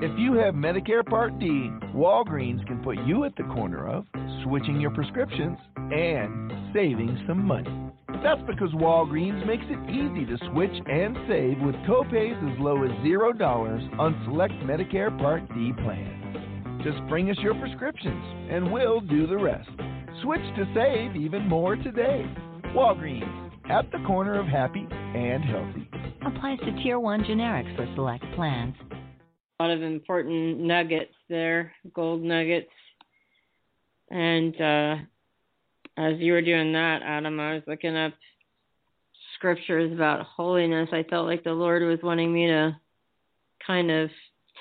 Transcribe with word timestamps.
If 0.00 0.16
you 0.16 0.34
have 0.34 0.54
Medicare 0.54 1.04
Part 1.04 1.40
D, 1.40 1.46
Walgreens 1.92 2.64
can 2.68 2.78
put 2.84 2.98
you 3.04 3.24
at 3.24 3.34
the 3.34 3.42
corner 3.42 3.88
of 3.88 4.06
switching 4.44 4.80
your 4.80 4.92
prescriptions 4.92 5.58
and 5.74 6.52
saving 6.72 7.20
some 7.26 7.44
money. 7.44 7.68
That's 8.22 8.40
because 8.46 8.70
Walgreens 8.74 9.44
makes 9.44 9.64
it 9.68 9.90
easy 9.90 10.24
to 10.24 10.38
switch 10.52 10.70
and 10.88 11.16
save 11.26 11.58
with 11.58 11.74
copays 11.88 12.38
as 12.38 12.60
low 12.60 12.84
as 12.84 12.92
$0 13.04 13.98
on 13.98 14.22
select 14.24 14.54
Medicare 14.62 15.18
Part 15.18 15.42
D 15.52 15.72
plans. 15.82 16.84
Just 16.84 16.98
bring 17.08 17.28
us 17.30 17.38
your 17.40 17.56
prescriptions 17.56 18.24
and 18.52 18.70
we'll 18.72 19.00
do 19.00 19.26
the 19.26 19.36
rest. 19.36 19.68
Switch 20.22 20.40
to 20.54 20.72
save 20.76 21.16
even 21.16 21.48
more 21.48 21.74
today. 21.74 22.24
Walgreens, 22.66 23.50
at 23.68 23.90
the 23.90 23.98
corner 24.06 24.38
of 24.38 24.46
happy 24.46 24.86
and 24.90 25.42
healthy. 25.44 25.88
Applies 26.24 26.60
to 26.60 26.70
Tier 26.84 27.00
1 27.00 27.24
generics 27.24 27.74
for 27.74 27.92
select 27.96 28.24
plans. 28.36 28.76
Lot 29.60 29.72
of 29.72 29.82
important 29.82 30.60
nuggets 30.60 31.14
there, 31.28 31.72
gold 31.92 32.22
nuggets. 32.22 32.70
And 34.08 34.54
uh, 34.60 34.96
as 35.96 36.20
you 36.20 36.32
were 36.32 36.42
doing 36.42 36.72
that, 36.74 37.02
Adam, 37.02 37.40
I 37.40 37.54
was 37.54 37.64
looking 37.66 37.96
up 37.96 38.12
scriptures 39.34 39.92
about 39.92 40.24
holiness. 40.26 40.90
I 40.92 41.02
felt 41.02 41.26
like 41.26 41.42
the 41.42 41.50
Lord 41.50 41.82
was 41.82 41.98
wanting 42.04 42.32
me 42.32 42.46
to 42.46 42.76
kind 43.66 43.90
of 43.90 44.10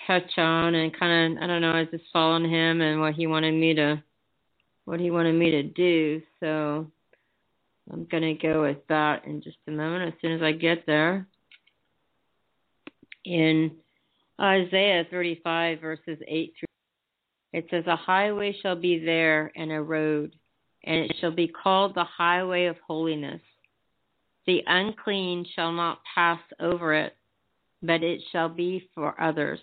touch 0.07 0.31
on 0.38 0.73
and 0.73 0.97
kind 0.99 1.38
of, 1.38 1.43
I 1.43 1.45
don't 1.47 1.61
know, 1.61 1.73
I 1.73 1.85
just 1.85 2.03
following 2.11 2.49
Him 2.49 2.81
and 2.81 2.99
what 2.99 3.13
He 3.13 3.27
wanted 3.27 3.53
me 3.53 3.75
to, 3.75 4.02
what 4.85 4.99
He 4.99 5.11
wanted 5.11 5.33
me 5.33 5.52
to 5.52 5.61
do. 5.61 6.23
So 6.39 6.88
I'm 7.93 8.05
gonna 8.05 8.33
go 8.33 8.63
with 8.63 8.79
that 8.89 9.25
in 9.25 9.43
just 9.43 9.57
a 9.67 9.71
moment 9.71 10.11
as 10.11 10.19
soon 10.23 10.31
as 10.31 10.41
I 10.41 10.53
get 10.53 10.88
there. 10.88 11.27
In 13.25 13.71
Isaiah 14.39 15.05
35 15.09 15.81
verses 15.81 16.19
8 16.27 16.53
through 16.59 16.67
it 17.53 17.65
says, 17.71 17.85
A 17.87 17.95
highway 17.95 18.55
shall 18.61 18.75
be 18.75 18.99
there 18.99 19.52
and 19.55 19.71
a 19.71 19.81
road 19.81 20.35
and 20.83 21.02
it 21.02 21.16
shall 21.19 21.31
be 21.31 21.47
called 21.47 21.95
the 21.95 22.05
highway 22.05 22.66
of 22.66 22.77
holiness. 22.88 23.41
The 24.45 24.61
unclean 24.66 25.45
shall 25.53 25.73
not 25.73 25.99
pass 26.16 26.39
over 26.59 26.94
it, 26.94 27.16
but 27.83 28.03
it 28.03 28.21
shall 28.31 28.47
be 28.47 28.89
for 28.95 29.19
others. 29.21 29.59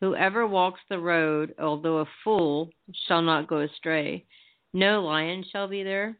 Whoever 0.00 0.46
walks 0.46 0.80
the 0.88 0.98
road, 0.98 1.54
although 1.58 1.98
a 1.98 2.08
fool, 2.22 2.70
shall 3.06 3.22
not 3.22 3.48
go 3.48 3.60
astray. 3.60 4.26
No 4.74 5.02
lion 5.02 5.44
shall 5.50 5.68
be 5.68 5.82
there, 5.82 6.18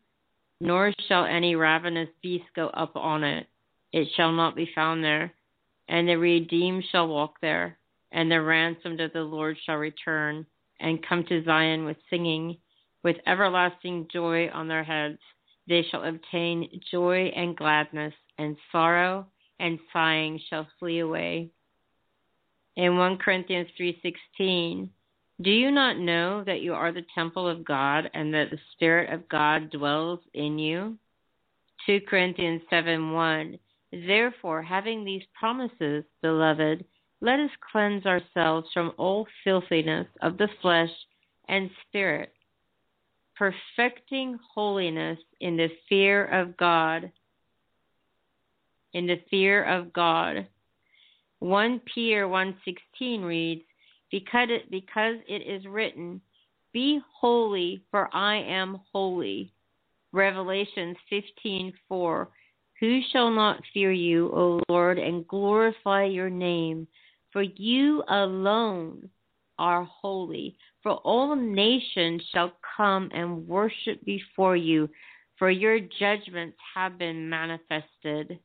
nor 0.61 0.93
shall 1.09 1.27
any 1.27 1.57
ravenous 1.57 2.09
beast 2.23 2.47
go 2.57 2.69
up 2.69 2.97
on 2.97 3.25
it. 3.25 3.47
It 3.93 4.09
shall 4.17 4.33
not 4.33 4.57
be 4.57 4.71
found 4.75 5.05
there. 5.05 5.35
And 5.89 6.09
the 6.09 6.17
redeemed 6.17 6.85
shall 6.91 7.09
walk 7.09 7.41
there, 7.41 7.79
and 8.11 8.31
the 8.31 8.41
ransomed 8.41 9.01
of 9.01 9.13
the 9.13 9.23
Lord 9.23 9.59
shall 9.65 9.77
return, 9.77 10.47
and 10.81 11.07
come 11.07 11.25
to 11.25 11.45
Zion 11.45 11.85
with 11.85 11.97
singing 12.09 12.59
with 13.03 13.17
everlasting 13.27 14.09
joy 14.13 14.49
on 14.51 14.69
their 14.69 14.85
heads. 14.85 15.19
They 15.69 15.83
shall 15.91 16.05
obtain 16.05 16.81
joy 16.91 17.33
and 17.35 17.57
gladness, 17.57 18.15
and 18.39 18.57
sorrow 18.71 19.27
and 19.59 19.79
sighing 19.93 20.41
shall 20.49 20.67
flee 20.79 21.01
away. 21.01 21.51
In 22.77 22.97
1 22.97 23.19
Corinthians 23.19 23.69
3:16, 23.79 24.89
do 25.41 25.51
you 25.51 25.71
not 25.71 25.99
know 25.99 26.43
that 26.45 26.63
you 26.63 26.75
are 26.75 26.93
the 26.93 27.07
temple 27.15 27.49
of 27.49 27.65
God 27.65 28.11
and 28.15 28.33
that 28.35 28.51
the 28.51 28.59
spirit 28.73 29.13
of 29.13 29.29
God 29.29 29.71
dwells 29.71 30.21
in 30.35 30.59
you? 30.59 30.99
2 31.87 32.01
Corinthians 32.03 32.63
7:1 32.71 33.59
Therefore, 33.93 34.63
having 34.63 35.05
these 35.05 35.23
promises, 35.39 36.05
beloved, 36.23 36.85
let 37.21 37.39
us 37.39 37.51
cleanse 37.71 38.07
ourselves 38.07 38.69
from 38.73 38.93
all 38.97 39.27
filthiness 39.45 40.09
of 40.23 40.39
the 40.39 40.49
flesh 40.61 40.91
and 41.49 41.71
spirit 41.87 42.33
perfecting 43.43 44.39
holiness 44.55 45.19
in 45.41 45.57
the 45.57 45.69
fear 45.89 46.27
of 46.27 46.57
God. 46.57 47.11
In 48.93 49.07
the 49.07 49.21
fear 49.31 49.65
of 49.65 49.93
God. 49.93 50.47
1 51.41 51.81
Peter 51.81 52.29
1:16 52.29 53.25
reads, 53.25 53.65
because 54.11 54.49
it, 54.51 54.71
because 54.71 55.17
it 55.27 55.43
is 55.43 55.67
written, 55.67 56.21
Be 56.73 57.01
holy, 57.13 57.83
for 57.91 58.15
I 58.15 58.37
am 58.37 58.81
holy. 58.93 59.53
Revelations 60.13 60.97
15:4 61.11 62.29
Who 62.83 63.01
shall 63.13 63.31
not 63.31 63.63
fear 63.73 63.93
you, 63.93 64.27
O 64.35 64.61
Lord, 64.69 64.99
and 64.99 65.25
glorify 65.29 66.07
your 66.07 66.29
name? 66.29 66.89
For 67.33 67.41
you 67.41 68.03
alone 68.09 69.09
are 69.57 69.85
holy. 69.85 70.57
For 70.83 70.95
all 70.95 71.37
nations 71.37 72.25
shall 72.33 72.51
come 72.77 73.09
and 73.15 73.47
worship 73.47 74.05
before 74.05 74.57
you, 74.57 74.91
for 75.39 75.49
your 75.49 75.79
judgments 75.79 76.57
have 76.75 76.99
been 76.99 77.31
manifested. 77.31 78.41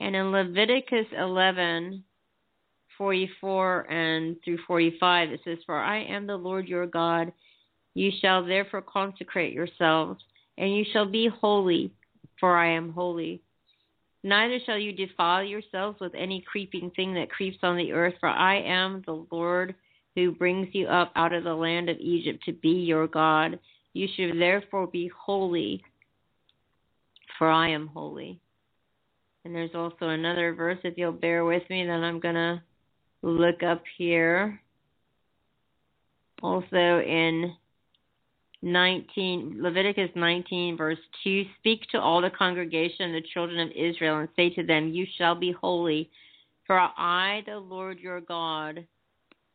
And 0.00 0.16
in 0.16 0.32
Leviticus 0.32 1.06
11, 1.16 2.02
44 2.98 3.92
and 3.92 4.36
through 4.44 4.58
45, 4.66 5.30
it 5.30 5.40
says, 5.44 5.58
For 5.66 5.78
I 5.78 6.02
am 6.02 6.26
the 6.26 6.36
Lord 6.36 6.66
your 6.66 6.88
God. 6.88 7.32
You 7.94 8.10
shall 8.20 8.44
therefore 8.44 8.82
consecrate 8.82 9.52
yourselves, 9.52 10.20
and 10.58 10.74
you 10.74 10.84
shall 10.92 11.06
be 11.06 11.28
holy, 11.28 11.92
for 12.38 12.56
I 12.56 12.72
am 12.72 12.92
holy. 12.92 13.42
Neither 14.22 14.58
shall 14.66 14.78
you 14.78 14.92
defile 14.92 15.44
yourselves 15.44 16.00
with 16.00 16.14
any 16.14 16.40
creeping 16.40 16.90
thing 16.96 17.14
that 17.14 17.30
creeps 17.30 17.58
on 17.62 17.76
the 17.76 17.92
earth, 17.92 18.14
for 18.18 18.28
I 18.28 18.60
am 18.60 19.02
the 19.06 19.24
Lord 19.30 19.74
who 20.16 20.32
brings 20.32 20.68
you 20.72 20.88
up 20.88 21.12
out 21.14 21.32
of 21.32 21.44
the 21.44 21.54
land 21.54 21.88
of 21.88 21.98
Egypt 21.98 22.42
to 22.46 22.52
be 22.52 22.70
your 22.70 23.06
God. 23.06 23.58
You 23.92 24.08
should 24.16 24.40
therefore 24.40 24.86
be 24.86 25.10
holy, 25.16 25.82
for 27.38 27.48
I 27.48 27.68
am 27.68 27.86
holy. 27.86 28.40
And 29.44 29.54
there's 29.54 29.74
also 29.74 30.08
another 30.08 30.54
verse, 30.54 30.78
if 30.82 30.98
you'll 30.98 31.12
bear 31.12 31.44
with 31.44 31.62
me, 31.70 31.86
that 31.86 31.92
I'm 31.92 32.18
going 32.18 32.34
to 32.34 32.60
look 33.22 33.62
up 33.62 33.82
here. 33.96 34.60
Also 36.42 36.76
in 36.76 37.54
19 38.62 39.58
Leviticus 39.60 40.10
19 40.14 40.76
verse 40.76 40.98
2 41.24 41.44
speak 41.58 41.82
to 41.90 42.00
all 42.00 42.20
the 42.20 42.30
congregation 42.30 43.12
the 43.12 43.22
children 43.32 43.60
of 43.60 43.70
Israel 43.76 44.18
and 44.18 44.28
say 44.34 44.50
to 44.50 44.62
them 44.62 44.88
you 44.88 45.06
shall 45.18 45.34
be 45.34 45.52
holy 45.52 46.10
for 46.66 46.78
I 46.78 47.42
the 47.46 47.58
Lord 47.58 48.00
your 48.00 48.20
God 48.20 48.84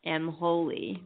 am 0.05 0.29
holy. 0.29 1.03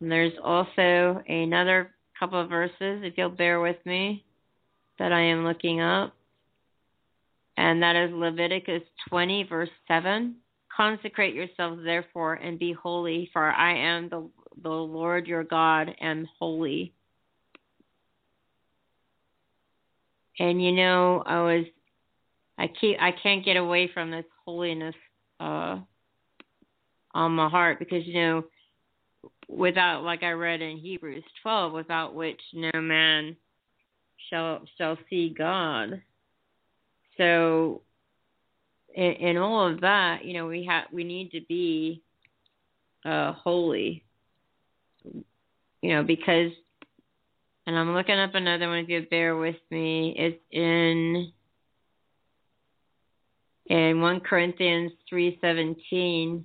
And 0.00 0.10
there's 0.10 0.32
also 0.42 1.22
another 1.28 1.90
couple 2.18 2.40
of 2.40 2.48
verses, 2.48 3.02
if 3.02 3.14
you'll 3.16 3.28
bear 3.28 3.60
with 3.60 3.76
me, 3.84 4.24
that 4.98 5.12
I 5.12 5.20
am 5.20 5.44
looking 5.44 5.80
up. 5.80 6.14
And 7.56 7.82
that 7.82 7.96
is 7.96 8.10
Leviticus 8.12 8.82
20, 9.08 9.44
verse 9.44 9.68
7. 9.86 10.36
Consecrate 10.74 11.34
yourselves, 11.34 11.82
therefore, 11.84 12.34
and 12.34 12.58
be 12.58 12.72
holy, 12.72 13.28
for 13.32 13.50
I 13.50 13.76
am 13.76 14.08
the, 14.08 14.26
the 14.62 14.68
Lord 14.68 15.26
your 15.26 15.44
God, 15.44 15.94
am 16.00 16.28
holy. 16.38 16.92
And 20.38 20.62
you 20.62 20.72
know, 20.72 21.22
I 21.26 21.40
was, 21.40 21.64
I 22.58 22.68
keep, 22.80 22.96
I 23.00 23.12
can't 23.12 23.44
get 23.44 23.56
away 23.56 23.90
from 23.92 24.10
this 24.10 24.24
holiness 24.44 24.94
uh, 25.38 25.78
on 27.14 27.32
my 27.32 27.48
heart 27.48 27.78
because 27.78 28.06
you 28.06 28.14
know 28.14 28.44
without 29.48 30.02
like 30.02 30.22
I 30.22 30.30
read 30.30 30.62
in 30.62 30.78
Hebrews 30.78 31.24
12 31.42 31.72
without 31.72 32.14
which 32.14 32.40
no 32.54 32.70
man 32.80 33.36
shall 34.28 34.62
shall 34.78 34.96
see 35.08 35.34
God 35.36 36.00
so 37.16 37.82
in, 38.94 39.12
in 39.12 39.36
all 39.36 39.66
of 39.66 39.80
that 39.80 40.24
you 40.24 40.34
know 40.34 40.46
we 40.46 40.64
have 40.66 40.84
we 40.92 41.04
need 41.04 41.32
to 41.32 41.40
be 41.48 42.02
uh 43.04 43.32
holy 43.32 44.04
you 45.82 45.94
know 45.94 46.02
because 46.02 46.52
and 47.66 47.78
I'm 47.78 47.94
looking 47.94 48.18
up 48.18 48.34
another 48.34 48.68
one 48.68 48.78
if 48.78 48.88
you 48.88 49.06
bear 49.10 49.36
with 49.36 49.56
me 49.70 50.14
it's 50.16 50.42
in 50.50 51.32
in 53.66 54.00
1 54.00 54.20
Corinthians 54.20 54.92
3:17 55.12 56.44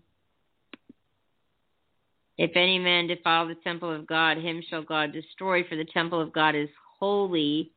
if 2.38 2.52
any 2.56 2.80
man 2.80 3.08
defile 3.08 3.48
the 3.48 3.56
temple 3.56 3.94
of 3.94 4.08
God, 4.08 4.38
him 4.38 4.62
shall 4.70 4.84
God 4.84 5.14
destroy, 5.14 5.64
for 5.64 5.76
the 5.76 5.86
temple 5.86 6.20
of 6.20 6.34
God 6.34 6.56
is 6.56 6.70
holy, 7.00 7.72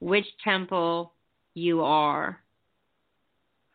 which 0.00 0.26
temple 0.44 1.12
you 1.54 1.82
are. 1.82 2.40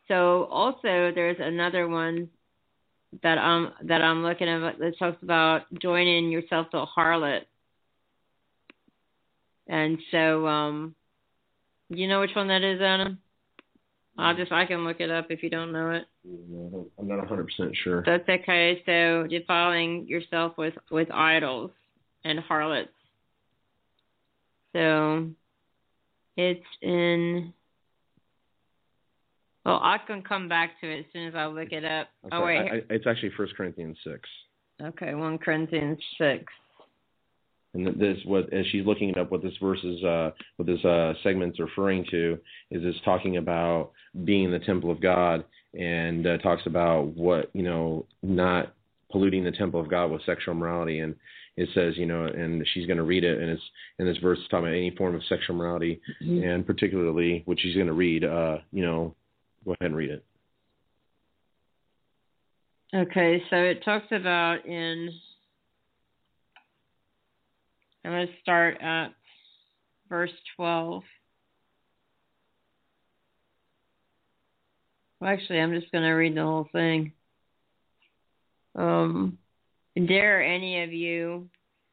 So 0.08 0.46
also 0.46 1.12
there's 1.14 1.38
another 1.40 1.88
one 1.88 2.30
that 3.24 3.38
I'm 3.38 3.72
that 3.84 4.02
I'm 4.02 4.24
looking 4.24 4.48
at 4.48 4.80
that 4.80 4.98
talks 4.98 5.22
about 5.22 5.64
joining 5.82 6.32
yourself 6.32 6.70
to 6.72 6.80
a 6.80 6.88
harlot. 6.88 7.42
And 9.68 10.00
so 10.12 10.48
um 10.48 10.96
you 11.90 12.08
know 12.08 12.22
which 12.22 12.36
one 12.36 12.48
that 12.48 12.64
is, 12.64 12.82
Adam? 12.82 13.20
I'll 14.18 14.36
just 14.36 14.52
I 14.52 14.66
can 14.66 14.86
look 14.86 15.00
it 15.00 15.10
up 15.10 15.28
if 15.30 15.44
you 15.44 15.50
don't 15.50 15.72
know 15.72 15.92
it. 15.92 16.06
I'm 16.26 17.08
not 17.08 17.18
100 17.18 17.44
percent 17.46 17.76
sure. 17.84 18.04
That's 18.06 18.28
okay. 18.28 18.82
So 18.86 19.28
defiling 19.28 20.08
yourself 20.08 20.58
with 20.58 20.74
with 20.90 21.10
idols 21.12 21.72
and 22.24 22.40
harlots. 22.40 22.92
So 24.74 25.30
it's 26.38 26.66
in. 26.82 27.54
Well, 29.66 29.80
I 29.82 29.98
can 30.06 30.22
come 30.24 30.50
back 30.50 30.80
to 30.82 30.92
it 30.92 31.00
as 31.00 31.06
soon 31.14 31.28
as 31.28 31.36
I 31.36 31.46
look 31.46 31.72
it 31.72 31.86
up. 31.86 32.08
Okay, 32.26 32.36
Oh 32.36 32.46
wait. 32.46 32.58
I, 32.58 32.76
I, 32.78 32.82
it's 32.90 33.06
actually 33.08 33.32
First 33.38 33.56
Corinthians 33.56 33.98
six. 34.04 34.22
okay, 34.82 35.14
one 35.14 35.38
Corinthians 35.38 36.00
six. 36.18 36.46
And 37.74 37.86
th- 37.86 37.98
this, 37.98 38.18
what 38.26 38.52
as 38.52 38.66
she's 38.72 38.86
looking 38.86 39.10
it 39.10 39.18
up, 39.18 39.32
what 39.32 39.42
this 39.44 39.54
verse 39.62 39.80
is, 39.84 40.04
uh, 40.04 40.32
what 40.58 40.66
this 40.66 40.84
uh, 40.84 41.14
segment's 41.24 41.60
referring 41.60 42.06
to, 42.12 42.38
is 42.70 42.82
it's 42.84 43.00
talking 43.06 43.38
about 43.38 43.92
being 44.26 44.52
the 44.52 44.60
temple 44.60 44.92
of 44.92 45.00
God, 45.00 45.46
and 45.74 46.26
uh, 46.28 46.38
talks 46.40 46.64
about 46.66 47.16
what 47.16 47.50
you 47.54 47.64
know, 47.64 48.06
not 48.24 48.74
polluting 49.12 49.44
the 49.44 49.52
temple 49.52 49.80
of 49.80 49.90
God 49.90 50.08
with 50.08 50.26
sexual 50.26 50.54
morality, 50.54 51.00
and 51.00 51.16
it 51.56 51.70
says, 51.74 51.98
you 51.98 52.06
know, 52.06 52.26
and 52.26 52.66
she's 52.74 52.88
going 52.88 52.98
to 52.98 53.04
read 53.04 53.24
it, 53.24 53.40
and 53.40 53.50
it's 53.50 53.62
in 54.00 54.06
this 54.06 54.18
verse 54.18 54.40
talking 54.50 54.66
about 54.68 54.76
any 54.76 54.94
form 54.98 55.16
of 55.16 55.22
sexual 55.30 55.56
morality, 55.56 56.02
and 56.22 56.66
particularly 56.66 57.44
what 57.46 57.60
she's 57.60 57.76
going 57.76 57.88
to 57.88 57.94
read, 57.94 58.24
uh, 58.24 58.58
you 58.72 58.84
know, 58.84 59.14
go 59.66 59.72
ahead 59.72 59.92
and 59.92 59.96
read 59.96 60.12
it. 60.12 60.26
Okay, 62.94 63.42
so 63.50 63.56
it 63.56 63.84
talks 63.86 64.08
about 64.12 64.66
in. 64.66 65.10
I'm 68.04 68.12
going 68.12 68.28
to 68.28 68.34
start 68.42 68.82
at 68.82 69.14
verse 70.10 70.32
12. 70.58 71.04
Well, 75.20 75.30
actually, 75.30 75.60
I'm 75.60 75.80
just 75.80 75.92
going 75.92 76.04
to 76.04 76.12
read 76.12 76.36
the 76.36 76.42
whole 76.42 76.68
thing. 76.72 77.14
Um, 78.76 79.38
dare 79.96 80.44
any 80.44 80.84
of 80.84 80.92
you, 80.92 81.48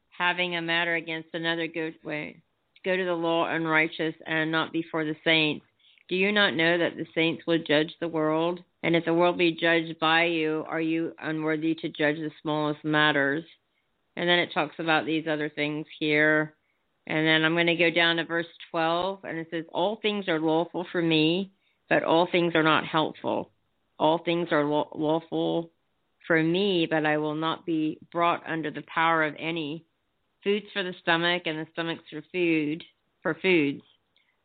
having 0.09 0.56
a 0.56 0.62
matter 0.62 0.94
against 0.94 1.29
another, 1.35 1.67
go 1.67 1.93
wait, 2.03 2.41
go 2.85 2.97
to 2.97 3.05
the 3.05 3.14
law 3.14 3.47
unrighteous 3.47 4.14
and 4.26 4.50
not 4.50 4.73
before 4.73 5.05
the 5.05 5.17
saints? 5.25 5.67
Do 6.08 6.16
you 6.16 6.32
not 6.32 6.55
know 6.55 6.78
that 6.78 6.96
the 6.96 7.06
saints 7.14 7.43
will 7.46 7.58
judge 7.58 7.93
the 8.00 8.08
world? 8.08 8.60
And 8.82 8.96
if 8.96 9.05
the 9.05 9.12
world 9.12 9.37
be 9.37 9.52
judged 9.52 9.99
by 9.99 10.25
you, 10.25 10.64
are 10.66 10.81
you 10.81 11.12
unworthy 11.20 11.75
to 11.76 11.88
judge 11.88 12.16
the 12.16 12.31
smallest 12.40 12.82
matters? 12.82 13.44
And 14.16 14.28
then 14.28 14.38
it 14.38 14.50
talks 14.55 14.76
about 14.78 15.05
these 15.05 15.26
other 15.28 15.50
things 15.50 15.87
here. 15.99 16.55
And 17.06 17.26
then 17.26 17.44
I'm 17.44 17.55
going 17.55 17.66
to 17.66 17.76
go 17.76 17.90
down 17.90 18.16
to 18.16 18.25
verse 18.25 18.46
12, 18.70 19.25
and 19.25 19.38
it 19.38 19.49
says, 19.50 19.64
All 19.72 19.96
things 19.96 20.28
are 20.28 20.40
lawful 20.40 20.87
for 20.93 21.02
me, 21.02 21.52
but 21.88 22.05
all 22.05 22.26
things 22.31 22.54
are 22.54 22.62
not 22.62 22.87
helpful. 22.87 23.50
All 23.99 24.19
things 24.19 24.49
are 24.50 24.64
law- 24.64 24.90
lawful 24.94 25.70
for 26.26 26.43
me, 26.43 26.87
but 26.88 27.06
I 27.06 27.19
will 27.19 27.34
not 27.34 27.66
be 27.66 27.99
brought 28.12 28.43
under 28.46 28.70
the 28.70 28.84
power 28.93 29.25
of 29.25 29.34
any. 29.38 29.84
Foods 30.44 30.66
for 30.72 30.82
the 30.82 30.94
stomach, 31.00 31.43
and 31.46 31.58
the 31.58 31.66
stomach's 31.72 32.04
for 32.11 32.22
food, 32.32 32.84
for 33.22 33.34
foods. 33.34 33.82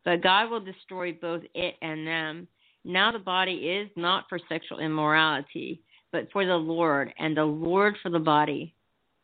But 0.06 0.22
God 0.22 0.50
will 0.50 0.60
destroy 0.60 1.14
both 1.14 1.44
it 1.54 1.76
and 1.82 2.06
them. 2.06 2.48
Now 2.84 3.12
the 3.12 3.20
body 3.20 3.54
is 3.54 3.90
not 3.96 4.26
for 4.28 4.40
sexual 4.50 4.80
immorality, 4.80 5.82
but 6.12 6.32
for 6.32 6.46
the 6.46 6.56
Lord, 6.56 7.14
and 7.18 7.36
the 7.36 7.46
Lord 7.46 7.96
for 8.04 8.10
the 8.10 8.20
body. 8.20 8.74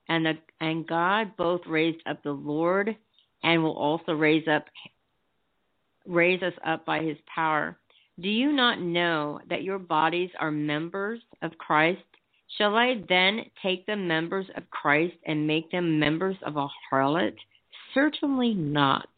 And 0.08 0.26
the 0.26 0.38
and 0.60 0.88
God 0.88 1.36
both 1.38 1.62
raised 1.68 2.02
up 2.08 2.24
the 2.24 2.32
Lord 2.32 2.96
and 3.44 3.64
will 3.64 3.78
also 3.78 4.14
raise 4.14 4.48
up 4.48 4.66
raise 6.08 6.42
us 6.42 6.54
up 6.66 6.86
by 6.86 7.02
his 7.02 7.18
power. 7.34 7.78
Do 8.20 8.28
you 8.28 8.52
not 8.52 8.82
know 8.82 9.40
that 9.50 9.64
your 9.64 9.80
bodies 9.80 10.32
are 10.40 10.52
members 10.52 11.22
of 11.42 11.58
Christ? 11.58 12.02
Shall 12.58 12.76
I 12.76 13.04
then 13.08 13.46
take 13.62 13.86
the 13.86 13.96
members 13.96 14.48
of 14.58 14.70
Christ 14.72 15.16
and 15.26 15.48
make 15.48 15.72
them 15.72 16.00
members 16.00 16.36
of 16.46 16.58
a 16.58 16.68
harlot? 16.92 17.36
Certainly 17.94 18.56
not. 18.56 19.10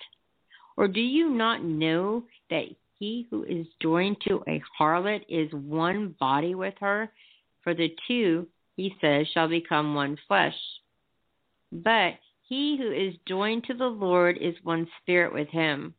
Or 0.78 0.88
do 0.88 1.02
you 1.02 1.30
not 1.30 1.64
know 1.64 2.24
that 2.50 2.66
he 3.00 3.28
who 3.30 3.44
is 3.44 3.68
joined 3.82 4.18
to 4.28 4.44
a 4.48 4.62
harlot 4.80 5.22
is 5.28 5.52
one 5.52 6.16
body 6.20 6.56
with 6.56 6.76
her? 6.80 7.12
For 7.64 7.74
the 7.74 7.96
two, 8.08 8.48
he 8.76 8.96
says, 9.02 9.28
shall 9.34 9.48
become 9.48 9.96
one 9.96 10.18
flesh. 10.28 10.56
But 11.72 12.14
he 12.48 12.78
who 12.78 12.92
is 12.92 13.16
joined 13.28 13.66
to 13.66 13.74
the 13.74 13.88
Lord 13.88 14.38
is 14.38 14.56
one 14.64 14.88
spirit 15.02 15.34
with 15.34 15.48
him. 15.50 15.94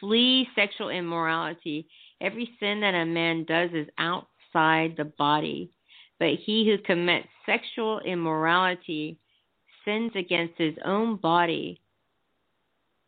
Flee 0.00 0.48
sexual 0.54 0.90
immorality. 0.90 1.86
Every 2.20 2.50
sin 2.60 2.80
that 2.80 2.94
a 2.94 3.04
man 3.04 3.44
does 3.44 3.70
is 3.72 3.88
outside 3.98 4.94
the 4.96 5.12
body, 5.18 5.70
but 6.18 6.34
he 6.44 6.66
who 6.66 6.78
commits 6.78 7.28
sexual 7.44 8.00
immorality 8.00 9.18
sins 9.84 10.12
against 10.14 10.54
his 10.56 10.74
own 10.84 11.16
body. 11.16 11.80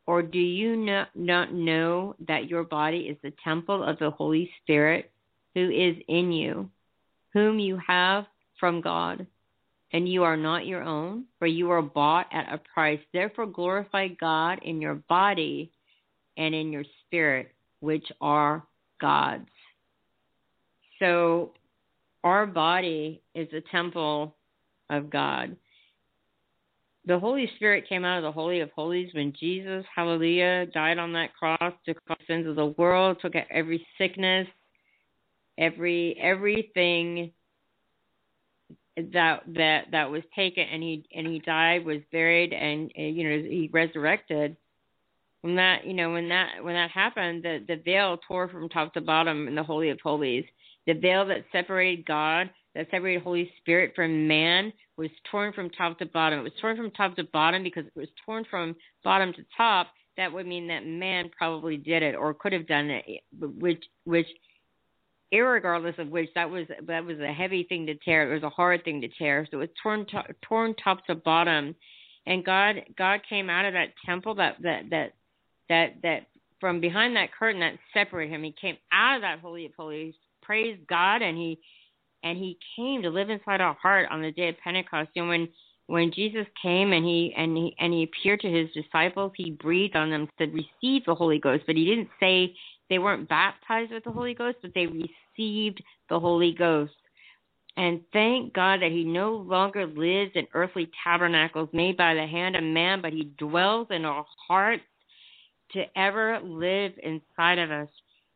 Or 0.07 0.23
do 0.23 0.39
you 0.39 0.77
not, 0.77 1.09
not 1.15 1.53
know 1.53 2.15
that 2.27 2.49
your 2.49 2.63
body 2.63 3.01
is 3.01 3.17
the 3.23 3.33
temple 3.43 3.83
of 3.83 3.99
the 3.99 4.11
Holy 4.11 4.51
Spirit 4.63 5.11
who 5.55 5.69
is 5.71 5.97
in 6.09 6.31
you, 6.31 6.71
whom 7.33 7.59
you 7.59 7.79
have 7.87 8.27
from 8.61 8.81
God? 8.81 9.27
And 9.93 10.09
you 10.09 10.25
are 10.25 10.37
not 10.37 10.67
your 10.67 10.83
own, 10.83 11.25
for 11.39 11.47
you 11.47 11.71
are 11.71 11.83
bought 11.83 12.27
at 12.33 12.53
a 12.53 12.59
price. 12.59 13.01
Therefore, 13.13 13.47
glorify 13.47 14.09
God 14.09 14.61
in 14.63 14.81
your 14.81 14.97
body 15.09 15.71
and 16.37 16.55
in 16.55 16.73
your 16.73 16.85
spirit, 17.07 17.53
which 17.81 18.07
are 18.21 18.65
God's. 19.01 19.49
So, 20.99 21.53
our 22.25 22.47
body 22.47 23.23
is 23.35 23.49
a 23.53 23.61
temple 23.71 24.35
of 24.91 25.11
God. 25.11 25.57
The 27.07 27.19
Holy 27.21 27.49
Spirit 27.55 27.89
came 27.89 28.05
out 28.05 28.19
of 28.19 28.25
the 28.25 28.33
Holy 28.33 28.61
of 28.61 28.71
Holies 28.73 29.15
when 29.15 29.33
Jesus, 29.39 29.85
hallelujah, 29.95 30.67
died 30.67 30.99
on 30.99 31.13
that 31.13 31.35
cross, 31.35 31.73
took 31.85 32.05
the 32.07 32.17
sins 32.27 32.49
of 32.49 32.57
the 32.57 32.75
world, 32.77 33.19
took 33.21 33.37
out 33.37 33.47
every 33.49 33.87
sickness, 33.97 34.49
every 35.57 36.19
everything 36.21 37.33
that 39.13 39.43
that 39.55 39.85
that 39.93 40.11
was 40.11 40.23
taken 40.35 40.65
and 40.65 40.83
he 40.83 41.05
and 41.15 41.27
he 41.27 41.39
died 41.41 41.85
was 41.85 41.99
buried 42.11 42.53
and 42.53 42.91
you 42.97 43.29
know 43.29 43.37
he 43.37 43.71
resurrected. 43.73 44.57
When 45.43 45.55
that 45.57 45.87
you 45.87 45.95
know 45.95 46.11
when 46.13 46.29
that 46.31 46.65
when 46.65 46.75
that 46.75 46.91
happened 46.91 47.45
the 47.45 47.63
the 47.69 47.77
veil 47.77 48.19
tore 48.27 48.49
from 48.49 48.69
top 48.69 48.95
to 48.95 49.01
bottom 49.01 49.47
in 49.47 49.55
the 49.55 49.63
holy 49.63 49.91
of 49.91 50.01
holies. 50.01 50.45
The 50.87 50.95
veil 50.95 51.27
that 51.27 51.45
separated 51.53 52.07
god 52.07 52.51
that 52.75 52.89
separated 52.91 53.23
holy 53.23 53.53
spirit 53.61 53.93
from 53.95 54.27
man 54.27 54.73
was 54.97 55.11
torn 55.31 55.53
from 55.53 55.71
top 55.71 55.99
to 55.99 56.07
bottom 56.07 56.39
it 56.39 56.43
was 56.43 56.53
torn 56.61 56.77
from 56.77 56.91
top 56.93 57.15
to 57.17 57.25
bottom 57.25 57.63
because 57.63 57.85
it 57.87 57.97
was 57.97 58.09
torn 58.25 58.45
from 58.51 58.75
bottom 59.05 59.33
to 59.33 59.45
top 59.57 59.89
that 60.17 60.33
would 60.33 60.47
mean 60.47 60.67
that 60.69 60.87
man 60.87 61.31
probably 61.37 61.77
did 61.77 62.03
it 62.03 62.15
or 62.15 62.33
could 62.33 62.53
have 62.53 62.67
done 62.67 62.91
it 62.91 63.23
which 63.59 63.85
which 64.05 64.27
irregardless 65.33 65.99
of 65.99 66.09
which 66.09 66.29
that 66.35 66.49
was 66.49 66.67
that 66.87 67.05
was 67.05 67.19
a 67.21 67.33
heavy 67.33 67.65
thing 67.65 67.87
to 67.87 67.95
tear. 67.97 68.31
It 68.31 68.35
was 68.35 68.43
a 68.43 68.51
hard 68.51 68.85
thing 68.85 69.01
to 69.01 69.09
tear. 69.09 69.47
So 69.51 69.59
it 69.59 69.61
was 69.61 69.69
torn 69.83 70.07
to, 70.07 70.23
torn 70.43 70.75
top 70.83 71.05
to 71.07 71.15
bottom, 71.15 71.75
and 72.27 72.45
God 72.45 72.77
God 72.97 73.21
came 73.29 73.51
out 73.51 73.65
of 73.65 73.75
that 73.75 73.89
temple 74.05 74.35
that 74.37 74.57
that 74.63 74.91
that 74.91 75.13
that 75.69 75.95
that 76.03 76.27
from 76.61 76.81
behind 76.81 77.17
that 77.17 77.33
curtain 77.33 77.61
that 77.61 77.75
separated 77.93 78.33
him. 78.33 78.45
He 78.45 78.55
came 78.61 78.77
out 78.93 79.17
of 79.17 79.23
that 79.23 79.41
holy 79.41 79.67
of 79.67 79.73
holies. 79.77 80.15
Praise 80.43 80.79
God, 80.89 81.23
and 81.23 81.37
he 81.37 81.59
and 82.23 82.39
he 82.39 82.59
came 82.77 83.03
to 83.03 83.11
live 83.11 83.31
inside 83.31 83.61
our 83.61 83.75
heart 83.75 84.09
on 84.11 84.23
the 84.23 84.33
day 84.33 84.49
of 84.49 84.59
Pentecost. 84.59 85.11
And 85.17 85.29
when 85.29 85.49
when 85.89 86.11
Jesus 86.11 86.47
came 86.61 86.93
and 86.93 87.05
he 87.05 87.33
and 87.37 87.57
he 87.57 87.75
and 87.79 87.93
he 87.93 88.03
appeared 88.03 88.41
to 88.41 88.51
his 88.51 88.69
disciples, 88.73 89.33
he 89.37 89.51
breathed 89.51 89.97
on 89.97 90.11
them, 90.11 90.29
said, 90.39 90.53
"Receive 90.53 91.05
the 91.05 91.15
Holy 91.15 91.39
Ghost." 91.39 91.65
But 91.67 91.77
he 91.77 91.85
didn't 91.85 92.11
say 92.19 92.55
they 92.89 92.99
weren't 92.99 93.29
baptized 93.29 93.93
with 93.93 94.05
the 94.05 94.13
Holy 94.13 94.35
Ghost, 94.35 94.59
but 94.63 94.73
they 94.75 94.87
received 94.87 95.83
the 96.09 96.21
Holy 96.21 96.53
Ghost. 96.53 96.93
And 97.77 98.01
thank 98.13 98.55
God 98.55 98.81
that 98.81 98.91
He 98.91 99.05
no 99.05 99.33
longer 99.33 99.87
lives 99.87 100.33
in 100.35 100.47
earthly 100.55 100.91
tabernacles 101.05 101.69
made 101.73 101.97
by 101.97 102.15
the 102.15 102.27
hand 102.27 102.57
of 102.57 102.63
man, 102.63 103.03
but 103.03 103.13
He 103.13 103.25
dwells 103.39 103.89
in 103.91 104.05
our 104.05 104.25
hearts 104.49 104.85
to 105.73 105.85
ever 105.99 106.41
live 106.43 106.93
inside 107.03 107.59
of 107.59 107.71
us, 107.71 107.89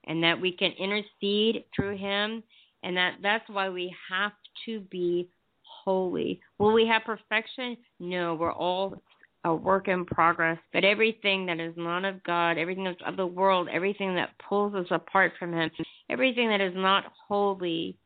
and 0.04 0.22
that 0.22 0.40
we 0.40 0.52
can 0.52 0.72
intercede 0.72 1.64
through 1.74 1.96
Him, 1.96 2.42
and 2.82 2.96
that 2.96 3.16
that's 3.22 3.48
why 3.48 3.68
we 3.68 3.94
have 4.10 4.32
to 4.66 4.80
be 4.80 5.28
holy. 5.62 6.40
Will 6.58 6.72
we 6.72 6.86
have 6.86 7.02
perfection? 7.04 7.76
No, 7.98 8.34
we're 8.34 8.52
all 8.52 9.02
a 9.44 9.54
work 9.54 9.88
in 9.88 10.04
progress. 10.04 10.58
But 10.72 10.84
everything 10.84 11.46
that 11.46 11.60
is 11.60 11.74
not 11.76 12.04
of 12.04 12.22
God, 12.24 12.58
everything 12.58 12.84
that's 12.84 13.00
of 13.06 13.16
the 13.16 13.26
world, 13.26 13.68
everything 13.72 14.14
that 14.16 14.30
pulls 14.48 14.74
us 14.74 14.86
apart 14.90 15.32
from 15.38 15.52
Him, 15.52 15.70
everything 16.08 16.48
that 16.48 16.60
is 16.60 16.74
not 16.74 17.04
holy, 17.28 17.96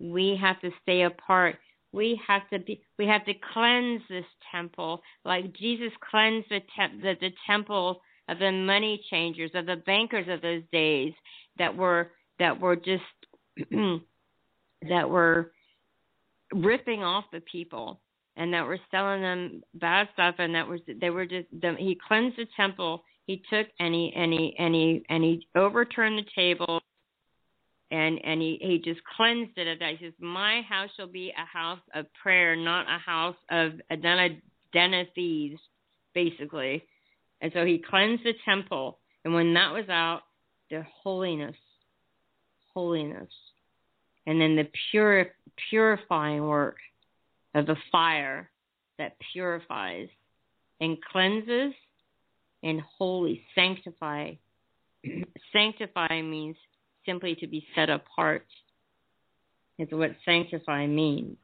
we 0.00 0.38
have 0.40 0.60
to 0.60 0.70
stay 0.82 1.02
apart. 1.02 1.56
We 1.92 2.20
have 2.26 2.48
to 2.50 2.58
be. 2.58 2.82
We 2.98 3.06
have 3.06 3.24
to 3.24 3.34
cleanse 3.52 4.02
this 4.08 4.24
temple, 4.52 5.02
like 5.24 5.54
Jesus 5.54 5.92
cleansed 6.10 6.48
the, 6.50 6.60
the, 7.02 7.14
the 7.20 7.30
temple 7.46 8.02
of 8.28 8.38
the 8.38 8.52
money 8.52 9.02
changers, 9.10 9.50
of 9.54 9.66
the 9.66 9.76
bankers 9.76 10.26
of 10.28 10.42
those 10.42 10.62
days 10.70 11.14
that 11.58 11.74
were 11.74 12.10
that 12.38 12.60
were 12.60 12.76
just 12.76 13.02
that 14.88 15.08
were 15.08 15.52
ripping 16.54 17.02
off 17.02 17.24
the 17.32 17.40
people 17.40 18.00
and 18.36 18.52
that 18.54 18.66
were 18.66 18.78
selling 18.90 19.20
them 19.22 19.62
bad 19.74 20.08
stuff 20.14 20.36
and 20.38 20.54
that 20.54 20.66
was 20.66 20.80
they 21.00 21.10
were 21.10 21.26
just 21.26 21.46
the, 21.60 21.74
he 21.78 21.98
cleansed 22.06 22.36
the 22.36 22.46
temple 22.56 23.02
he 23.26 23.42
took 23.52 23.66
and 23.78 23.94
he 23.94 24.12
and 24.16 24.32
he 24.32 24.54
and 24.58 24.74
he 24.74 25.04
and 25.10 25.22
he 25.22 25.46
overturned 25.54 26.18
the 26.18 26.30
table 26.34 26.80
and 27.90 28.18
and 28.24 28.40
he 28.40 28.58
he 28.60 28.78
just 28.78 29.00
cleansed 29.16 29.56
it 29.56 29.66
of 29.66 29.78
that. 29.78 29.96
He 29.98 30.06
says 30.06 30.14
my 30.18 30.62
house 30.62 30.88
shall 30.96 31.06
be 31.06 31.32
a 31.36 31.44
house 31.44 31.80
of 31.94 32.06
prayer 32.22 32.56
not 32.56 32.86
a 32.88 32.98
house 32.98 33.36
of 33.50 33.72
a 33.90 33.96
den 33.96 34.94
of 34.94 35.06
thieves 35.14 35.60
basically. 36.14 36.82
And 37.40 37.52
so 37.54 37.64
he 37.64 37.78
cleansed 37.78 38.24
the 38.24 38.34
temple. 38.44 38.98
And 39.24 39.34
when 39.34 39.54
that 39.54 39.72
was 39.72 39.88
out 39.88 40.22
the 40.70 40.84
holiness 41.02 41.54
holiness 42.78 43.28
and 44.24 44.40
then 44.40 44.54
the 44.54 44.68
pure 44.92 45.26
purifying 45.68 46.46
work 46.46 46.76
of 47.56 47.66
the 47.66 47.74
fire 47.90 48.48
that 48.98 49.16
purifies 49.32 50.08
and 50.80 50.96
cleanses 51.10 51.74
and 52.62 52.80
holy 52.96 53.42
sanctify 53.56 54.32
sanctify 55.52 56.22
means 56.22 56.54
simply 57.04 57.34
to 57.34 57.48
be 57.48 57.66
set 57.74 57.90
apart 57.90 58.46
is 59.80 59.88
what 59.90 60.10
sanctify 60.24 60.86
means. 60.86 61.36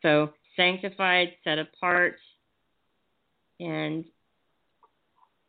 So 0.00 0.30
sanctified 0.56 1.32
set 1.42 1.58
apart 1.58 2.16
and 3.60 4.06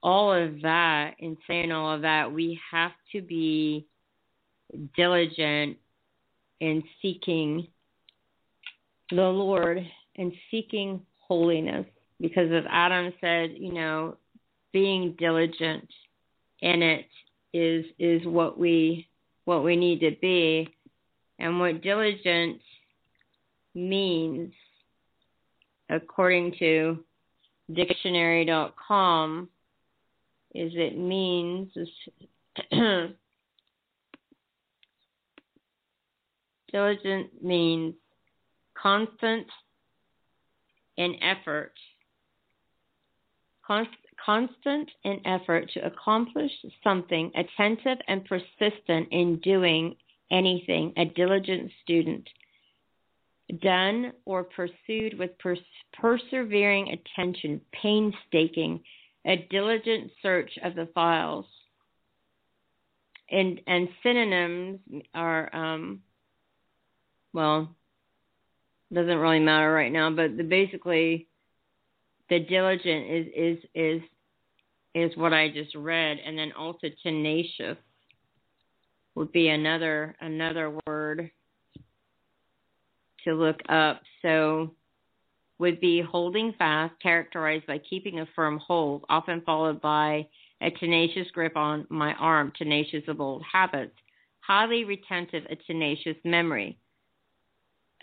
all 0.04 0.34
of 0.34 0.62
that 0.64 1.16
in 1.20 1.38
saying 1.48 1.72
all 1.72 1.96
of 1.96 2.02
that 2.02 2.34
we 2.34 2.60
have 2.72 2.92
to 3.14 3.22
be 3.22 3.88
diligent 4.96 5.78
in 6.60 6.84
seeking 7.02 7.68
the 9.12 9.22
Lord 9.22 9.80
and 10.18 10.32
seeking 10.52 11.02
holiness. 11.28 11.86
Because 12.20 12.52
as 12.52 12.64
Adam 12.70 13.14
said, 13.20 13.52
you 13.58 13.74
know, 13.74 14.18
being 14.72 15.16
diligent 15.18 15.88
in 16.62 16.82
it 16.82 17.08
is 17.54 17.86
is 18.00 18.26
what 18.26 18.58
we 18.58 19.08
what 19.46 19.64
we 19.64 19.76
need 19.76 20.00
to 20.02 20.12
be. 20.22 20.70
And 21.38 21.60
what 21.60 21.82
diligent 21.82 22.62
means, 23.74 24.54
according 25.90 26.56
to 26.60 27.04
dictionary.com, 27.74 29.50
is 30.54 30.72
it 30.76 30.98
means 30.98 31.72
diligent 36.72 37.44
means 37.44 37.96
constant 38.82 39.48
in 40.98 41.16
effort. 41.22 41.74
Const, 43.66 43.90
constant 44.24 44.90
in 45.04 45.20
effort 45.26 45.70
to 45.74 45.86
accomplish 45.86 46.52
something, 46.84 47.32
attentive 47.36 47.98
and 48.08 48.24
persistent 48.26 49.08
in 49.12 49.40
doing 49.40 49.96
anything, 50.32 50.94
a 50.98 51.06
diligent 51.06 51.72
student. 51.84 52.28
Done 53.62 54.12
or 54.26 54.44
pursued 54.44 55.18
with 55.20 55.38
pers- 55.40 55.60
persevering 55.94 56.90
attention, 56.90 57.62
painstaking, 57.72 58.82
a 59.26 59.48
diligent 59.50 60.12
search 60.22 60.52
of 60.64 60.76
the 60.76 60.88
files. 60.94 61.46
And, 63.30 63.60
and 63.68 63.90
synonyms 64.04 64.80
are, 65.14 65.56
um, 65.56 66.02
well, 67.36 67.68
doesn't 68.94 69.18
really 69.18 69.40
matter 69.40 69.72
right 69.74 69.92
now, 69.92 70.10
but 70.10 70.38
the, 70.38 70.44
basically 70.44 71.28
the 72.30 72.40
diligent 72.40 73.12
is 73.12 73.28
is 73.36 73.58
is 73.76 74.02
is 74.96 75.18
what 75.18 75.34
I 75.34 75.50
just 75.50 75.76
read, 75.76 76.18
and 76.26 76.38
then 76.38 76.54
also 76.54 76.88
tenacious 77.04 77.78
would 79.16 79.34
be 79.34 79.50
another 79.50 80.16
another 80.22 80.80
word 80.88 81.30
to 83.26 83.34
look 83.34 83.60
up. 83.68 84.02
So 84.22 84.74
would 85.60 85.82
be 85.82 86.02
holding 86.02 86.54
fast, 86.58 86.94
characterized 87.02 87.68
by 87.68 87.80
keeping 87.80 88.22
a 88.22 88.28
firm 88.34 88.60
hold, 88.66 89.04
often 89.10 89.42
followed 89.42 89.82
by 89.82 90.26
a 90.62 90.70
tenacious 90.80 91.30
grip 91.34 91.58
on 91.58 91.86
my 91.90 92.14
arm, 92.14 92.54
tenacious 92.58 93.04
of 93.10 93.20
old 93.20 93.44
habits, 93.52 93.96
highly 94.40 94.86
retentive, 94.86 95.44
a 95.50 95.56
tenacious 95.68 96.16
memory 96.24 96.78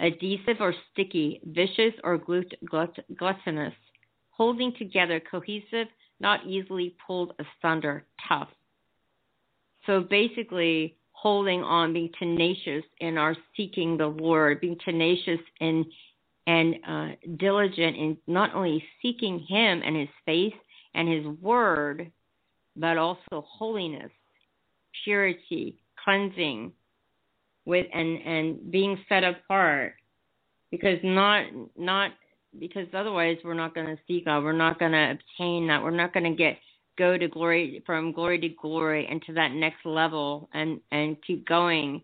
adhesive 0.03 0.57
or 0.61 0.75
sticky, 0.93 1.41
vicious 1.45 1.95
or 2.05 2.19
glut- 2.19 2.55
glut- 2.65 3.05
gluttonous, 3.17 3.75
holding 4.31 4.75
together, 4.77 5.21
cohesive, 5.21 5.87
not 6.21 6.45
easily 6.47 6.97
pulled 7.07 7.33
asunder, 7.39 8.05
tough. 8.29 8.49
So 9.87 10.01
basically, 10.01 10.97
holding 11.13 11.63
on, 11.63 11.93
being 11.93 12.11
tenacious 12.19 12.85
in 13.01 13.17
our 13.17 13.37
seeking 13.57 13.97
the 13.97 14.07
Lord, 14.07 14.61
being 14.61 14.79
tenacious 14.85 15.41
and 15.61 15.87
and 16.49 16.75
uh, 16.89 17.09
diligent 17.37 17.97
in 17.97 18.17
not 18.27 18.53
only 18.53 18.83
seeking 19.01 19.39
Him 19.39 19.81
and 19.85 19.95
His 19.95 20.09
face 20.27 20.55
and 20.95 21.09
His 21.09 21.25
Word, 21.41 22.11
but 22.75 22.99
also 22.99 23.45
holiness, 23.47 24.11
purity, 25.05 25.79
cleansing, 26.03 26.73
with 27.65 27.87
and 27.93 28.19
and 28.23 28.71
being 28.71 28.99
set 29.09 29.25
apart 29.25 29.95
because 30.71 30.99
not 31.03 31.47
not 31.77 32.13
because 32.59 32.87
otherwise 32.93 33.39
we're 33.45 33.55
not 33.55 33.75
going 33.75 33.87
to 33.87 33.99
seek 34.07 34.27
God. 34.27 34.45
We're 34.45 34.53
not 34.53 34.79
going 34.79 34.93
to 34.93 35.13
obtain 35.13 35.69
that. 35.69 35.83
We're 35.83 35.91
not 35.91 36.13
going 36.13 36.31
to 36.31 36.37
get 36.37 36.59
go 36.99 37.17
to 37.17 37.29
glory 37.29 37.83
from 37.87 38.13
glory 38.13 38.39
to 38.41 38.49
glory 38.51 39.07
and 39.11 39.23
to 39.23 39.33
that 39.35 39.53
next 39.53 39.85
level 39.85 40.49
and 40.53 40.81
and 40.91 41.17
keep 41.27 41.47
going 41.47 42.03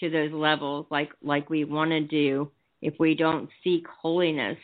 to 0.00 0.10
those 0.10 0.32
levels 0.32 0.86
like 0.90 1.10
like 1.22 1.48
we 1.48 1.64
want 1.64 1.90
to 1.90 2.00
do 2.00 2.50
if 2.82 2.94
we 2.98 3.14
don't 3.14 3.48
seek 3.64 3.86
holiness. 3.86 4.58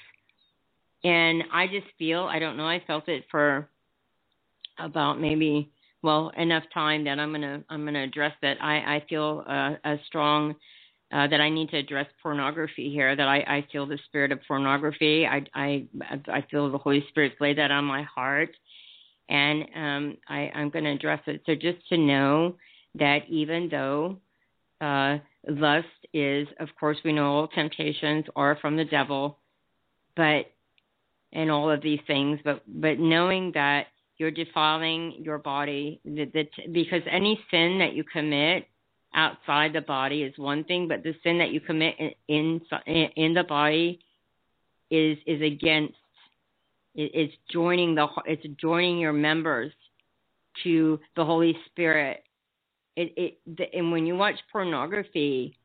And 1.05 1.43
I 1.53 1.67
just 1.67 1.87
feel 1.99 2.25
I 2.25 2.39
don't 2.39 2.57
know 2.57 2.67
I 2.67 2.83
felt 2.87 3.09
it 3.09 3.25
for 3.31 3.69
about 4.79 5.21
maybe 5.21 5.72
well 6.03 6.33
enough 6.37 6.65
time 6.75 7.05
that 7.05 7.19
I'm 7.19 7.33
gonna 7.33 7.63
I'm 7.69 7.85
gonna 7.85 8.03
address 8.05 8.33
that. 8.43 8.57
I 8.61 8.97
I 8.97 9.05
feel 9.09 9.45
uh, 9.47 9.75
a 9.85 9.97
strong 10.07 10.55
uh, 11.13 11.27
that 11.27 11.41
I 11.41 11.51
need 11.51 11.71
to 11.71 11.79
address 11.79 12.07
pornography 12.23 12.91
here. 12.91 13.15
That 13.15 13.29
I 13.29 13.39
I 13.39 13.67
feel 13.71 13.87
the 13.87 13.99
spirit 14.07 14.33
of 14.33 14.41
pornography. 14.47 15.27
I 15.27 15.45
I 15.55 15.87
I 16.29 16.45
feel 16.51 16.71
the 16.71 16.79
Holy 16.79 17.05
Spirit's 17.11 17.41
laid 17.41 17.59
that 17.59 17.71
on 17.71 17.85
my 17.85 18.03
heart, 18.03 18.51
and 19.29 19.65
um 19.75 20.17
I 20.29 20.51
I'm 20.55 20.71
gonna 20.71 20.93
address 20.93 21.21
it. 21.27 21.43
So 21.47 21.55
just 21.55 21.87
to 21.91 21.97
know 21.97 22.57
that 22.95 23.21
even 23.29 23.69
though 23.71 24.19
uh, 24.81 25.19
lust 25.49 25.87
is, 26.13 26.49
of 26.59 26.69
course, 26.79 26.99
we 27.05 27.13
know 27.13 27.27
all 27.27 27.49
temptations 27.49 28.25
are 28.37 28.59
from 28.61 28.77
the 28.77 28.85
devil, 28.85 29.39
but 30.17 30.47
and 31.33 31.51
all 31.51 31.71
of 31.71 31.81
these 31.81 32.01
things, 32.07 32.39
but 32.45 32.63
but 32.67 32.99
knowing 32.99 33.53
that 33.55 33.87
you're 34.23 34.31
defiling 34.31 35.17
your 35.19 35.39
body. 35.39 36.01
That, 36.05 36.33
that 36.33 36.73
because 36.73 37.03
any 37.11 37.41
sin 37.51 37.81
that 37.81 37.93
you 37.93 38.05
commit 38.05 38.69
outside 39.15 39.73
the 39.73 39.81
body 39.81 40.23
is 40.23 40.33
one 40.39 40.63
thing 40.65 40.89
but 40.89 41.03
the 41.03 41.13
sin 41.25 41.37
that 41.39 41.51
you 41.51 41.61
commit 41.61 41.97
in 42.29 42.61
in, 42.87 43.09
in 43.17 43.35
the 43.35 43.43
body 43.43 43.99
is 44.91 45.19
is 45.27 45.43
against 45.43 45.95
it's 46.95 47.35
joining 47.51 47.97
the 47.97 48.07
it's 48.27 48.47
joining 48.61 48.99
your 48.99 49.13
members 49.13 49.73
to 50.63 51.01
the 51.17 51.25
holy 51.25 51.57
spirit. 51.67 52.23
It 52.95 53.13
it 53.17 53.39
the, 53.59 53.65
and 53.75 53.91
when 53.91 54.07
you 54.07 54.15
watch 54.15 54.37
pornography 54.53 55.59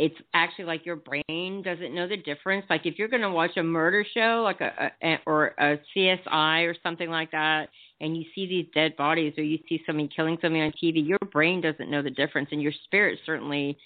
it's 0.00 0.16
actually 0.32 0.64
like 0.64 0.86
your 0.86 0.96
brain 0.96 1.60
doesn't 1.62 1.94
know 1.94 2.08
the 2.08 2.16
difference. 2.16 2.64
Like 2.70 2.86
if 2.86 2.98
you're 2.98 3.06
going 3.06 3.20
to 3.20 3.30
watch 3.30 3.58
a 3.58 3.62
murder 3.62 4.02
show, 4.14 4.40
like 4.42 4.62
a, 4.62 4.90
a 5.02 5.18
or 5.26 5.48
a 5.58 5.76
CSI 5.94 6.66
or 6.66 6.74
something 6.82 7.10
like 7.10 7.30
that, 7.32 7.68
and 8.00 8.16
you 8.16 8.24
see 8.34 8.46
these 8.46 8.64
dead 8.74 8.96
bodies 8.96 9.34
or 9.36 9.44
you 9.44 9.58
see 9.68 9.82
somebody 9.84 10.08
killing 10.16 10.38
somebody 10.40 10.62
on 10.62 10.72
TV, 10.82 11.06
your 11.06 11.18
brain 11.30 11.60
doesn't 11.60 11.90
know 11.90 12.02
the 12.02 12.10
difference, 12.10 12.48
and 12.50 12.62
your 12.62 12.72
spirit 12.84 13.18
certainly, 13.26 13.76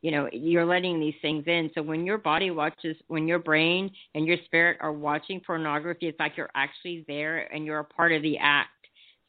you 0.00 0.10
know, 0.10 0.28
you're 0.32 0.66
letting 0.66 0.98
these 0.98 1.14
things 1.22 1.44
in. 1.46 1.70
So 1.76 1.82
when 1.82 2.04
your 2.04 2.18
body 2.18 2.50
watches, 2.50 2.96
when 3.06 3.28
your 3.28 3.38
brain 3.38 3.88
and 4.16 4.26
your 4.26 4.38
spirit 4.46 4.78
are 4.80 4.92
watching 4.92 5.38
pornography, 5.38 6.08
it's 6.08 6.18
like 6.18 6.36
you're 6.36 6.50
actually 6.56 7.04
there 7.06 7.46
and 7.54 7.64
you're 7.64 7.78
a 7.78 7.84
part 7.84 8.10
of 8.10 8.22
the 8.22 8.36
act. 8.36 8.70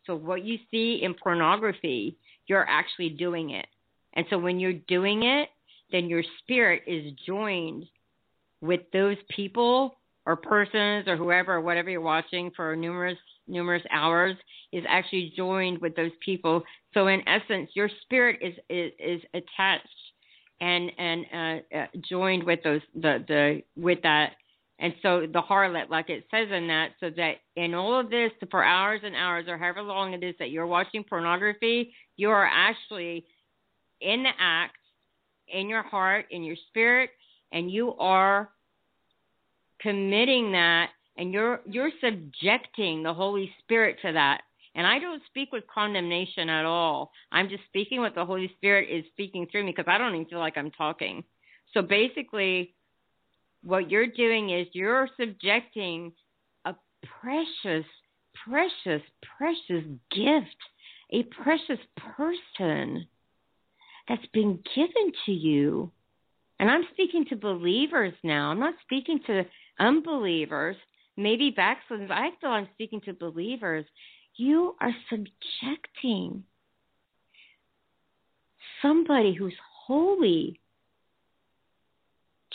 So 0.08 0.16
what 0.16 0.44
you 0.44 0.58
see 0.72 1.02
in 1.04 1.13
pornography, 1.13 2.18
you're 2.48 2.68
actually 2.68 3.10
doing 3.10 3.52
it. 3.52 3.68
And 4.16 4.25
so 4.32 4.40
when 4.40 4.60
you're 4.60 4.74
doing 4.74 5.24
it, 5.24 5.50
then 5.94 6.10
your 6.10 6.24
spirit 6.40 6.82
is 6.86 7.14
joined 7.26 7.86
with 8.60 8.82
those 8.92 9.18
people 9.30 9.96
or 10.26 10.36
persons 10.36 11.08
or 11.08 11.16
whoever 11.16 11.54
or 11.56 11.62
whatever 11.62 11.90
you're 11.90 12.02
watching 12.02 12.52
for 12.56 12.76
numerous 12.76 13.18
numerous 13.48 13.84
hours 13.92 14.36
is 14.72 14.84
actually 14.88 15.34
joined 15.36 15.80
with 15.80 15.96
those 15.96 16.12
people. 16.26 16.64
So 16.94 17.08
in 17.08 17.22
essence, 17.28 17.70
your 17.76 17.90
spirit 18.02 18.40
is 18.42 18.54
is, 18.70 18.92
is 19.00 19.22
attached 19.34 19.88
and 20.60 20.92
and 20.98 21.26
uh, 21.34 21.78
uh, 21.78 21.86
joined 22.10 22.44
with 22.44 22.60
those 22.64 22.82
the 22.96 23.24
the 23.28 23.62
with 23.78 24.02
that. 24.04 24.32
And 24.80 24.94
so 25.02 25.28
the 25.32 25.42
harlot, 25.42 25.90
like 25.90 26.10
it 26.10 26.26
says 26.32 26.48
in 26.52 26.68
that, 26.68 26.90
so 27.00 27.10
that 27.16 27.36
in 27.56 27.74
all 27.74 27.98
of 28.00 28.10
this, 28.10 28.32
for 28.50 28.64
hours 28.64 29.02
and 29.04 29.16
hours, 29.16 29.46
or 29.48 29.58
however 29.58 29.82
long 29.82 30.14
it 30.14 30.24
is 30.24 30.36
that 30.40 30.50
you're 30.50 30.68
watching 30.68 31.04
pornography, 31.04 31.94
you 32.18 32.30
are 32.32 32.46
actually 32.46 33.26
in 34.02 34.24
the 34.24 34.32
act, 34.40 34.76
in 35.48 35.70
your 35.70 35.84
heart, 35.84 36.26
in 36.32 36.44
your 36.44 36.56
spirit, 36.70 37.10
and 37.52 37.72
you 37.72 37.94
are 37.96 38.50
committing 39.82 40.52
that 40.54 40.90
and 41.18 41.32
you're 41.32 41.62
you're 41.70 41.92
subjecting 42.02 43.04
the 43.04 43.14
Holy 43.14 43.54
Spirit 43.64 43.98
to 44.02 44.14
that. 44.14 44.42
And 44.76 44.88
I 44.88 44.98
don't 44.98 45.22
speak 45.28 45.52
with 45.52 45.64
condemnation 45.74 46.50
at 46.50 46.66
all. 46.66 47.12
I'm 47.32 47.48
just 47.48 47.64
speaking 47.66 48.00
what 48.00 48.16
the 48.16 48.26
Holy 48.26 48.52
Spirit 48.58 48.90
is 48.90 49.06
speaking 49.12 49.48
through 49.52 49.66
me 49.66 49.72
because 49.76 49.86
I 49.88 50.00
don't 50.00 50.16
even 50.16 50.26
feel 50.26 50.40
like 50.40 50.58
I'm 50.58 50.72
talking. 50.72 51.24
So 51.74 51.84
basically, 51.84 52.74
what 53.64 53.92
you're 53.92 54.08
doing 54.08 54.50
is 54.50 54.68
you're 54.74 55.08
subjecting 55.20 56.12
a 56.66 56.74
precious, 57.22 57.86
precious, 58.48 59.04
precious 59.38 59.86
gift, 60.10 60.58
a 61.12 61.24
precious 61.44 61.80
person 62.16 63.06
that's 64.07 64.25
been 64.33 64.60
given 64.75 65.12
to 65.25 65.31
you. 65.31 65.91
And 66.60 66.69
I'm 66.69 66.83
speaking 66.93 67.25
to 67.29 67.36
believers 67.36 68.13
now. 68.24 68.51
I'm 68.51 68.60
not 68.60 68.75
speaking 68.86 69.19
to 69.27 69.43
unbelievers 69.79 70.75
maybe 71.17 71.51
backsliders, 71.51 72.10
I 72.12 72.29
feel 72.39 72.50
I'm 72.50 72.67
speaking 72.74 73.01
to 73.01 73.13
believers. 73.13 73.86
You 74.36 74.75
are 74.81 74.93
subjecting 75.10 76.43
somebody 78.81 79.33
who's 79.33 79.53
holy 79.86 80.60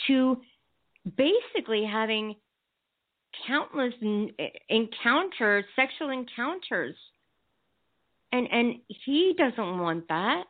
to 0.07 0.41
basically 1.15 1.85
having 1.85 2.35
countless 3.47 3.93
encounters, 4.69 5.65
sexual 5.75 6.09
encounters. 6.09 6.95
And 8.31 8.47
and 8.51 8.75
he 8.87 9.33
doesn't 9.37 9.79
want 9.79 10.07
that. 10.09 10.43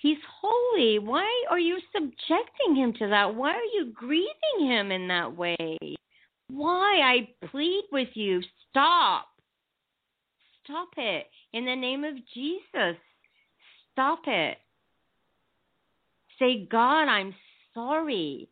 He's 0.00 0.16
holy. 0.40 0.98
Why 0.98 1.28
are 1.50 1.58
you 1.58 1.78
subjecting 1.92 2.74
him 2.74 2.94
to 2.94 3.08
that? 3.08 3.34
Why 3.34 3.50
are 3.50 3.70
you 3.74 3.92
grieving 3.94 4.60
him 4.60 4.90
in 4.90 5.08
that 5.08 5.36
way? 5.36 5.78
Why? 6.48 7.00
I 7.02 7.46
plead 7.48 7.84
with 7.92 8.08
you. 8.14 8.40
Stop. 8.70 9.26
Stop 10.64 10.88
it. 10.96 11.26
In 11.52 11.66
the 11.66 11.76
name 11.76 12.04
of 12.04 12.14
Jesus. 12.32 12.96
Stop 13.92 14.20
it. 14.26 14.56
Say, 16.38 16.66
God, 16.70 17.04
I'm 17.04 17.34
sorry. 17.74 18.48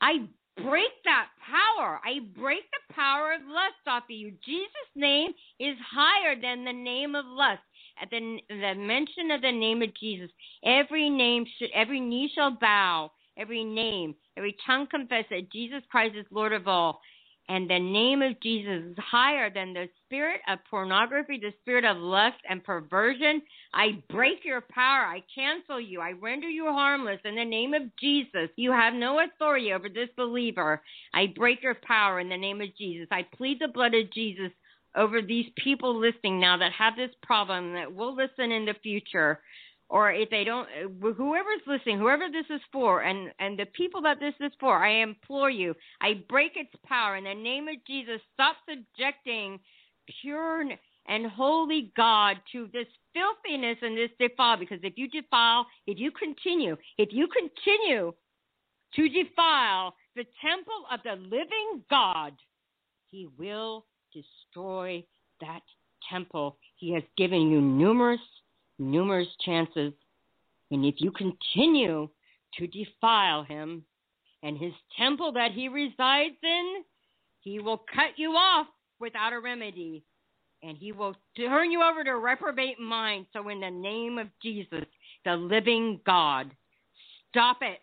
I 0.00 0.26
break 0.56 0.90
that 1.04 1.28
power. 1.38 2.00
I 2.04 2.18
break 2.36 2.64
the 2.72 2.94
power 2.94 3.32
of 3.34 3.42
lust 3.46 3.86
off 3.86 4.04
of 4.04 4.10
you. 4.10 4.32
Jesus' 4.44 4.92
name 4.96 5.30
is 5.60 5.76
higher 5.88 6.34
than 6.40 6.64
the 6.64 6.72
name 6.72 7.14
of 7.14 7.26
lust. 7.26 7.62
At 8.00 8.10
the, 8.10 8.38
the 8.48 8.74
mention 8.76 9.30
of 9.30 9.40
the 9.40 9.52
name 9.52 9.82
of 9.82 9.94
Jesus, 9.94 10.30
every 10.64 11.08
name 11.10 11.44
should, 11.58 11.70
every 11.74 12.00
knee 12.00 12.30
shall 12.34 12.50
bow, 12.50 13.12
every 13.36 13.64
name, 13.64 14.14
every 14.36 14.56
tongue 14.66 14.86
confess 14.90 15.24
that 15.30 15.52
Jesus 15.52 15.82
Christ 15.90 16.16
is 16.16 16.26
Lord 16.30 16.52
of 16.52 16.66
all. 16.66 17.00
And 17.48 17.68
the 17.68 17.78
name 17.78 18.22
of 18.22 18.40
Jesus 18.40 18.82
is 18.92 18.96
higher 18.98 19.50
than 19.52 19.74
the 19.74 19.88
spirit 20.04 20.40
of 20.48 20.60
pornography, 20.70 21.38
the 21.38 21.52
spirit 21.60 21.84
of 21.84 21.98
lust 21.98 22.38
and 22.48 22.64
perversion. 22.64 23.42
I 23.74 24.02
break 24.08 24.44
your 24.44 24.62
power. 24.62 25.04
I 25.04 25.22
cancel 25.34 25.78
you. 25.78 26.00
I 26.00 26.12
render 26.12 26.48
you 26.48 26.64
harmless 26.66 27.20
in 27.22 27.34
the 27.34 27.44
name 27.44 27.74
of 27.74 27.82
Jesus. 28.00 28.48
You 28.56 28.72
have 28.72 28.94
no 28.94 29.20
authority 29.20 29.74
over 29.74 29.90
this 29.90 30.08
believer. 30.16 30.82
I 31.12 31.34
break 31.36 31.62
your 31.62 31.74
power 31.74 32.18
in 32.18 32.30
the 32.30 32.36
name 32.36 32.62
of 32.62 32.74
Jesus. 32.78 33.08
I 33.10 33.26
plead 33.36 33.60
the 33.60 33.68
blood 33.68 33.94
of 33.94 34.10
Jesus 34.10 34.50
over 34.96 35.20
these 35.20 35.46
people 35.56 35.98
listening 35.98 36.40
now 36.40 36.56
that 36.56 36.72
have 36.72 36.96
this 36.96 37.10
problem 37.22 37.72
that 37.74 37.92
will 37.92 38.14
listen 38.14 38.52
in 38.52 38.64
the 38.64 38.74
future 38.82 39.40
or 39.88 40.12
if 40.12 40.30
they 40.30 40.44
don't 40.44 40.68
whoever's 41.00 41.60
listening 41.66 41.98
whoever 41.98 42.28
this 42.30 42.46
is 42.50 42.60
for 42.72 43.02
and 43.02 43.30
and 43.38 43.58
the 43.58 43.66
people 43.66 44.00
that 44.00 44.18
this 44.20 44.34
is 44.40 44.52
for 44.58 44.84
i 44.84 45.02
implore 45.02 45.50
you 45.50 45.74
i 46.00 46.14
break 46.28 46.52
its 46.56 46.72
power 46.86 47.16
in 47.16 47.24
the 47.24 47.34
name 47.34 47.68
of 47.68 47.76
jesus. 47.86 48.20
Stop 48.34 48.56
subjecting 48.68 49.58
pure 50.20 50.64
and 51.06 51.26
holy 51.26 51.92
god 51.96 52.36
to 52.52 52.68
this 52.72 52.86
filthiness 53.12 53.78
and 53.82 53.96
this 53.96 54.10
defile 54.18 54.56
because 54.56 54.80
if 54.82 54.94
you 54.96 55.08
defile 55.08 55.66
if 55.86 55.98
you 55.98 56.10
continue 56.10 56.76
if 56.98 57.10
you 57.12 57.28
continue 57.28 58.12
to 58.94 59.08
defile 59.08 59.94
the 60.16 60.24
temple 60.40 60.84
of 60.90 61.00
the 61.04 61.14
living 61.22 61.82
god 61.90 62.32
he 63.10 63.28
will 63.38 63.84
destroy 64.14 65.04
that 65.40 65.60
temple 66.10 66.56
he 66.76 66.92
has 66.92 67.02
given 67.16 67.50
you 67.50 67.60
numerous 67.60 68.20
numerous 68.78 69.28
chances. 69.44 69.92
And 70.70 70.84
if 70.84 70.96
you 70.98 71.12
continue 71.12 72.08
to 72.58 72.66
defile 72.66 73.44
him 73.44 73.84
and 74.42 74.58
his 74.58 74.72
temple 74.98 75.32
that 75.32 75.52
he 75.52 75.68
resides 75.68 76.36
in, 76.42 76.84
he 77.40 77.60
will 77.60 77.78
cut 77.78 78.16
you 78.16 78.30
off 78.30 78.66
without 79.00 79.32
a 79.32 79.40
remedy. 79.40 80.04
And 80.62 80.78
he 80.78 80.92
will 80.92 81.14
turn 81.36 81.70
you 81.70 81.82
over 81.82 82.02
to 82.04 82.16
reprobate 82.16 82.80
mind. 82.80 83.26
So, 83.34 83.50
in 83.50 83.60
the 83.60 83.70
name 83.70 84.18
of 84.18 84.28
Jesus, 84.42 84.86
the 85.26 85.36
living 85.36 86.00
God, 86.06 86.50
stop 87.28 87.58
it. 87.60 87.80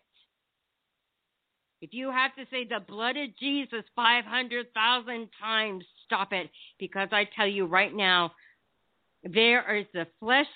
If 1.80 1.90
you 1.92 2.10
have 2.10 2.34
to 2.34 2.44
say 2.50 2.64
the 2.64 2.80
blood 2.80 3.16
of 3.16 3.36
Jesus 3.38 3.84
500,000 3.94 5.28
times, 5.40 5.84
stop 6.04 6.32
it. 6.32 6.50
Because 6.78 7.08
I 7.12 7.28
tell 7.36 7.46
you 7.46 7.66
right 7.66 7.94
now, 7.94 8.32
there 9.24 9.76
is 9.76 9.86
the 9.94 10.06
flesh 10.20 10.46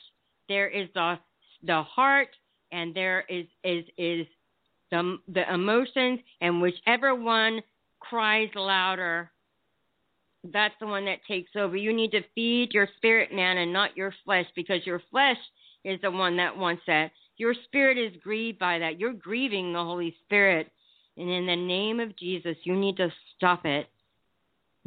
there 0.48 0.68
is 0.68 0.88
the 0.94 1.18
the 1.62 1.82
heart, 1.82 2.28
and 2.72 2.94
there 2.94 3.24
is 3.28 3.46
is 3.64 3.84
is 3.98 4.26
the 4.90 5.18
the 5.28 5.52
emotions, 5.52 6.20
and 6.40 6.60
whichever 6.60 7.14
one 7.14 7.60
cries 7.98 8.50
louder, 8.54 9.30
that's 10.52 10.74
the 10.80 10.86
one 10.86 11.04
that 11.06 11.18
takes 11.26 11.50
over. 11.56 11.76
You 11.76 11.92
need 11.92 12.12
to 12.12 12.22
feed 12.34 12.72
your 12.72 12.88
spirit 12.96 13.32
man 13.32 13.58
and 13.58 13.72
not 13.72 13.96
your 13.96 14.14
flesh, 14.24 14.46
because 14.54 14.86
your 14.86 15.02
flesh 15.10 15.38
is 15.84 16.00
the 16.02 16.10
one 16.10 16.36
that 16.36 16.56
wants 16.56 16.82
that. 16.86 17.10
Your 17.38 17.54
spirit 17.64 17.98
is 17.98 18.20
grieved 18.22 18.58
by 18.58 18.78
that. 18.78 18.98
You're 18.98 19.12
grieving 19.12 19.72
the 19.72 19.82
Holy 19.82 20.14
Spirit. 20.24 20.70
And 21.18 21.30
in 21.30 21.46
the 21.46 21.56
name 21.56 22.00
of 22.00 22.16
Jesus, 22.16 22.56
you 22.64 22.76
need 22.76 22.96
to 22.98 23.10
stop 23.36 23.64
it. 23.64 23.86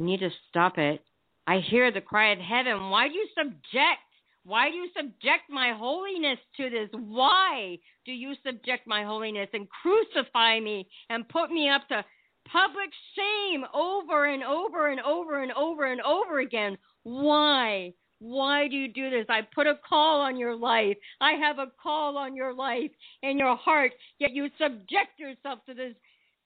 You 0.00 0.06
need 0.06 0.20
to 0.20 0.30
stop 0.48 0.78
it. 0.78 1.04
I 1.46 1.58
hear 1.58 1.92
the 1.92 2.00
cry 2.00 2.32
of 2.32 2.38
heaven. 2.38 2.88
Why 2.88 3.08
do 3.08 3.14
you 3.14 3.28
subject 3.36 4.00
why 4.44 4.70
do 4.70 4.76
you 4.76 4.88
subject 4.96 5.50
my 5.50 5.74
holiness 5.76 6.38
to 6.56 6.70
this? 6.70 6.88
Why 6.92 7.78
do 8.06 8.12
you 8.12 8.32
subject 8.42 8.86
my 8.86 9.04
holiness 9.04 9.50
and 9.52 9.68
crucify 9.68 10.60
me 10.60 10.88
and 11.10 11.28
put 11.28 11.50
me 11.50 11.68
up 11.68 11.86
to 11.88 12.02
public 12.50 12.88
shame 13.14 13.64
over 13.74 14.24
and 14.24 14.42
over 14.42 14.90
and 14.90 15.00
over 15.02 15.42
and 15.42 15.52
over 15.52 15.92
and 15.92 16.00
over 16.00 16.40
again? 16.40 16.78
Why? 17.02 17.92
Why 18.20 18.66
do 18.68 18.76
you 18.76 18.88
do 18.88 19.10
this? 19.10 19.26
I 19.28 19.42
put 19.54 19.66
a 19.66 19.78
call 19.86 20.22
on 20.22 20.38
your 20.38 20.56
life. 20.56 20.96
I 21.20 21.32
have 21.32 21.58
a 21.58 21.72
call 21.82 22.16
on 22.16 22.34
your 22.34 22.54
life 22.54 22.90
and 23.22 23.38
your 23.38 23.56
heart, 23.56 23.92
yet 24.18 24.32
you 24.32 24.48
subject 24.58 25.18
yourself 25.18 25.58
to 25.66 25.74
this 25.74 25.94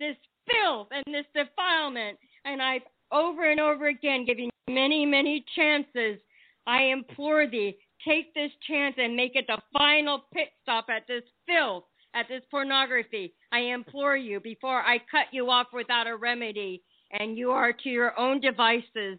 this 0.01 0.17
filth 0.51 0.89
and 0.91 1.15
this 1.15 1.27
defilement. 1.33 2.19
And 2.45 2.61
I've 2.61 2.83
over 3.15 3.51
and 3.51 3.61
over 3.61 3.87
again 3.87 4.27
giving 4.27 4.51
many, 4.69 5.07
many 5.07 5.45
chances. 5.57 6.19
I 6.67 6.83
implore 6.85 7.47
thee, 7.47 7.79
take 8.07 8.35
this 8.35 8.51
chance 8.69 8.97
and 8.99 9.15
make 9.15 9.37
it 9.37 9.47
the 9.47 9.59
final 9.73 10.25
pit 10.33 10.49
stop 10.63 10.87
at 10.91 11.07
this 11.07 11.23
filth, 11.47 11.85
at 12.15 12.27
this 12.29 12.43
pornography. 12.51 13.33
I 13.53 13.61
implore 13.61 14.17
you 14.17 14.41
before 14.41 14.81
I 14.81 14.99
cut 14.99 15.27
you 15.33 15.49
off 15.51 15.69
without 15.73 16.07
a 16.07 16.17
remedy 16.17 16.83
and 17.13 17.39
you 17.39 17.53
are 17.53 17.73
to 17.73 17.89
your 17.89 18.19
own 18.19 18.41
devices. 18.41 19.19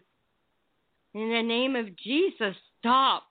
In 1.14 1.30
the 1.30 1.42
name 1.42 1.76
of 1.76 1.96
Jesus, 1.96 2.54
stop. 2.78 3.24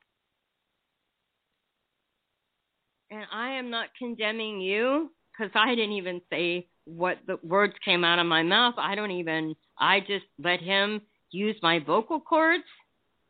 And 3.11 3.23
I 3.31 3.51
am 3.51 3.69
not 3.69 3.89
condemning 3.97 4.59
you 4.59 5.11
because 5.37 5.51
I 5.55 5.75
didn't 5.75 5.93
even 5.93 6.21
say 6.29 6.67
what 6.85 7.17
the 7.27 7.37
words 7.43 7.73
came 7.83 8.03
out 8.03 8.19
of 8.19 8.27
my 8.27 8.43
mouth. 8.43 8.75
I 8.77 8.95
don't 8.95 9.11
even, 9.11 9.55
I 9.77 9.99
just 10.01 10.25
let 10.41 10.61
him 10.61 11.01
use 11.31 11.55
my 11.61 11.79
vocal 11.79 12.19
cords 12.19 12.63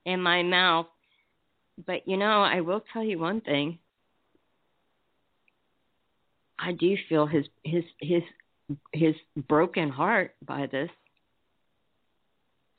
and 0.05 0.23
my 0.23 0.43
mouth 0.43 0.87
but 1.83 2.07
you 2.07 2.17
know, 2.17 2.41
I 2.41 2.61
will 2.61 2.83
tell 2.93 3.03
you 3.03 3.19
one 3.19 3.41
thing. 3.41 3.79
I 6.57 6.71
do 6.71 6.95
feel 7.09 7.25
his 7.25 7.45
his 7.63 7.83
his 7.99 8.23
his 8.93 9.15
broken 9.35 9.89
heart 9.89 10.35
by 10.45 10.67
this. 10.67 10.89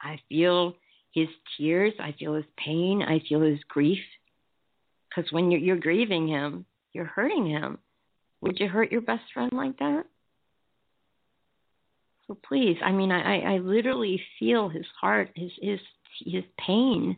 I 0.00 0.18
feel 0.28 0.76
his 1.12 1.28
tears. 1.56 1.92
I 2.00 2.14
feel 2.18 2.34
his 2.34 2.44
pain. 2.56 3.02
I 3.02 3.20
feel 3.28 3.40
his 3.42 3.58
grief. 3.68 4.02
Because 5.08 5.30
when 5.32 5.50
you're, 5.50 5.60
you're 5.60 5.76
grieving 5.76 6.28
him, 6.28 6.66
you're 6.92 7.06
hurting 7.06 7.46
him. 7.46 7.78
Would 8.40 8.60
you 8.60 8.68
hurt 8.68 8.92
your 8.92 9.00
best 9.00 9.24
friend 9.32 9.52
like 9.52 9.78
that? 9.78 10.04
So 12.26 12.36
please, 12.46 12.76
I 12.84 12.92
mean, 12.92 13.12
I, 13.12 13.54
I 13.54 13.58
literally 13.58 14.20
feel 14.38 14.68
his 14.68 14.86
heart, 15.00 15.30
his 15.34 15.52
his 15.60 15.80
his 16.24 16.44
pain. 16.58 17.16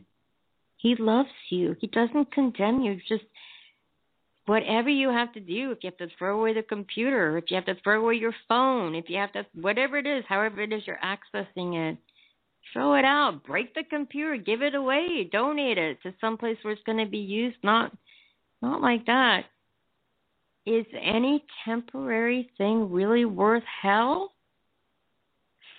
He 0.77 0.95
loves 0.95 1.29
you. 1.49 1.75
He 1.79 1.87
doesn't 1.87 2.31
condemn 2.31 2.81
you. 2.81 2.99
Just 3.07 3.23
whatever 4.45 4.89
you 4.89 5.09
have 5.09 5.31
to 5.33 5.39
do, 5.39 5.71
if 5.71 5.79
you 5.83 5.91
have 5.91 5.97
to 5.97 6.15
throw 6.17 6.39
away 6.39 6.53
the 6.53 6.63
computer, 6.63 7.37
if 7.37 7.45
you 7.49 7.55
have 7.55 7.65
to 7.65 7.75
throw 7.83 8.01
away 8.01 8.15
your 8.15 8.33
phone, 8.47 8.95
if 8.95 9.09
you 9.09 9.17
have 9.17 9.31
to, 9.33 9.45
whatever 9.53 9.97
it 9.97 10.07
is, 10.07 10.23
however 10.27 10.61
it 10.61 10.73
is 10.73 10.81
you're 10.87 10.99
accessing 11.03 11.91
it, 11.91 11.97
throw 12.73 12.95
it 12.95 13.05
out, 13.05 13.43
break 13.45 13.75
the 13.75 13.83
computer, 13.83 14.37
give 14.37 14.61
it 14.61 14.73
away, 14.73 15.29
donate 15.31 15.77
it 15.77 16.01
to 16.01 16.13
some 16.19 16.37
place 16.37 16.57
where 16.61 16.73
it's 16.73 16.83
going 16.83 16.97
to 16.97 17.09
be 17.09 17.19
used. 17.19 17.57
Not, 17.63 17.95
not 18.61 18.81
like 18.81 19.05
that. 19.05 19.43
Is 20.69 20.85
any 21.01 21.43
temporary 21.65 22.51
thing 22.59 22.91
really 22.91 23.25
worth 23.25 23.63
hell? 23.81 24.33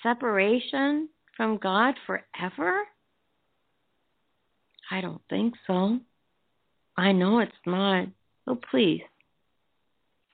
Separation 0.02 1.08
from 1.36 1.58
God 1.58 1.94
forever? 2.08 2.82
I 4.90 5.00
don't 5.00 5.22
think 5.30 5.54
so. 5.68 6.00
I 6.96 7.12
know 7.12 7.38
it's 7.38 7.52
not. 7.64 8.08
So 8.44 8.58
please, 8.68 9.02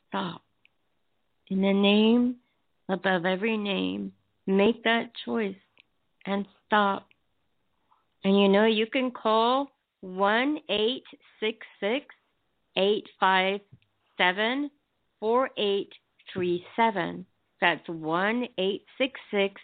stop. 0.08 0.40
In 1.48 1.60
the 1.60 1.74
name 1.74 2.36
above 2.88 3.26
every 3.26 3.58
name, 3.58 4.10
make 4.46 4.82
that 4.84 5.10
choice 5.26 5.54
and 6.24 6.46
stop. 6.64 7.06
And 8.24 8.40
you 8.40 8.48
know, 8.48 8.64
you 8.64 8.86
can 8.86 9.10
call 9.10 9.68
1 10.00 10.60
866 10.70 12.06
857 14.18 14.70
4837. 15.20 17.26
That's 17.60 17.88
1 17.88 18.48
866 18.58 19.60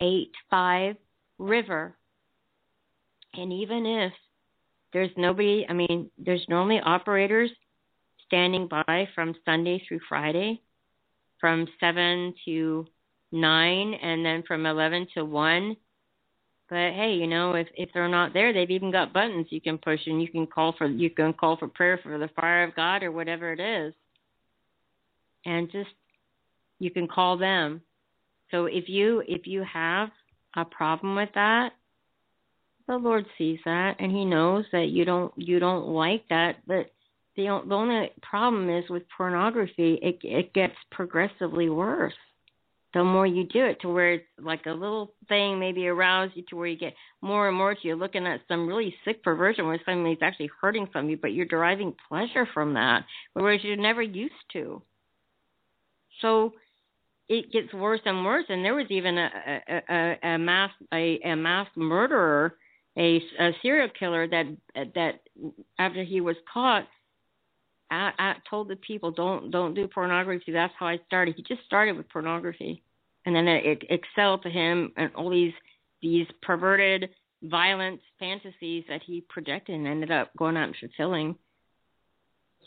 85 0.00 0.96
River. 1.38 1.96
And 3.34 3.52
even 3.52 3.86
if 3.86 4.12
there's 4.92 5.10
nobody, 5.16 5.66
I 5.68 5.72
mean, 5.72 6.10
there's 6.18 6.44
normally 6.48 6.80
operators 6.80 7.50
standing 8.26 8.68
by 8.68 9.08
from 9.14 9.34
Sunday 9.44 9.82
through 9.86 10.00
Friday 10.08 10.60
from 11.40 11.66
7 11.80 12.34
to 12.44 12.86
9 13.32 13.94
and 13.94 14.24
then 14.24 14.42
from 14.46 14.66
11 14.66 15.08
to 15.14 15.24
1. 15.24 15.76
But 16.68 16.92
hey, 16.92 17.14
you 17.14 17.26
know, 17.26 17.52
if 17.52 17.66
if 17.74 17.90
they're 17.94 18.08
not 18.08 18.34
there, 18.34 18.52
they've 18.52 18.70
even 18.70 18.90
got 18.90 19.12
buttons 19.12 19.46
you 19.50 19.60
can 19.60 19.78
push 19.78 20.00
and 20.06 20.20
you 20.20 20.28
can 20.28 20.46
call 20.46 20.74
for 20.76 20.86
you 20.86 21.08
can 21.10 21.32
call 21.32 21.56
for 21.56 21.68
prayer 21.68 21.98
for 22.02 22.18
the 22.18 22.28
fire 22.28 22.64
of 22.64 22.76
God 22.76 23.02
or 23.02 23.10
whatever 23.10 23.52
it 23.52 23.60
is. 23.60 23.94
And 25.46 25.70
just 25.72 25.90
you 26.78 26.90
can 26.90 27.08
call 27.08 27.38
them. 27.38 27.80
So 28.50 28.66
if 28.66 28.88
you 28.88 29.22
if 29.26 29.46
you 29.46 29.64
have 29.64 30.10
a 30.56 30.64
problem 30.64 31.16
with 31.16 31.30
that, 31.34 31.72
the 32.86 32.96
Lord 32.96 33.24
sees 33.38 33.60
that 33.64 33.96
and 33.98 34.12
he 34.12 34.24
knows 34.24 34.64
that 34.72 34.88
you 34.88 35.04
don't 35.04 35.32
you 35.36 35.58
don't 35.60 35.88
like 35.88 36.28
that, 36.28 36.56
but 36.66 36.90
the 37.36 37.44
the 37.66 37.74
only 37.74 38.10
problem 38.20 38.68
is 38.68 38.90
with 38.90 39.04
pornography, 39.16 39.98
it 40.02 40.18
it 40.22 40.52
gets 40.52 40.74
progressively 40.90 41.70
worse. 41.70 42.14
The 42.94 43.04
more 43.04 43.26
you 43.26 43.44
do 43.44 43.66
it, 43.66 43.80
to 43.82 43.88
where 43.88 44.14
it's 44.14 44.24
like 44.38 44.64
a 44.64 44.70
little 44.70 45.12
thing 45.28 45.60
maybe 45.60 45.86
arouse 45.86 46.30
you 46.34 46.42
to 46.48 46.56
where 46.56 46.66
you 46.66 46.78
get 46.78 46.94
more 47.20 47.46
and 47.46 47.56
more 47.56 47.74
to 47.74 47.80
you're 47.82 47.96
looking 47.96 48.26
at 48.26 48.40
some 48.48 48.66
really 48.66 48.94
sick 49.04 49.22
perversion 49.22 49.66
where 49.66 49.78
somebody's 49.84 50.22
actually 50.22 50.50
hurting 50.60 50.88
from 50.90 51.10
you, 51.10 51.18
but 51.20 51.34
you're 51.34 51.44
deriving 51.44 51.94
pleasure 52.08 52.48
from 52.54 52.74
that, 52.74 53.04
whereas 53.34 53.62
you're 53.62 53.76
never 53.76 54.00
used 54.00 54.32
to. 54.54 54.82
So 56.22 56.54
it 57.28 57.52
gets 57.52 57.72
worse 57.74 58.00
and 58.06 58.24
worse, 58.24 58.46
and 58.48 58.64
there 58.64 58.74
was 58.74 58.86
even 58.88 59.18
a 59.18 59.30
a, 59.68 59.82
a, 59.90 60.18
a 60.34 60.38
mass 60.38 60.70
a, 60.92 61.20
a 61.24 61.34
mass 61.36 61.68
murderer, 61.76 62.56
a, 62.96 63.22
a 63.38 63.50
serial 63.60 63.90
killer 63.98 64.26
that 64.28 64.46
that 64.94 65.20
after 65.78 66.04
he 66.04 66.22
was 66.22 66.36
caught 66.52 66.88
I, 67.90 68.12
I 68.18 68.34
told 68.48 68.68
the 68.68 68.76
people 68.76 69.10
don't 69.10 69.50
don't 69.50 69.74
do 69.74 69.88
pornography. 69.88 70.52
That's 70.52 70.74
how 70.78 70.86
I 70.86 70.98
started. 71.06 71.34
He 71.36 71.42
just 71.42 71.64
started 71.64 71.96
with 71.96 72.08
pornography, 72.08 72.82
and 73.24 73.34
then 73.34 73.48
it, 73.48 73.64
it 73.64 73.82
excelled 73.90 74.42
to 74.42 74.50
him 74.50 74.92
and 74.96 75.14
all 75.14 75.30
these 75.30 75.54
these 76.02 76.26
perverted, 76.42 77.10
violent 77.42 78.00
fantasies 78.18 78.84
that 78.88 79.02
he 79.04 79.22
projected 79.28 79.74
and 79.74 79.86
ended 79.86 80.10
up 80.10 80.30
going 80.36 80.56
out 80.56 80.68
and 80.68 80.76
fulfilling. 80.76 81.36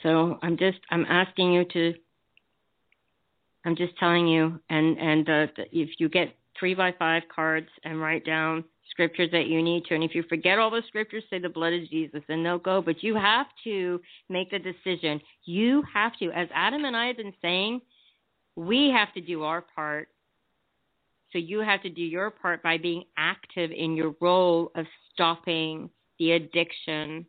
So 0.04 0.40
I'm 0.42 0.58
just 0.58 0.80
I'm 0.90 1.06
asking 1.06 1.54
you 1.54 1.66
to. 1.66 1.94
I'm 3.64 3.76
just 3.76 3.96
telling 4.00 4.28
you, 4.28 4.60
and 4.70 4.98
and 4.98 5.30
uh, 5.30 5.48
if 5.72 5.90
you 6.00 6.10
get 6.10 6.36
three 6.60 6.74
by 6.74 6.94
five 6.98 7.24
cards 7.34 7.68
and 7.84 8.02
write 8.02 8.26
down 8.26 8.64
scriptures 8.92 9.30
that 9.32 9.48
you 9.48 9.64
need 9.64 9.86
to. 9.86 9.96
And 9.96 10.04
if 10.04 10.14
you 10.14 10.24
forget 10.30 10.60
all 10.60 10.70
the 10.70 10.84
scriptures, 10.88 11.24
say 11.30 11.40
the 11.40 11.50
blood 11.50 11.74
of 11.74 11.90
Jesus 11.90 12.22
and 12.30 12.46
they'll 12.46 12.60
go. 12.60 12.82
But 12.82 13.02
you 13.02 13.16
have 13.16 13.48
to 13.64 14.00
make 14.30 14.52
the 14.52 14.60
decision. 14.60 15.20
You 15.46 15.84
have 15.92 16.12
to, 16.20 16.32
as 16.32 16.48
Adam 16.54 16.86
and 16.86 16.96
I 16.96 17.08
have 17.08 17.18
been 17.18 17.34
saying, 17.42 17.82
we 18.56 18.90
have 18.90 19.14
to 19.14 19.22
do 19.22 19.44
our 19.44 19.62
part. 19.62 20.10
So 21.32 21.38
you 21.38 21.60
have 21.60 21.82
to 21.84 21.90
do 21.90 22.02
your 22.02 22.30
part 22.30 22.62
by 22.62 22.78
being 22.78 23.06
active 23.18 23.72
in 23.72 23.96
your 23.96 24.14
role 24.20 24.72
of 24.76 24.86
stopping 25.14 25.90
the 26.20 26.34
addiction 26.34 27.26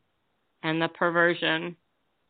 and 0.62 0.82
the 0.82 0.88
perversion. 0.88 1.76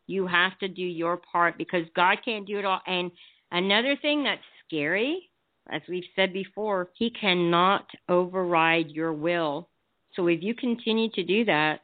You 0.06 0.26
have 0.26 0.58
to 0.58 0.68
do 0.68 0.82
your 0.82 1.16
part 1.16 1.56
because 1.56 1.86
God 1.96 2.18
can't 2.24 2.46
do 2.46 2.58
it 2.58 2.64
all. 2.66 2.80
And 2.86 3.10
another 3.50 3.96
thing 3.96 4.22
that's 4.24 4.42
scary 4.66 5.30
as 5.70 5.82
we've 5.88 6.04
said 6.16 6.32
before, 6.32 6.90
he 6.94 7.10
cannot 7.10 7.86
override 8.08 8.90
your 8.90 9.12
will. 9.12 9.68
So 10.14 10.26
if 10.26 10.42
you 10.42 10.54
continue 10.54 11.10
to 11.10 11.22
do 11.22 11.44
that, 11.46 11.80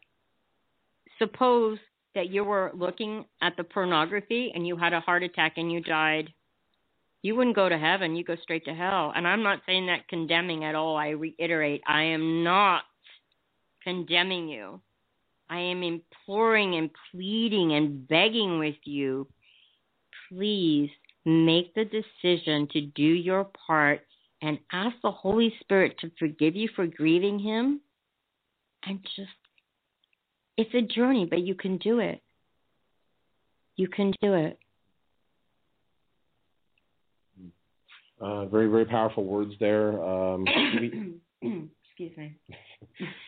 suppose 1.19 1.79
that 2.15 2.31
you 2.31 2.45
were 2.45 2.73
looking 2.75 3.25
at 3.41 3.57
the 3.57 3.65
pornography 3.65 4.53
and 4.55 4.67
you 4.67 4.77
had 4.77 4.93
a 4.93 5.01
heart 5.01 5.23
attack 5.23 5.55
and 5.57 5.71
you 5.71 5.81
died. 5.81 6.33
You 7.23 7.37
wouldn't 7.37 7.57
go 7.57 7.69
to 7.69 7.79
heaven, 7.79 8.17
you 8.17 8.25
go 8.25 8.37
straight 8.43 8.65
to 8.67 8.75
hell. 8.75 9.13
And 9.15 9.27
I'm 9.27 9.43
not 9.43 9.63
saying 9.67 9.87
that 9.87 10.09
condemning 10.09 10.65
at 10.65 10.75
all. 10.75 10.97
I 10.97 11.11
reiterate, 11.11 11.83
I 11.87 12.03
am 12.03 12.45
not 12.45 12.83
condemning 13.83 14.49
you. 14.49 14.81
I 15.51 15.61
am 15.61 15.83
imploring 15.83 16.75
and 16.75 16.91
pleading 17.11 17.73
and 17.73 18.07
begging 18.07 18.59
with 18.59 18.77
you, 18.85 19.27
please 20.29 20.91
make 21.25 21.75
the 21.75 21.85
decision 21.85 22.69
to 22.73 22.81
do 22.81 23.03
your 23.03 23.49
part 23.67 24.01
and 24.43 24.59
ask 24.73 24.97
the 25.03 25.11
Holy 25.11 25.53
Spirit 25.61 25.97
to 26.01 26.11
forgive 26.19 26.55
you 26.55 26.69
for 26.75 26.87
grieving 26.87 27.39
Him. 27.39 27.81
And 28.85 29.01
just, 29.17 29.29
it's 30.57 30.75
a 30.75 30.83
journey, 30.83 31.27
but 31.29 31.41
you 31.41 31.55
can 31.55 31.79
do 31.79 31.99
it. 31.99 32.23
You 33.77 33.89
can 33.89 34.13
do 34.23 34.35
it. 34.35 34.59
Uh, 38.21 38.47
very, 38.47 38.69
very 38.69 38.85
powerful 38.85 39.25
words 39.25 39.53
there. 39.61 40.03
Um, 40.03 40.45
Excuse 41.43 42.17
me. 42.17 42.37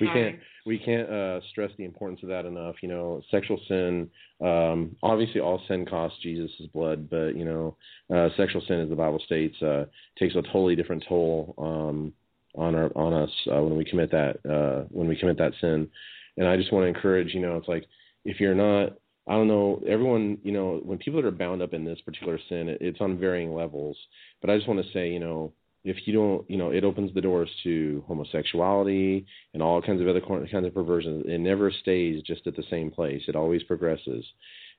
We 0.00 0.06
can't 0.06 0.36
we 0.66 0.78
can't 0.78 1.08
uh, 1.10 1.40
stress 1.50 1.70
the 1.78 1.84
importance 1.84 2.20
of 2.22 2.28
that 2.28 2.44
enough. 2.44 2.76
You 2.82 2.88
know, 2.88 3.22
sexual 3.30 3.60
sin. 3.68 4.10
Um, 4.40 4.96
obviously, 5.02 5.40
all 5.40 5.60
sin 5.68 5.86
costs 5.86 6.18
Jesus' 6.22 6.52
blood, 6.72 7.08
but 7.10 7.30
you 7.36 7.44
know, 7.44 7.76
uh, 8.14 8.28
sexual 8.36 8.62
sin, 8.66 8.80
as 8.80 8.88
the 8.88 8.96
Bible 8.96 9.20
states, 9.24 9.60
uh, 9.62 9.86
takes 10.18 10.34
a 10.34 10.42
totally 10.42 10.76
different 10.76 11.04
toll 11.08 11.54
um, 11.58 12.12
on 12.56 12.74
our 12.74 12.90
on 12.96 13.12
us 13.12 13.30
uh, 13.52 13.62
when 13.62 13.76
we 13.76 13.84
commit 13.84 14.10
that 14.10 14.38
uh, 14.48 14.86
when 14.90 15.08
we 15.08 15.16
commit 15.16 15.38
that 15.38 15.52
sin. 15.60 15.88
And 16.36 16.46
I 16.46 16.56
just 16.56 16.72
want 16.72 16.84
to 16.84 16.88
encourage. 16.88 17.34
You 17.34 17.40
know, 17.40 17.56
it's 17.56 17.68
like 17.68 17.86
if 18.24 18.40
you're 18.40 18.54
not 18.54 18.96
I 19.30 19.34
don't 19.34 19.48
know. 19.48 19.80
Everyone, 19.86 20.38
you 20.42 20.50
know, 20.50 20.80
when 20.82 20.98
people 20.98 21.22
that 21.22 21.28
are 21.28 21.32
bound 21.32 21.62
up 21.62 21.72
in 21.72 21.84
this 21.84 22.00
particular 22.00 22.38
sin, 22.48 22.68
it, 22.68 22.78
it's 22.80 23.00
on 23.00 23.18
varying 23.18 23.54
levels. 23.54 23.96
But 24.40 24.50
I 24.50 24.56
just 24.56 24.66
want 24.66 24.84
to 24.84 24.92
say, 24.92 25.08
you 25.08 25.20
know, 25.20 25.52
if 25.84 25.96
you 26.06 26.12
don't, 26.12 26.50
you 26.50 26.58
know, 26.58 26.70
it 26.70 26.84
opens 26.84 27.12
the 27.14 27.20
doors 27.20 27.48
to 27.64 28.04
homosexuality 28.06 29.26
and 29.54 29.62
all 29.62 29.80
kinds 29.80 30.00
of 30.00 30.08
other 30.08 30.20
kinds 30.20 30.66
of 30.66 30.74
perversions. 30.74 31.24
It 31.26 31.40
never 31.40 31.70
stays 31.70 32.22
just 32.22 32.46
at 32.46 32.56
the 32.56 32.64
same 32.70 32.90
place. 32.90 33.22
It 33.28 33.36
always 33.36 33.62
progresses, 33.62 34.24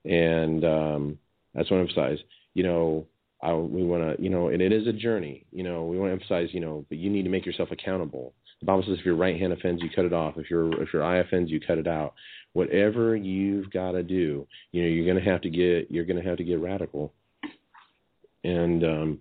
and 0.05 0.63
um, 0.63 1.17
that's 1.55 1.71
what 1.71 1.77
I 1.77 1.81
emphasize. 1.81 2.19
You 2.53 2.63
know, 2.63 3.07
I, 3.41 3.53
we 3.53 3.83
want 3.83 4.17
to, 4.17 4.23
you 4.23 4.29
know, 4.29 4.49
and 4.49 4.61
it 4.61 4.71
is 4.71 4.87
a 4.87 4.93
journey. 4.93 5.45
You 5.51 5.63
know, 5.63 5.85
we 5.85 5.97
want 5.97 6.09
to 6.09 6.13
emphasize, 6.13 6.49
you 6.53 6.59
know, 6.59 6.85
but 6.89 6.99
you 6.99 7.09
need 7.09 7.23
to 7.23 7.29
make 7.29 7.45
yourself 7.45 7.69
accountable. 7.71 8.33
The 8.59 8.67
Bible 8.67 8.83
says 8.85 8.99
if 8.99 9.05
your 9.05 9.15
right 9.15 9.39
hand 9.39 9.53
offends, 9.53 9.81
you 9.81 9.89
cut 9.89 10.05
it 10.05 10.13
off. 10.13 10.35
If 10.37 10.51
your 10.51 10.81
if 10.81 10.93
your 10.93 11.03
eye 11.03 11.17
offends, 11.17 11.49
you 11.49 11.59
cut 11.59 11.79
it 11.79 11.87
out. 11.87 12.13
Whatever 12.53 13.15
you've 13.15 13.71
got 13.71 13.93
to 13.93 14.03
do, 14.03 14.47
you 14.71 14.83
know, 14.83 14.87
you're 14.87 15.05
going 15.05 15.23
to 15.23 15.29
have 15.31 15.41
to 15.41 15.49
get 15.49 15.89
you're 15.89 16.05
going 16.05 16.21
to 16.21 16.29
have 16.29 16.37
to 16.37 16.43
get 16.43 16.59
radical. 16.59 17.11
And 18.43 18.83
um, 18.83 19.19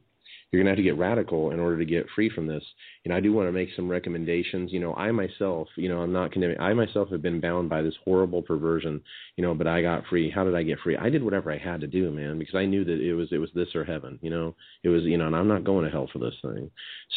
you're 0.51 0.63
going 0.63 0.67
to 0.67 0.71
have 0.71 0.79
to 0.79 0.83
get 0.83 0.99
radical 0.99 1.53
in 1.53 1.61
order 1.61 1.79
to 1.79 1.85
get 1.85 2.07
free 2.15 2.29
from 2.29 2.47
this. 2.47 2.63
You 3.05 3.11
know, 3.11 3.17
I 3.17 3.21
do 3.21 3.33
want 3.33 3.49
to 3.49 3.53
make 3.53 3.69
some 3.77 3.89
recommendations. 3.89 4.73
You 4.73 4.81
know, 4.81 4.95
I 4.95 5.11
myself, 5.13 5.69
you 5.77 5.89
know, 5.89 6.01
I'm 6.01 6.13
not 6.13 6.33
condemning. 6.33 6.59
I 6.59 6.75
myself 6.75 7.09
have 7.11 7.23
been 7.23 7.41
bound 7.41 7.69
by 7.69 7.83
this 7.83 7.95
horrible 8.05 8.43
perversion. 8.43 9.01
You 9.37 9.45
know, 9.45 9.55
but 9.55 9.69
I 9.69 9.81
got 9.81 10.07
free. 10.11 10.31
How 10.31 10.45
did 10.45 10.57
I 10.57 10.63
get 10.63 10.81
free? 10.81 10.97
I 10.97 11.09
did 11.09 11.23
whatever 11.23 11.53
I 11.53 11.59
had 11.59 11.81
to 11.83 11.87
do, 11.87 12.11
man, 12.11 12.39
because 12.39 12.57
I 12.57 12.67
knew 12.67 12.85
that 12.85 13.01
it 13.01 13.15
was 13.15 13.29
it 13.31 13.39
was 13.39 13.51
this 13.55 13.75
or 13.75 13.85
heaven. 13.85 14.19
You 14.23 14.31
know, 14.31 14.55
it 14.83 14.89
was 14.89 15.05
you 15.05 15.17
know, 15.17 15.29
and 15.29 15.37
I'm 15.37 15.49
not 15.49 15.65
going 15.65 15.85
to 15.85 15.91
hell 15.91 16.09
for 16.13 16.19
this 16.19 16.35
thing. 16.43 16.71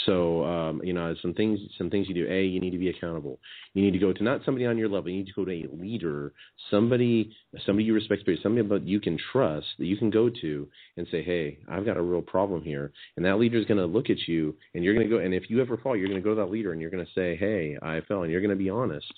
So, 0.05 0.43
um, 0.45 0.81
you 0.83 0.93
know, 0.93 1.15
some 1.21 1.33
things 1.33 1.59
some 1.77 1.89
things 1.89 2.07
you 2.07 2.13
do. 2.13 2.27
A, 2.31 2.43
you 2.43 2.59
need 2.59 2.71
to 2.71 2.77
be 2.77 2.89
accountable. 2.89 3.39
You 3.73 3.83
need 3.83 3.91
to 3.91 3.99
go 3.99 4.13
to 4.13 4.23
not 4.23 4.41
somebody 4.45 4.67
on 4.67 4.77
your 4.77 4.89
level. 4.89 5.09
You 5.09 5.17
need 5.17 5.27
to 5.27 5.33
go 5.33 5.45
to 5.45 5.51
a 5.51 5.67
leader, 5.73 6.33
somebody 6.69 7.35
somebody 7.65 7.85
you 7.85 7.93
respect, 7.93 8.29
somebody 8.41 8.67
that 8.67 8.87
you 8.87 8.99
can 8.99 9.17
trust 9.31 9.67
that 9.79 9.85
you 9.85 9.97
can 9.97 10.09
go 10.09 10.29
to 10.41 10.67
and 10.97 11.07
say, 11.11 11.23
hey, 11.23 11.57
I've 11.67 11.85
got 11.85 11.97
a 11.97 12.01
real 12.01 12.21
problem 12.21 12.61
here, 12.61 12.91
and 13.17 13.22
that 13.25 13.39
leader 13.39 13.57
is 13.57 13.65
going 13.65 13.77
to 13.77 13.86
look 13.86 14.09
at 14.09 14.27
you, 14.27 14.55
and 14.73 14.83
you're 14.83 14.93
going 14.93 15.07
to 15.07 15.15
go. 15.15 15.23
And 15.23 15.33
if 15.33 15.49
you 15.49 15.62
ever 15.62 15.77
fall, 15.77 15.95
you're 15.95 16.07
going 16.07 16.21
to 16.21 16.23
go 16.23 16.36
to 16.36 16.41
that 16.41 16.51
leader, 16.51 16.71
and 16.71 16.81
you're 16.81 16.89
going 16.89 17.05
to 17.05 17.12
say, 17.13 17.36
hey, 17.36 17.77
I 17.81 18.01
fell, 18.07 18.23
and 18.23 18.31
you're 18.31 18.41
going 18.41 18.49
to 18.49 18.55
be 18.55 18.69
honest. 18.69 19.12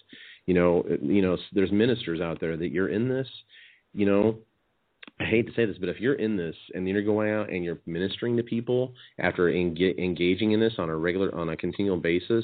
You 0.45 0.53
know, 0.53 0.83
you 1.01 1.21
know, 1.21 1.37
there's 1.53 1.71
ministers 1.71 2.21
out 2.21 2.39
there 2.39 2.57
that 2.57 2.71
you're 2.71 2.89
in 2.89 3.09
this. 3.09 3.27
You 3.93 4.05
know, 4.05 4.37
I 5.19 5.23
hate 5.23 5.47
to 5.47 5.53
say 5.53 5.65
this, 5.65 5.77
but 5.79 5.89
if 5.89 5.99
you're 5.99 6.15
in 6.15 6.35
this 6.35 6.55
and 6.73 6.87
you're 6.87 7.01
going 7.01 7.31
out 7.31 7.49
and 7.49 7.63
you're 7.63 7.79
ministering 7.85 8.35
to 8.37 8.43
people 8.43 8.93
after 9.17 9.43
enga- 9.49 9.97
engaging 9.97 10.51
in 10.51 10.59
this 10.59 10.73
on 10.77 10.89
a 10.89 10.95
regular, 10.95 11.33
on 11.33 11.49
a 11.49 11.57
continual 11.57 11.97
basis, 11.97 12.43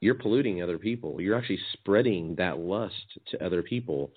you're 0.00 0.14
polluting 0.14 0.62
other 0.62 0.78
people. 0.78 1.20
You're 1.20 1.38
actually 1.38 1.60
spreading 1.74 2.34
that 2.36 2.58
lust 2.58 2.94
to 3.30 3.44
other 3.44 3.62
people. 3.62 4.10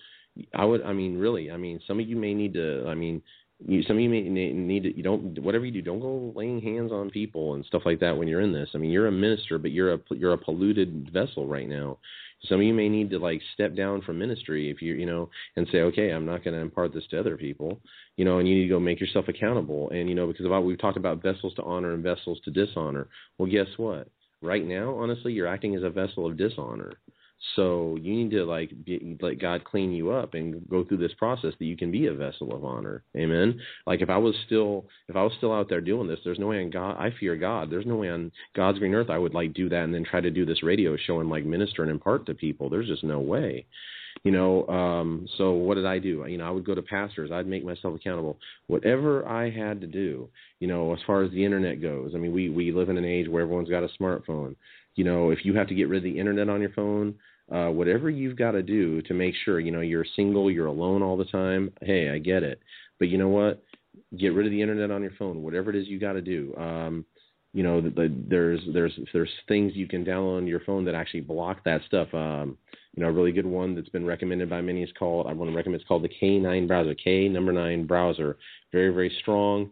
I 0.54 0.66
would, 0.66 0.82
I 0.84 0.94
mean, 0.94 1.18
really, 1.18 1.52
I 1.52 1.58
mean, 1.58 1.80
some 1.88 2.00
of 2.00 2.08
you 2.08 2.16
may 2.16 2.34
need 2.34 2.54
to, 2.56 2.86
I 2.88 2.96
mean, 2.96 3.22
you, 3.66 3.84
some 3.84 3.98
of 3.98 4.02
you 4.02 4.10
may 4.10 4.22
need 4.22 4.84
to, 4.84 4.96
you 4.96 5.04
don't, 5.04 5.38
whatever 5.40 5.66
you 5.66 5.72
do, 5.72 5.82
don't 5.82 6.00
go 6.00 6.32
laying 6.36 6.62
hands 6.62 6.92
on 6.92 7.10
people 7.10 7.56
and 7.56 7.66
stuff 7.66 7.82
like 7.86 8.00
that 8.00 8.18
when 8.18 8.28
you're 8.28 8.42
in 8.42 8.54
this. 8.54 8.70
I 8.74 8.78
mean, 8.78 8.92
you're 8.92 9.08
a 9.08 9.12
minister, 9.12 9.58
but 9.58 9.72
you're 9.72 9.94
a, 9.94 10.00
you're 10.12 10.34
a 10.34 10.38
polluted 10.38 11.10
vessel 11.12 11.46
right 11.46 11.68
now. 11.68 11.98
Some 12.48 12.62
of 12.62 12.66
you 12.66 12.74
may 12.74 12.88
need 12.88 13.10
to 13.10 13.20
like 13.20 13.42
step 13.54 13.76
down 13.76 14.02
from 14.02 14.18
ministry 14.18 14.70
if 14.70 14.82
you, 14.82 14.94
you 14.94 15.06
know, 15.06 15.30
and 15.58 15.68
say, 15.72 15.80
okay, 15.80 16.12
I'm 16.12 16.26
not 16.26 16.44
going 16.44 16.54
to 16.54 16.62
impart 16.62 16.94
this 16.94 17.04
to 17.12 17.20
other 17.20 17.36
people, 17.36 17.82
you 18.16 18.24
know, 18.24 18.40
and 18.40 18.48
you 18.48 18.56
need 18.56 18.64
to 18.64 18.70
go 18.70 18.80
make 18.80 19.02
yourself 19.02 19.28
accountable. 19.28 19.90
And, 19.90 20.08
you 20.08 20.16
know, 20.16 20.26
because 20.26 20.46
of, 20.46 20.64
we've 20.64 20.80
talked 20.80 20.96
about 20.96 21.22
vessels 21.22 21.54
to 21.56 21.64
honor 21.64 21.94
and 21.94 22.02
vessels 22.02 22.40
to 22.46 22.52
dishonor. 22.52 23.10
Well, 23.38 23.52
guess 23.52 23.68
what? 23.76 24.08
Right 24.42 24.66
now, 24.66 24.96
honestly, 24.96 25.34
you're 25.34 25.48
acting 25.48 25.76
as 25.76 25.84
a 25.84 25.90
vessel 25.90 26.26
of 26.26 26.38
dishonor. 26.38 26.94
So 27.56 27.98
you 28.02 28.14
need 28.14 28.32
to 28.32 28.44
like 28.44 28.72
be, 28.84 29.18
let 29.22 29.40
God 29.40 29.64
clean 29.64 29.92
you 29.92 30.12
up 30.12 30.34
and 30.34 30.68
go 30.70 30.84
through 30.84 30.98
this 30.98 31.14
process 31.18 31.54
that 31.58 31.66
you 31.66 31.78
can 31.78 31.92
be 31.92 32.08
a 32.08 32.14
vessel 32.14 32.54
of 32.54 32.66
honor. 32.66 33.04
Amen. 33.16 33.60
Like 33.88 34.02
if 34.02 34.10
I 34.10 34.18
was 34.18 34.36
still 34.46 34.86
if 35.08 35.16
I 35.16 35.24
was 35.24 35.32
still 35.38 35.54
out 35.54 35.70
there 35.70 35.82
doing 35.82 36.08
this, 36.08 36.20
there's 36.24 36.40
no 36.40 36.48
way 36.48 36.62
on 36.62 36.70
God. 36.70 36.98
I 37.00 37.14
fear 37.18 37.36
God. 37.38 37.70
There's 37.70 37.86
no 37.86 37.96
way 37.96 38.10
on 38.10 38.32
God's 38.56 38.80
green 38.80 38.94
earth 38.94 39.10
I 39.10 39.18
would 39.18 39.34
like 39.34 39.54
do 39.54 39.70
that 39.70 39.84
and 39.84 39.94
then 39.94 40.04
try 40.04 40.20
to 40.20 40.32
do 40.32 40.46
this 40.46 40.64
radio 40.64 40.98
show 40.98 41.22
and 41.22 41.30
like 41.30 41.46
minister 41.46 41.82
and 41.82 41.92
impart 41.92 42.26
to 42.26 42.34
people. 42.34 42.70
There's 42.70 42.88
just 42.88 43.04
no 43.04 43.20
way. 43.20 43.66
You 44.24 44.32
know, 44.32 44.68
um, 44.68 45.28
so 45.38 45.54
what 45.54 45.76
did 45.76 45.86
I 45.86 45.98
do? 45.98 46.26
You 46.28 46.38
know, 46.38 46.46
I 46.46 46.50
would 46.50 46.66
go 46.66 46.76
to 46.76 46.82
pastors. 46.82 47.32
I'd 47.32 47.48
make 47.48 47.64
myself 47.64 47.96
accountable. 47.96 48.38
Whatever 48.68 49.26
I 49.26 49.50
had 49.50 49.80
to 49.80 49.88
do, 49.88 50.28
you 50.60 50.68
know, 50.68 50.94
as 50.94 51.00
far 51.08 51.24
as 51.24 51.32
the 51.32 51.46
internet 51.46 51.82
goes. 51.82 52.12
I 52.14 52.18
mean, 52.18 52.34
we 52.34 52.50
we 52.50 52.74
live 52.74 52.90
in 52.90 52.98
an 52.98 53.06
age 53.06 53.30
where 53.30 53.44
everyone's 53.44 53.70
got 53.70 53.84
a 53.84 53.90
smartphone 54.02 54.56
you 54.96 55.04
know, 55.04 55.30
if 55.30 55.46
you 55.46 55.54
have 55.56 55.68
to 55.68 55.76
get 55.76 55.88
rid 55.88 55.98
of 55.98 56.04
the 56.04 56.20
internet 56.20 56.50
on 56.50 56.62
your 56.62 56.72
phone, 56.72 57.16
uh, 57.52 57.68
whatever 57.68 58.10
you've 58.10 58.38
got 58.38 58.52
to 58.52 58.62
do 58.62 59.02
to 59.04 59.14
make 59.14 59.34
sure, 59.44 59.60
you 59.60 59.72
know, 59.72 59.82
you're 59.82 60.06
single, 60.16 60.52
you're 60.52 60.68
alone 60.68 61.02
all 61.02 61.18
the 61.18 61.26
time. 61.26 61.72
Hey, 61.82 62.10
I 62.10 62.20
get 62.20 62.44
it, 62.44 62.60
but 63.00 63.08
you 63.08 63.18
know 63.18 63.30
what? 63.30 63.64
Get 64.18 64.30
rid 64.30 64.46
of 64.46 64.52
the 64.52 64.62
internet 64.62 64.92
on 64.92 65.02
your 65.02 65.14
phone. 65.18 65.42
Whatever 65.42 65.72
it 65.72 65.76
is 65.76 65.88
you 65.88 66.00
got 66.00 66.14
to 66.14 66.22
do. 66.22 66.54
Um, 66.58 67.06
you 67.54 67.64
know, 67.64 67.82
the, 67.82 67.90
the, 67.90 68.16
there's 68.28 68.62
there's 68.74 68.98
there's 69.12 69.30
things 69.48 69.74
you 69.76 69.88
can 69.88 70.06
download 70.06 70.38
on 70.38 70.48
your 70.48 70.60
phone 70.62 70.86
that 70.86 70.94
actually 70.94 71.22
block 71.22 71.64
that 71.66 71.82
stuff. 71.88 72.14
Um, 72.14 72.58
you 72.96 73.04
know, 73.04 73.10
a 73.10 73.12
really 73.12 73.32
good 73.32 73.46
one 73.46 73.76
that's 73.76 73.90
been 73.90 74.06
recommended 74.06 74.50
by 74.50 74.62
many 74.62 74.84
is 74.84 74.92
called 74.98 75.26
I 75.28 75.34
want 75.34 75.50
to 75.50 75.58
recommend 75.58 75.82
it's 75.82 75.88
called 75.88 76.04
the 76.04 76.10
K9 76.22 76.68
browser. 76.68 76.94
K 76.94 77.28
number 77.28 77.52
nine 77.52 77.88
browser. 77.88 78.38
Very 78.72 78.94
very 78.94 79.16
strong. 79.22 79.72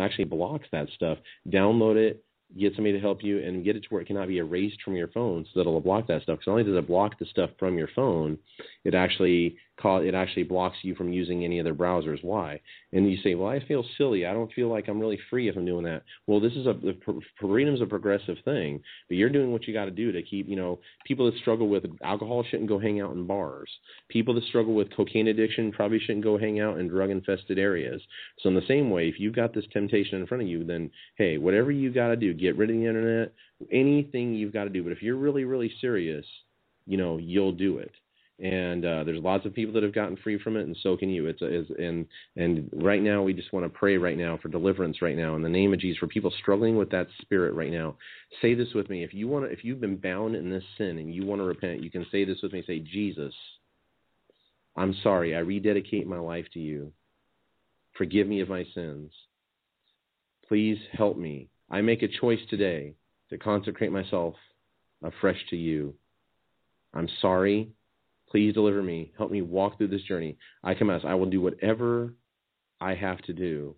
Actually 0.00 0.24
blocks 0.24 0.66
that 0.70 0.88
stuff. 0.94 1.18
Download 1.48 1.96
it 1.96 2.24
get 2.58 2.74
somebody 2.74 2.92
to 2.92 3.00
help 3.00 3.22
you 3.22 3.38
and 3.38 3.64
get 3.64 3.76
it 3.76 3.82
to 3.82 3.88
where 3.90 4.02
it 4.02 4.06
cannot 4.06 4.28
be 4.28 4.38
erased 4.38 4.80
from 4.82 4.96
your 4.96 5.08
phone 5.08 5.44
so 5.44 5.50
that 5.54 5.60
it'll 5.68 5.80
block 5.80 6.06
that 6.08 6.22
stuff. 6.22 6.38
Because 6.38 6.46
not 6.46 6.52
only 6.52 6.64
does 6.64 6.76
it 6.76 6.86
block 6.86 7.18
the 7.18 7.26
stuff 7.26 7.50
from 7.58 7.78
your 7.78 7.88
phone, 7.94 8.38
it 8.84 8.94
actually 8.94 9.56
call 9.80 10.00
it 10.00 10.14
actually 10.14 10.44
blocks 10.44 10.78
you 10.82 10.94
from 10.94 11.12
using 11.12 11.44
any 11.44 11.60
other 11.60 11.74
browsers. 11.74 12.22
Why? 12.24 12.60
And 12.92 13.10
you 13.10 13.18
say, 13.22 13.34
well, 13.34 13.50
I 13.50 13.64
feel 13.66 13.84
silly. 13.98 14.24
I 14.24 14.32
don't 14.32 14.52
feel 14.52 14.68
like 14.68 14.88
I'm 14.88 15.00
really 15.00 15.18
free 15.28 15.48
if 15.48 15.56
I'm 15.56 15.66
doing 15.66 15.84
that. 15.84 16.02
Well, 16.26 16.40
this 16.40 16.54
is 16.54 16.66
a 16.66 16.74
freedom 17.40 17.74
is 17.74 17.82
a 17.82 17.86
progressive 17.86 18.36
thing, 18.44 18.80
but 19.08 19.16
you're 19.16 19.28
doing 19.28 19.52
what 19.52 19.66
you 19.66 19.74
got 19.74 19.84
to 19.84 19.90
do 19.90 20.12
to 20.12 20.22
keep. 20.22 20.48
You 20.48 20.56
know, 20.56 20.78
people 21.06 21.30
that 21.30 21.38
struggle 21.38 21.68
with 21.68 21.84
alcohol 22.02 22.44
shouldn't 22.48 22.68
go 22.68 22.78
hang 22.78 23.00
out 23.00 23.14
in 23.14 23.26
bars. 23.26 23.70
People 24.08 24.34
that 24.34 24.44
struggle 24.44 24.74
with 24.74 24.94
cocaine 24.96 25.28
addiction 25.28 25.72
probably 25.72 25.98
shouldn't 25.98 26.24
go 26.24 26.38
hang 26.38 26.60
out 26.60 26.78
in 26.78 26.88
drug 26.88 27.10
infested 27.10 27.58
areas. 27.58 28.00
So 28.40 28.48
in 28.48 28.54
the 28.54 28.66
same 28.66 28.90
way, 28.90 29.08
if 29.08 29.20
you've 29.20 29.36
got 29.36 29.54
this 29.54 29.64
temptation 29.72 30.20
in 30.20 30.26
front 30.26 30.42
of 30.42 30.48
you, 30.48 30.64
then 30.64 30.90
hey, 31.16 31.38
whatever 31.38 31.70
you 31.70 31.92
got 31.92 32.08
to 32.08 32.16
do, 32.16 32.32
get 32.32 32.56
rid 32.56 32.70
of 32.70 32.76
the 32.76 32.86
internet. 32.86 33.32
Anything 33.72 34.34
you've 34.34 34.52
got 34.52 34.64
to 34.64 34.70
do. 34.70 34.82
But 34.82 34.92
if 34.92 35.02
you're 35.02 35.16
really 35.16 35.44
really 35.44 35.72
serious, 35.80 36.24
you 36.86 36.96
know, 36.96 37.18
you'll 37.18 37.52
do 37.52 37.78
it 37.78 37.92
and 38.38 38.84
uh, 38.84 39.02
there's 39.04 39.22
lots 39.22 39.46
of 39.46 39.54
people 39.54 39.72
that 39.72 39.82
have 39.82 39.94
gotten 39.94 40.16
free 40.18 40.38
from 40.38 40.56
it, 40.56 40.66
and 40.66 40.76
so 40.82 40.96
can 40.96 41.08
you. 41.08 41.26
It's, 41.26 41.38
it's 41.40 41.70
and 41.78 42.06
and 42.36 42.68
right 42.74 43.02
now 43.02 43.22
we 43.22 43.32
just 43.32 43.52
want 43.52 43.64
to 43.64 43.70
pray 43.70 43.96
right 43.96 44.18
now 44.18 44.38
for 44.42 44.48
deliverance 44.48 45.00
right 45.00 45.16
now 45.16 45.36
in 45.36 45.42
the 45.42 45.48
name 45.48 45.72
of 45.72 45.80
Jesus 45.80 45.98
for 45.98 46.06
people 46.06 46.32
struggling 46.38 46.76
with 46.76 46.90
that 46.90 47.06
spirit 47.22 47.54
right 47.54 47.72
now. 47.72 47.96
Say 48.42 48.54
this 48.54 48.74
with 48.74 48.90
me. 48.90 49.02
If 49.02 49.14
you 49.14 49.26
want 49.26 49.46
to, 49.46 49.50
if 49.50 49.64
you've 49.64 49.80
been 49.80 49.96
bound 49.96 50.36
in 50.36 50.50
this 50.50 50.64
sin 50.76 50.98
and 50.98 51.14
you 51.14 51.24
want 51.24 51.40
to 51.40 51.46
repent, 51.46 51.82
you 51.82 51.90
can 51.90 52.04
say 52.12 52.24
this 52.24 52.38
with 52.42 52.52
me. 52.52 52.62
Say 52.66 52.80
Jesus, 52.80 53.32
I'm 54.76 54.94
sorry. 55.02 55.34
I 55.34 55.38
rededicate 55.38 56.06
my 56.06 56.18
life 56.18 56.46
to 56.52 56.60
you. 56.60 56.92
Forgive 57.96 58.26
me 58.26 58.40
of 58.40 58.50
my 58.50 58.66
sins. 58.74 59.10
Please 60.46 60.78
help 60.92 61.16
me. 61.16 61.48
I 61.70 61.80
make 61.80 62.02
a 62.02 62.08
choice 62.20 62.38
today 62.50 62.92
to 63.30 63.38
consecrate 63.38 63.90
myself 63.90 64.34
afresh 65.02 65.38
to 65.48 65.56
you. 65.56 65.94
I'm 66.92 67.08
sorry 67.20 67.70
Please 68.30 68.54
deliver 68.54 68.82
me. 68.82 69.12
Help 69.16 69.30
me 69.30 69.42
walk 69.42 69.78
through 69.78 69.88
this 69.88 70.02
journey. 70.02 70.36
I 70.64 70.74
confess 70.74 71.02
I 71.04 71.14
will 71.14 71.30
do 71.30 71.40
whatever 71.40 72.12
I 72.80 72.94
have 72.94 73.22
to 73.22 73.32
do, 73.32 73.74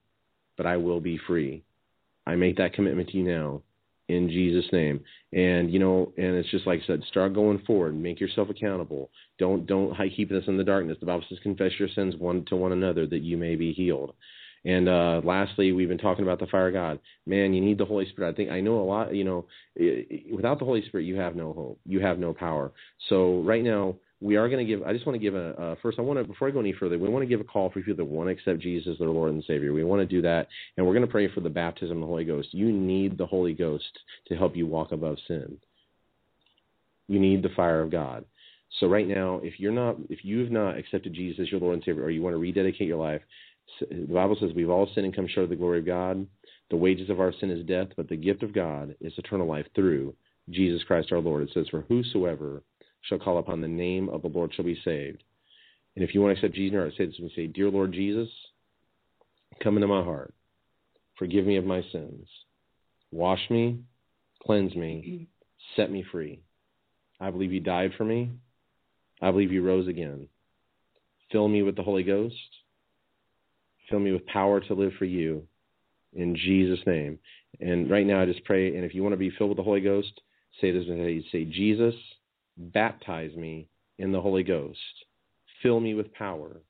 but 0.56 0.66
I 0.66 0.76
will 0.76 1.00
be 1.00 1.18
free. 1.26 1.62
I 2.26 2.34
make 2.34 2.56
that 2.56 2.74
commitment 2.74 3.08
to 3.10 3.18
you 3.18 3.24
now 3.24 3.62
in 4.08 4.28
Jesus' 4.28 4.70
name. 4.72 5.00
And 5.32 5.72
you 5.72 5.78
know, 5.78 6.12
and 6.16 6.34
it's 6.36 6.50
just 6.50 6.66
like 6.66 6.80
I 6.82 6.86
said, 6.86 7.02
start 7.08 7.34
going 7.34 7.60
forward. 7.66 7.94
Make 7.94 8.20
yourself 8.20 8.48
accountable. 8.50 9.10
Don't 9.38 9.66
don't 9.66 9.94
keep 10.16 10.30
this 10.30 10.44
in 10.46 10.56
the 10.56 10.64
darkness. 10.64 10.96
The 11.00 11.06
Bible 11.06 11.24
says, 11.28 11.38
confess 11.42 11.72
your 11.78 11.88
sins 11.94 12.16
one 12.16 12.44
to 12.46 12.56
one 12.56 12.72
another 12.72 13.06
that 13.06 13.22
you 13.22 13.36
may 13.36 13.56
be 13.56 13.72
healed. 13.72 14.14
And 14.64 14.88
uh, 14.88 15.20
lastly, 15.24 15.72
we've 15.72 15.88
been 15.88 15.98
talking 15.98 16.24
about 16.24 16.40
the 16.40 16.46
fire 16.46 16.68
of 16.68 16.74
God. 16.74 16.98
Man, 17.26 17.54
you 17.54 17.60
need 17.60 17.78
the 17.78 17.84
Holy 17.84 18.08
Spirit. 18.10 18.32
I 18.32 18.36
think 18.36 18.50
I 18.50 18.60
know 18.60 18.80
a 18.80 18.82
lot. 18.82 19.14
You 19.14 19.24
know, 19.24 19.46
without 20.34 20.58
the 20.58 20.64
Holy 20.64 20.84
Spirit, 20.86 21.04
you 21.04 21.16
have 21.16 21.36
no 21.36 21.52
hope. 21.52 21.80
You 21.86 22.00
have 22.00 22.18
no 22.18 22.34
power. 22.34 22.72
So 23.08 23.40
right 23.42 23.62
now, 23.62 23.94
we 24.20 24.36
are 24.36 24.48
going 24.48 24.64
to 24.64 24.70
give. 24.70 24.82
I 24.82 24.92
just 24.92 25.06
want 25.06 25.14
to 25.14 25.20
give 25.20 25.34
a 25.34 25.50
uh, 25.60 25.74
first. 25.80 25.98
I 25.98 26.02
want 26.02 26.18
to 26.18 26.24
before 26.24 26.48
I 26.48 26.50
go 26.50 26.60
any 26.60 26.72
further, 26.72 26.98
we 26.98 27.08
want 27.08 27.22
to 27.22 27.28
give 27.28 27.40
a 27.40 27.44
call 27.44 27.70
for 27.70 27.80
people 27.80 27.96
that 27.96 28.04
want 28.04 28.28
to 28.28 28.32
accept 28.32 28.60
Jesus 28.60 28.92
as 28.92 28.98
their 28.98 29.08
Lord 29.08 29.32
and 29.32 29.44
Savior. 29.46 29.72
We 29.72 29.84
want 29.84 30.00
to 30.00 30.06
do 30.06 30.20
that, 30.22 30.48
and 30.76 30.86
we're 30.86 30.94
going 30.94 31.06
to 31.06 31.10
pray 31.10 31.32
for 31.32 31.40
the 31.40 31.50
baptism 31.50 31.98
of 31.98 32.00
the 32.00 32.06
Holy 32.06 32.24
Ghost. 32.24 32.52
You 32.52 32.72
need 32.72 33.16
the 33.16 33.26
Holy 33.26 33.54
Ghost 33.54 33.98
to 34.26 34.36
help 34.36 34.56
you 34.56 34.66
walk 34.66 34.92
above 34.92 35.18
sin. 35.28 35.56
You 37.06 37.20
need 37.20 37.42
the 37.42 37.48
fire 37.50 37.80
of 37.80 37.90
God. 37.90 38.24
So 38.80 38.86
right 38.86 39.08
now, 39.08 39.40
if 39.42 39.58
you're 39.58 39.72
not, 39.72 39.96
if 40.10 40.24
you 40.24 40.40
have 40.40 40.50
not 40.50 40.76
accepted 40.76 41.14
Jesus 41.14 41.40
as 41.40 41.50
your 41.50 41.60
Lord 41.60 41.74
and 41.74 41.84
Savior, 41.84 42.02
or 42.02 42.10
you 42.10 42.22
want 42.22 42.34
to 42.34 42.38
rededicate 42.38 42.88
your 42.88 43.02
life, 43.02 43.22
the 43.88 44.12
Bible 44.12 44.36
says 44.40 44.50
we've 44.54 44.70
all 44.70 44.90
sinned 44.94 45.06
and 45.06 45.14
come 45.14 45.28
short 45.28 45.44
of 45.44 45.50
the 45.50 45.56
glory 45.56 45.78
of 45.78 45.86
God. 45.86 46.26
The 46.70 46.76
wages 46.76 47.08
of 47.08 47.20
our 47.20 47.32
sin 47.40 47.50
is 47.50 47.64
death, 47.64 47.88
but 47.96 48.08
the 48.08 48.16
gift 48.16 48.42
of 48.42 48.52
God 48.52 48.94
is 49.00 49.12
eternal 49.16 49.46
life 49.46 49.66
through 49.74 50.14
Jesus 50.50 50.82
Christ 50.84 51.12
our 51.12 51.20
Lord. 51.20 51.44
It 51.44 51.50
says, 51.54 51.68
"For 51.68 51.82
whosoever 51.82 52.62
shall 53.02 53.18
call 53.18 53.38
upon 53.38 53.60
the 53.60 53.68
name 53.68 54.08
of 54.08 54.22
the 54.22 54.28
Lord 54.28 54.52
shall 54.54 54.64
be 54.64 54.80
saved. 54.84 55.22
And 55.96 56.04
if 56.04 56.14
you 56.14 56.20
want 56.20 56.36
to 56.36 56.38
accept 56.38 56.54
Jesus, 56.54 56.92
I 56.94 56.96
say 56.96 57.06
this 57.06 57.18
and 57.18 57.30
say, 57.34 57.46
Dear 57.46 57.70
Lord 57.70 57.92
Jesus, 57.92 58.28
come 59.62 59.76
into 59.76 59.88
my 59.88 60.02
heart. 60.02 60.32
Forgive 61.18 61.46
me 61.46 61.56
of 61.56 61.64
my 61.64 61.82
sins. 61.92 62.28
Wash 63.10 63.40
me, 63.50 63.80
cleanse 64.44 64.74
me, 64.74 65.26
set 65.74 65.90
me 65.90 66.04
free. 66.12 66.40
I 67.20 67.30
believe 67.30 67.52
you 67.52 67.60
died 67.60 67.92
for 67.96 68.04
me. 68.04 68.30
I 69.20 69.30
believe 69.30 69.50
you 69.50 69.62
rose 69.62 69.88
again. 69.88 70.28
Fill 71.32 71.48
me 71.48 71.62
with 71.62 71.76
the 71.76 71.82
Holy 71.82 72.04
Ghost. 72.04 72.36
Fill 73.90 73.98
me 73.98 74.12
with 74.12 74.26
power 74.26 74.60
to 74.60 74.74
live 74.74 74.92
for 74.98 75.04
you 75.04 75.42
in 76.14 76.36
Jesus' 76.36 76.84
name. 76.86 77.18
And 77.60 77.90
right 77.90 78.06
now 78.06 78.22
I 78.22 78.26
just 78.26 78.44
pray, 78.44 78.76
and 78.76 78.84
if 78.84 78.94
you 78.94 79.02
want 79.02 79.14
to 79.14 79.18
be 79.18 79.30
filled 79.30 79.50
with 79.50 79.56
the 79.56 79.64
Holy 79.64 79.80
Ghost, 79.80 80.20
say 80.60 80.70
this 80.70 80.86
say, 81.32 81.44
Jesus, 81.44 81.94
baptize 82.58 83.34
me 83.36 83.68
in 83.98 84.12
the 84.12 84.20
Holy 84.20 84.42
Ghost. 84.42 84.78
Fill 85.62 85.80
me 85.80 85.94
with 85.94 86.12
power 86.14 86.60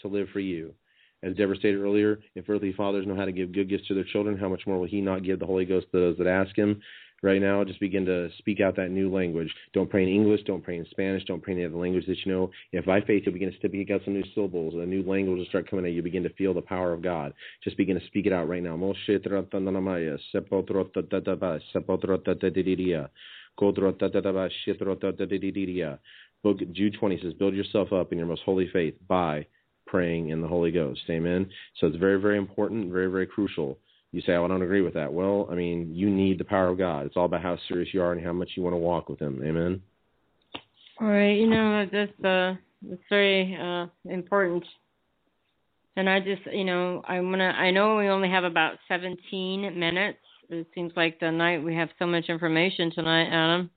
to 0.00 0.08
live 0.08 0.28
for 0.32 0.40
you. 0.40 0.74
As 1.22 1.36
Deborah 1.36 1.56
stated 1.56 1.80
earlier, 1.80 2.18
if 2.34 2.48
earthly 2.48 2.72
fathers 2.72 3.06
know 3.06 3.14
how 3.14 3.24
to 3.24 3.32
give 3.32 3.52
good 3.52 3.68
gifts 3.68 3.86
to 3.88 3.94
their 3.94 4.04
children, 4.04 4.36
how 4.36 4.48
much 4.48 4.66
more 4.66 4.78
will 4.78 4.88
He 4.88 5.00
not 5.00 5.22
give 5.22 5.38
the 5.38 5.46
Holy 5.46 5.64
Ghost 5.64 5.86
to 5.92 6.00
those 6.00 6.18
that 6.18 6.26
ask 6.26 6.56
Him? 6.56 6.82
Right 7.24 7.40
now, 7.40 7.62
just 7.62 7.78
begin 7.78 8.04
to 8.06 8.30
speak 8.38 8.60
out 8.60 8.74
that 8.74 8.90
new 8.90 9.08
language. 9.08 9.48
Don't 9.72 9.88
pray 9.88 10.02
in 10.02 10.08
English. 10.08 10.40
Don't 10.44 10.64
pray 10.64 10.78
in 10.78 10.86
Spanish. 10.90 11.24
Don't 11.24 11.40
pray 11.40 11.52
in 11.52 11.60
any 11.60 11.68
other 11.68 11.76
language 11.76 12.04
that 12.06 12.16
you 12.24 12.32
know. 12.32 12.50
If 12.72 12.84
by 12.84 13.00
faith 13.00 13.22
you 13.24 13.30
begin 13.30 13.52
to 13.52 13.56
speak 13.58 13.92
out 13.92 14.00
some 14.04 14.14
new 14.14 14.24
syllables, 14.34 14.74
a 14.74 14.84
new 14.84 15.04
language 15.04 15.38
will 15.38 15.46
start 15.46 15.70
coming 15.70 15.84
out. 15.84 15.92
You 15.92 16.02
begin 16.02 16.24
to 16.24 16.34
feel 16.34 16.52
the 16.52 16.60
power 16.60 16.92
of 16.92 17.00
God. 17.00 17.32
Just 17.62 17.76
begin 17.76 17.96
to 17.98 18.04
speak 18.06 18.26
it 18.26 18.32
out 18.32 18.48
right 18.48 18.60
now. 18.60 18.76
Book 26.42 26.58
Jude 26.72 26.94
20 26.94 27.20
says, 27.20 27.32
"Build 27.34 27.54
yourself 27.54 27.92
up 27.92 28.12
in 28.12 28.18
your 28.18 28.26
most 28.26 28.42
holy 28.42 28.68
faith 28.72 28.94
by 29.06 29.46
praying 29.86 30.30
in 30.30 30.40
the 30.40 30.48
Holy 30.48 30.70
Ghost." 30.72 31.02
Amen. 31.08 31.48
So 31.78 31.86
it's 31.86 31.96
very, 31.96 32.20
very 32.20 32.38
important, 32.38 32.92
very, 32.92 33.10
very 33.10 33.26
crucial. 33.26 33.78
You 34.12 34.20
say, 34.22 34.34
"Oh, 34.34 34.44
I 34.44 34.48
don't 34.48 34.62
agree 34.62 34.82
with 34.82 34.94
that." 34.94 35.12
Well, 35.12 35.48
I 35.50 35.54
mean, 35.54 35.94
you 35.94 36.10
need 36.10 36.38
the 36.38 36.44
power 36.44 36.68
of 36.68 36.78
God. 36.78 37.06
It's 37.06 37.16
all 37.16 37.26
about 37.26 37.42
how 37.42 37.56
serious 37.68 37.94
you 37.94 38.02
are 38.02 38.12
and 38.12 38.24
how 38.24 38.32
much 38.32 38.50
you 38.56 38.62
want 38.62 38.74
to 38.74 38.78
walk 38.78 39.08
with 39.08 39.20
Him. 39.20 39.40
Amen. 39.44 39.80
All 41.00 41.08
right. 41.08 41.36
You 41.36 41.48
know, 41.48 41.86
that's 41.90 42.24
uh, 42.24 42.54
that's 42.82 43.02
very 43.08 43.56
uh, 43.60 43.86
important. 44.06 44.64
And 45.96 46.08
I 46.08 46.20
just, 46.20 46.42
you 46.50 46.64
know, 46.64 47.02
I'm 47.06 47.30
gonna. 47.30 47.54
I 47.56 47.70
know 47.70 47.96
we 47.96 48.08
only 48.08 48.30
have 48.30 48.44
about 48.44 48.78
17 48.88 49.78
minutes. 49.78 50.18
It 50.48 50.66
seems 50.74 50.92
like 50.96 51.18
the 51.20 51.30
night 51.30 51.62
we 51.62 51.74
have 51.74 51.88
so 51.98 52.06
much 52.06 52.28
information 52.28 52.90
tonight, 52.90 53.28
Adam 53.28 53.70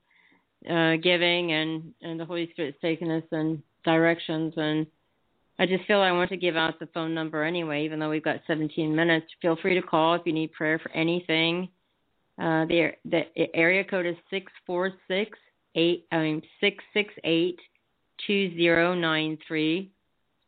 uh, 0.68 0.96
giving 0.96 1.52
and 1.52 1.94
and 2.02 2.18
the 2.18 2.24
Holy 2.24 2.48
Spirit's 2.52 2.78
taking 2.80 3.10
us 3.10 3.22
in 3.32 3.62
directions 3.84 4.54
and 4.56 4.86
I 5.58 5.64
just 5.64 5.86
feel 5.86 6.00
I 6.00 6.12
want 6.12 6.28
to 6.30 6.36
give 6.36 6.56
out 6.56 6.78
the 6.78 6.88
phone 6.88 7.14
number 7.14 7.42
anyway, 7.42 7.84
even 7.84 7.98
though 7.98 8.10
we've 8.10 8.22
got 8.22 8.40
17 8.46 8.94
minutes. 8.94 9.24
Feel 9.40 9.56
free 9.56 9.74
to 9.74 9.80
call 9.80 10.14
if 10.14 10.20
you 10.26 10.34
need 10.34 10.52
prayer 10.52 10.78
for 10.78 10.90
anything. 10.92 11.70
Uh, 12.38 12.66
the 12.66 12.90
the 13.06 13.22
area 13.54 13.82
code 13.82 14.04
is 14.04 14.16
six 14.28 14.52
four 14.66 14.92
six 15.08 15.38
eight 15.74 16.06
I 16.12 16.18
mean 16.18 16.42
six 16.60 16.84
six 16.92 17.14
eight 17.24 17.58
two 18.26 18.54
zero 18.56 18.94
nine 18.94 19.38
three. 19.46 19.90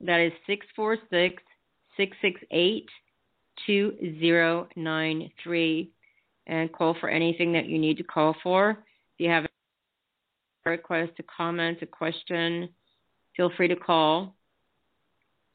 That 0.01 0.21
is 0.21 0.33
six 0.47 0.67
four 0.77 0.99
six 1.11 1.43
six 1.97 2.17
six 2.21 2.41
eight 2.51 2.89
two 3.67 3.97
zero 4.21 4.69
nine 4.77 5.31
three, 5.43 5.91
and 6.49 6.73
call 6.73 6.97
for 6.99 7.09
anything 7.09 7.53
that 7.53 7.67
you 7.67 7.79
need 7.79 7.99
to 7.99 8.03
call 8.03 8.35
for. 8.43 8.71
If 8.71 8.77
you 9.19 9.31
have 9.31 9.45
a 9.45 10.71
request, 10.71 11.13
a 11.19 11.23
comment, 11.23 11.79
a 11.83 11.87
question, 11.87 12.69
feel 13.37 13.51
free 13.57 13.69
to 13.69 13.77
call. 13.77 14.35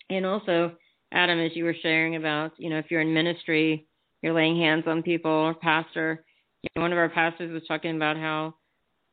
And 0.10 0.25
also, 0.25 0.73
Adam, 1.12 1.39
as 1.39 1.56
you 1.56 1.63
were 1.63 1.75
sharing 1.82 2.15
about, 2.15 2.53
you 2.58 2.69
know, 2.69 2.77
if 2.77 2.89
you're 2.89 3.01
in 3.01 3.13
ministry, 3.13 3.88
you're 4.21 4.34
laying 4.34 4.58
hands 4.58 4.84
on 4.88 5.03
people 5.03 5.32
or 5.32 5.53
pastor. 5.53 6.23
You 6.62 6.69
know, 6.75 6.82
one 6.84 6.91
of 6.91 6.97
our 6.97 7.10
pastors 7.10 7.51
was 7.51 7.63
talking 7.67 7.95
about 7.95 8.17
how 8.17 8.56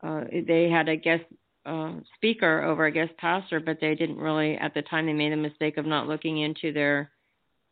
uh, 0.02 0.24
they 0.46 0.70
had 0.70 0.88
a 0.88 0.96
guest 0.96 1.24
uh, 1.66 1.92
speaker 2.14 2.62
over 2.62 2.86
a 2.86 2.92
guest 2.92 3.12
pastor, 3.18 3.60
but 3.60 3.78
they 3.80 3.94
didn't 3.94 4.16
really, 4.16 4.56
at 4.56 4.72
the 4.74 4.82
time, 4.82 5.06
they 5.06 5.12
made 5.12 5.32
the 5.32 5.36
mistake 5.36 5.76
of 5.76 5.86
not 5.86 6.08
looking 6.08 6.38
into 6.38 6.72
their 6.72 7.10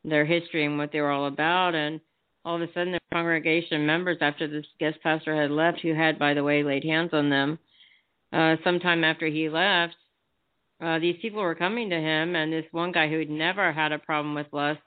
their 0.04 0.24
history 0.24 0.64
and 0.64 0.78
what 0.78 0.92
they 0.92 1.00
were 1.00 1.10
all 1.10 1.26
about. 1.26 1.74
And 1.74 2.00
all 2.44 2.56
of 2.56 2.62
a 2.62 2.72
sudden, 2.72 2.92
the 2.92 3.00
congregation 3.12 3.86
members, 3.86 4.18
after 4.20 4.46
this 4.46 4.66
guest 4.78 4.98
pastor 5.02 5.34
had 5.34 5.50
left, 5.50 5.80
who 5.80 5.94
had, 5.94 6.18
by 6.18 6.34
the 6.34 6.44
way, 6.44 6.62
laid 6.62 6.84
hands 6.84 7.10
on 7.12 7.30
them, 7.30 7.58
uh, 8.32 8.56
sometime 8.64 9.04
after 9.04 9.26
he 9.26 9.48
left, 9.48 9.96
uh, 10.80 10.98
these 10.98 11.16
people 11.20 11.40
were 11.40 11.54
coming 11.54 11.90
to 11.90 11.96
him, 11.96 12.36
and 12.36 12.52
this 12.52 12.64
one 12.70 12.92
guy 12.92 13.08
who 13.08 13.18
had 13.18 13.30
never 13.30 13.72
had 13.72 13.92
a 13.92 13.98
problem 13.98 14.34
with 14.34 14.46
lust, 14.52 14.80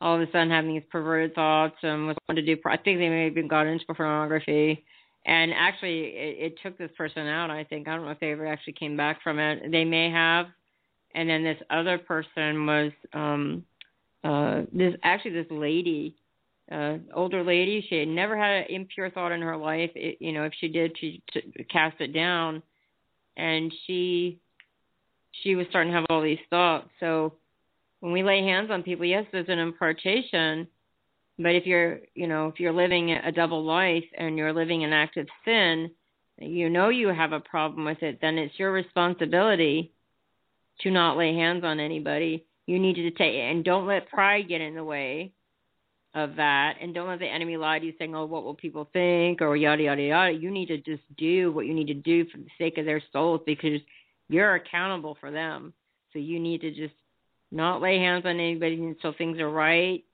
all 0.00 0.16
of 0.16 0.22
a 0.22 0.26
sudden 0.32 0.50
having 0.50 0.72
these 0.72 0.82
perverted 0.90 1.34
thoughts 1.34 1.76
and 1.82 2.06
was 2.06 2.16
wanting 2.26 2.46
to 2.46 2.54
do. 2.54 2.60
I 2.64 2.76
think 2.76 2.98
they 2.98 3.08
may 3.08 3.24
have 3.24 3.32
even 3.32 3.48
got 3.48 3.66
into 3.66 3.84
pornography, 3.86 4.84
and 5.26 5.52
actually 5.52 6.04
it, 6.04 6.52
it 6.52 6.58
took 6.62 6.78
this 6.78 6.90
person 6.96 7.26
out. 7.26 7.50
I 7.50 7.64
think 7.64 7.86
I 7.86 7.96
don't 7.96 8.06
know 8.06 8.12
if 8.12 8.20
they 8.20 8.32
ever 8.32 8.46
actually 8.46 8.72
came 8.74 8.96
back 8.96 9.22
from 9.22 9.38
it. 9.38 9.70
They 9.70 9.84
may 9.84 10.10
have, 10.10 10.46
and 11.14 11.28
then 11.28 11.44
this 11.44 11.58
other 11.68 11.98
person 11.98 12.64
was 12.64 12.92
um, 13.12 13.64
uh, 14.24 14.62
this 14.72 14.94
actually 15.02 15.32
this 15.32 15.50
lady 15.50 16.16
uh, 16.70 16.98
older 17.14 17.42
lady. 17.42 17.84
She 17.88 17.96
had 17.96 18.08
never 18.08 18.36
had 18.36 18.62
an 18.62 18.64
impure 18.68 19.10
thought 19.10 19.32
in 19.32 19.42
her 19.42 19.56
life. 19.56 19.90
It, 19.94 20.18
you 20.20 20.32
know, 20.32 20.44
if 20.44 20.52
she 20.60 20.68
did, 20.68 20.96
she 20.98 21.22
t- 21.32 21.66
cast 21.70 22.00
it 22.00 22.12
down, 22.12 22.62
and 23.36 23.72
she 23.86 24.38
she 25.42 25.56
was 25.56 25.66
starting 25.70 25.92
to 25.92 25.98
have 25.98 26.06
all 26.10 26.22
these 26.22 26.38
thoughts. 26.48 26.88
So 27.00 27.34
when 28.00 28.12
we 28.12 28.22
lay 28.22 28.42
hands 28.42 28.70
on 28.70 28.82
people, 28.82 29.04
yes, 29.04 29.24
there's 29.32 29.48
an 29.48 29.58
impartation, 29.58 30.68
but 31.38 31.54
if 31.54 31.66
you're 31.66 32.00
you 32.14 32.28
know 32.28 32.48
if 32.48 32.60
you're 32.60 32.72
living 32.72 33.10
a 33.10 33.32
double 33.32 33.64
life 33.64 34.04
and 34.16 34.38
you're 34.38 34.52
living 34.52 34.82
in 34.82 34.92
active 34.92 35.26
sin, 35.44 35.90
you 36.38 36.70
know 36.70 36.88
you 36.88 37.08
have 37.08 37.32
a 37.32 37.40
problem 37.40 37.84
with 37.84 38.02
it. 38.02 38.20
Then 38.20 38.38
it's 38.38 38.58
your 38.58 38.72
responsibility 38.72 39.92
to 40.82 40.90
not 40.90 41.16
lay 41.16 41.34
hands 41.34 41.64
on 41.64 41.80
anybody. 41.80 42.46
You 42.66 42.78
need 42.78 42.94
to 42.94 43.10
take 43.10 43.34
and 43.34 43.64
don't 43.64 43.88
let 43.88 44.08
pride 44.08 44.48
get 44.48 44.60
in 44.60 44.76
the 44.76 44.84
way 44.84 45.32
of 46.14 46.36
that 46.36 46.76
and 46.80 46.92
don't 46.92 47.08
let 47.08 47.20
the 47.20 47.26
enemy 47.26 47.56
lie 47.56 47.78
to 47.78 47.86
you 47.86 47.92
saying, 47.98 48.14
Oh, 48.14 48.24
what 48.24 48.44
will 48.44 48.54
people 48.54 48.88
think 48.92 49.40
or 49.40 49.56
yada 49.56 49.82
yada 49.82 50.02
yada. 50.02 50.32
You 50.32 50.50
need 50.50 50.66
to 50.66 50.78
just 50.78 51.02
do 51.16 51.52
what 51.52 51.66
you 51.66 51.74
need 51.74 51.86
to 51.86 51.94
do 51.94 52.24
for 52.26 52.38
the 52.38 52.48
sake 52.58 52.78
of 52.78 52.84
their 52.84 53.02
souls 53.12 53.40
because 53.46 53.80
you're 54.28 54.56
accountable 54.56 55.16
for 55.20 55.30
them. 55.30 55.72
So 56.12 56.18
you 56.18 56.40
need 56.40 56.62
to 56.62 56.72
just 56.72 56.94
not 57.52 57.80
lay 57.80 57.98
hands 57.98 58.24
on 58.24 58.40
anybody 58.40 58.82
until 58.82 59.12
things 59.12 59.38
are 59.38 59.50
right. 59.50 60.04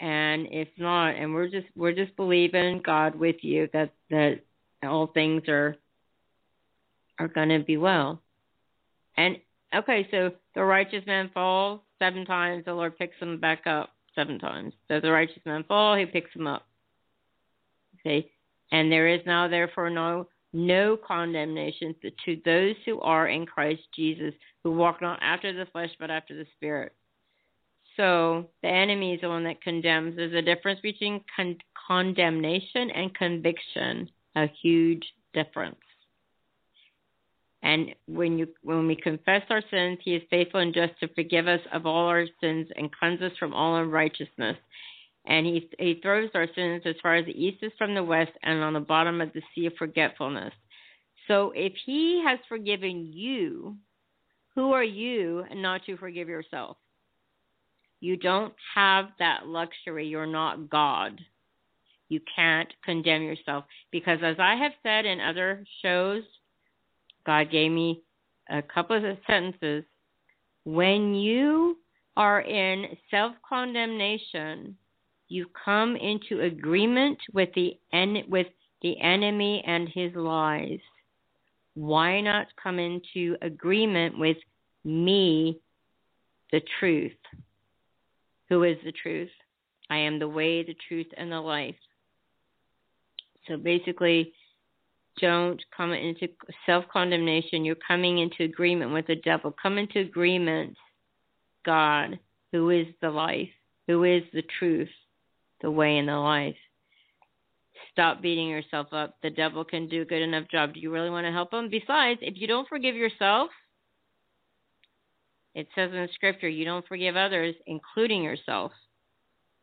And 0.00 0.46
if 0.52 0.68
not, 0.76 1.16
and 1.16 1.34
we're 1.34 1.48
just 1.48 1.66
we're 1.74 1.92
just 1.92 2.14
believing 2.14 2.80
God 2.84 3.16
with 3.16 3.36
you 3.42 3.68
that 3.72 3.92
that 4.10 4.42
all 4.84 5.08
things 5.08 5.42
are 5.48 5.76
are 7.18 7.26
gonna 7.26 7.58
be 7.58 7.76
well. 7.76 8.22
And 9.16 9.38
okay, 9.74 10.06
so 10.12 10.30
the 10.54 10.62
righteous 10.62 11.04
man 11.04 11.32
falls 11.34 11.80
seven 11.98 12.24
times, 12.24 12.64
the 12.64 12.74
Lord 12.74 12.96
picks 12.96 13.18
him 13.18 13.40
back 13.40 13.66
up 13.66 13.90
seven 14.14 14.38
times. 14.38 14.74
Does 14.88 15.02
the 15.02 15.10
righteous 15.10 15.42
man 15.44 15.64
fall? 15.64 15.96
He 15.96 16.06
picks 16.06 16.34
him 16.34 16.46
up. 16.46 16.66
Okay, 18.00 18.30
and 18.72 18.90
there 18.90 19.08
is 19.08 19.20
now 19.26 19.48
therefore 19.48 19.90
no 19.90 20.28
no 20.52 20.96
condemnation 20.96 21.94
to 22.24 22.40
those 22.44 22.74
who 22.86 23.00
are 23.00 23.28
in 23.28 23.44
Christ 23.44 23.82
Jesus, 23.94 24.32
who 24.64 24.72
walk 24.72 25.02
not 25.02 25.18
after 25.22 25.52
the 25.52 25.70
flesh 25.70 25.90
but 26.00 26.10
after 26.10 26.34
the 26.34 26.46
Spirit. 26.56 26.94
So 27.96 28.46
the 28.62 28.68
enemy 28.68 29.14
is 29.14 29.20
the 29.20 29.28
one 29.28 29.44
that 29.44 29.60
condemns. 29.60 30.16
There's 30.16 30.32
a 30.32 30.40
difference 30.40 30.80
between 30.80 31.22
con- 31.34 31.58
condemnation 31.86 32.90
and 32.90 33.14
conviction. 33.14 34.08
A 34.36 34.46
huge 34.62 35.04
difference. 35.34 35.80
And 37.62 37.94
when 38.06 38.38
you 38.38 38.48
when 38.62 38.86
we 38.86 38.94
confess 38.94 39.42
our 39.50 39.62
sins, 39.70 39.98
he 40.04 40.14
is 40.14 40.22
faithful 40.30 40.60
and 40.60 40.72
just 40.72 40.98
to 41.00 41.08
forgive 41.14 41.48
us 41.48 41.60
of 41.72 41.86
all 41.86 42.06
our 42.06 42.26
sins 42.40 42.68
and 42.76 42.92
cleanse 42.92 43.20
us 43.20 43.32
from 43.38 43.52
all 43.52 43.76
unrighteousness. 43.76 44.56
And 45.26 45.44
he 45.44 45.68
he 45.78 46.00
throws 46.00 46.30
our 46.34 46.46
sins 46.54 46.82
as 46.84 46.94
far 47.02 47.16
as 47.16 47.26
the 47.26 47.32
east 47.32 47.62
is 47.62 47.72
from 47.76 47.94
the 47.94 48.04
west 48.04 48.32
and 48.42 48.62
on 48.62 48.74
the 48.74 48.80
bottom 48.80 49.20
of 49.20 49.32
the 49.32 49.42
sea 49.54 49.66
of 49.66 49.74
forgetfulness. 49.76 50.54
So 51.26 51.52
if 51.54 51.72
he 51.84 52.22
has 52.26 52.38
forgiven 52.48 53.10
you, 53.12 53.76
who 54.54 54.72
are 54.72 54.84
you 54.84 55.44
not 55.54 55.84
to 55.86 55.96
forgive 55.96 56.28
yourself? 56.28 56.76
You 58.00 58.16
don't 58.16 58.54
have 58.74 59.06
that 59.18 59.46
luxury. 59.46 60.06
You're 60.06 60.26
not 60.26 60.70
God. 60.70 61.20
You 62.08 62.20
can't 62.34 62.72
condemn 62.84 63.22
yourself 63.22 63.64
because 63.90 64.20
as 64.22 64.36
I 64.38 64.54
have 64.54 64.72
said 64.82 65.04
in 65.04 65.20
other 65.20 65.64
shows, 65.82 66.22
God 67.28 67.50
gave 67.50 67.70
me 67.70 68.00
a 68.48 68.62
couple 68.62 68.96
of 68.96 69.18
sentences. 69.26 69.84
When 70.64 71.14
you 71.14 71.76
are 72.16 72.40
in 72.40 72.96
self 73.10 73.34
condemnation, 73.46 74.74
you 75.28 75.44
come 75.62 75.94
into 75.96 76.40
agreement 76.40 77.18
with 77.34 77.50
the 77.54 77.78
en- 77.92 78.24
with 78.30 78.46
the 78.80 78.98
enemy 79.02 79.62
and 79.66 79.90
his 79.90 80.14
lies. 80.14 80.80
Why 81.74 82.22
not 82.22 82.46
come 82.62 82.78
into 82.78 83.36
agreement 83.42 84.18
with 84.18 84.38
me, 84.86 85.60
the 86.50 86.62
truth? 86.80 87.12
Who 88.48 88.62
is 88.62 88.78
the 88.86 88.92
truth? 89.02 89.28
I 89.90 89.98
am 89.98 90.18
the 90.18 90.28
way, 90.28 90.62
the 90.62 90.76
truth, 90.88 91.08
and 91.18 91.30
the 91.30 91.40
life. 91.42 91.76
So 93.46 93.58
basically, 93.58 94.32
don't 95.20 95.62
come 95.76 95.92
into 95.92 96.28
self 96.66 96.84
condemnation. 96.92 97.64
You're 97.64 97.76
coming 97.76 98.18
into 98.18 98.44
agreement 98.44 98.92
with 98.92 99.06
the 99.06 99.16
devil. 99.16 99.54
Come 99.60 99.78
into 99.78 100.00
agreement, 100.00 100.76
God, 101.64 102.18
who 102.52 102.70
is 102.70 102.86
the 103.00 103.10
life, 103.10 103.48
who 103.86 104.04
is 104.04 104.22
the 104.32 104.44
truth, 104.58 104.88
the 105.60 105.70
way, 105.70 105.98
and 105.98 106.08
the 106.08 106.16
life. 106.16 106.56
Stop 107.92 108.22
beating 108.22 108.48
yourself 108.48 108.88
up. 108.92 109.16
The 109.22 109.30
devil 109.30 109.64
can 109.64 109.88
do 109.88 110.02
a 110.02 110.04
good 110.04 110.22
enough 110.22 110.48
job. 110.50 110.74
Do 110.74 110.80
you 110.80 110.92
really 110.92 111.10
want 111.10 111.26
to 111.26 111.32
help 111.32 111.52
him? 111.52 111.68
Besides, 111.68 112.20
if 112.22 112.34
you 112.36 112.46
don't 112.46 112.68
forgive 112.68 112.94
yourself, 112.94 113.50
it 115.54 115.66
says 115.74 115.90
in 115.92 116.08
scripture, 116.14 116.48
you 116.48 116.64
don't 116.64 116.86
forgive 116.86 117.16
others, 117.16 117.54
including 117.66 118.22
yourself, 118.22 118.72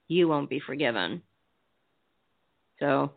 you 0.08 0.28
won't 0.28 0.50
be 0.50 0.60
forgiven. 0.60 1.22
So, 2.80 3.12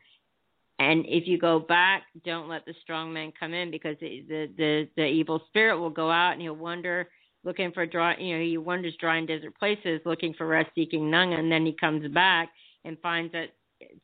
and 0.79 1.05
if 1.07 1.27
you 1.27 1.39
go 1.39 1.59
back, 1.61 2.05
don't 2.25 2.49
let 2.49 2.65
the 2.67 2.75
strong 2.83 3.13
man 3.13 3.33
come 3.39 3.55
in 3.55 3.71
because 3.71 3.97
the 4.01 4.25
the 4.29 4.51
the, 4.57 4.89
the 4.97 5.05
evil 5.07 5.43
spirit 5.49 5.79
will 5.79 5.91
go 5.91 6.11
out 6.11 6.33
and 6.33 6.43
he'll 6.43 6.55
wander 6.55 7.09
looking 7.45 7.73
for 7.73 7.87
dry, 7.87 8.17
you 8.19 8.37
know, 8.37 8.43
he 8.43 8.59
wanders 8.59 8.95
dry 9.01 9.17
and 9.17 9.29
desert 9.29 9.57
places 9.59 10.01
looking 10.05 10.35
for 10.35 10.47
rest, 10.47 10.71
seeking 10.75 11.11
none, 11.11 11.33
and 11.33 11.51
then 11.51 11.65
he 11.65 11.73
comes 11.73 12.07
back 12.13 12.51
and 12.85 12.99
finds 13.01 13.33
it 13.35 13.55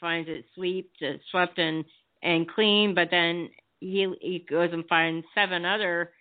finds 0.01 0.29
it 0.29 0.45
swept, 0.55 1.03
uh, 1.03 1.19
swept 1.31 1.59
and 1.59 1.85
and 2.23 2.49
clean, 2.49 2.95
but 2.95 3.09
then 3.11 3.49
he 3.81 4.13
he 4.21 4.45
goes 4.49 4.71
and 4.73 4.87
finds 4.89 5.27
seven 5.35 5.65
other 5.65 6.13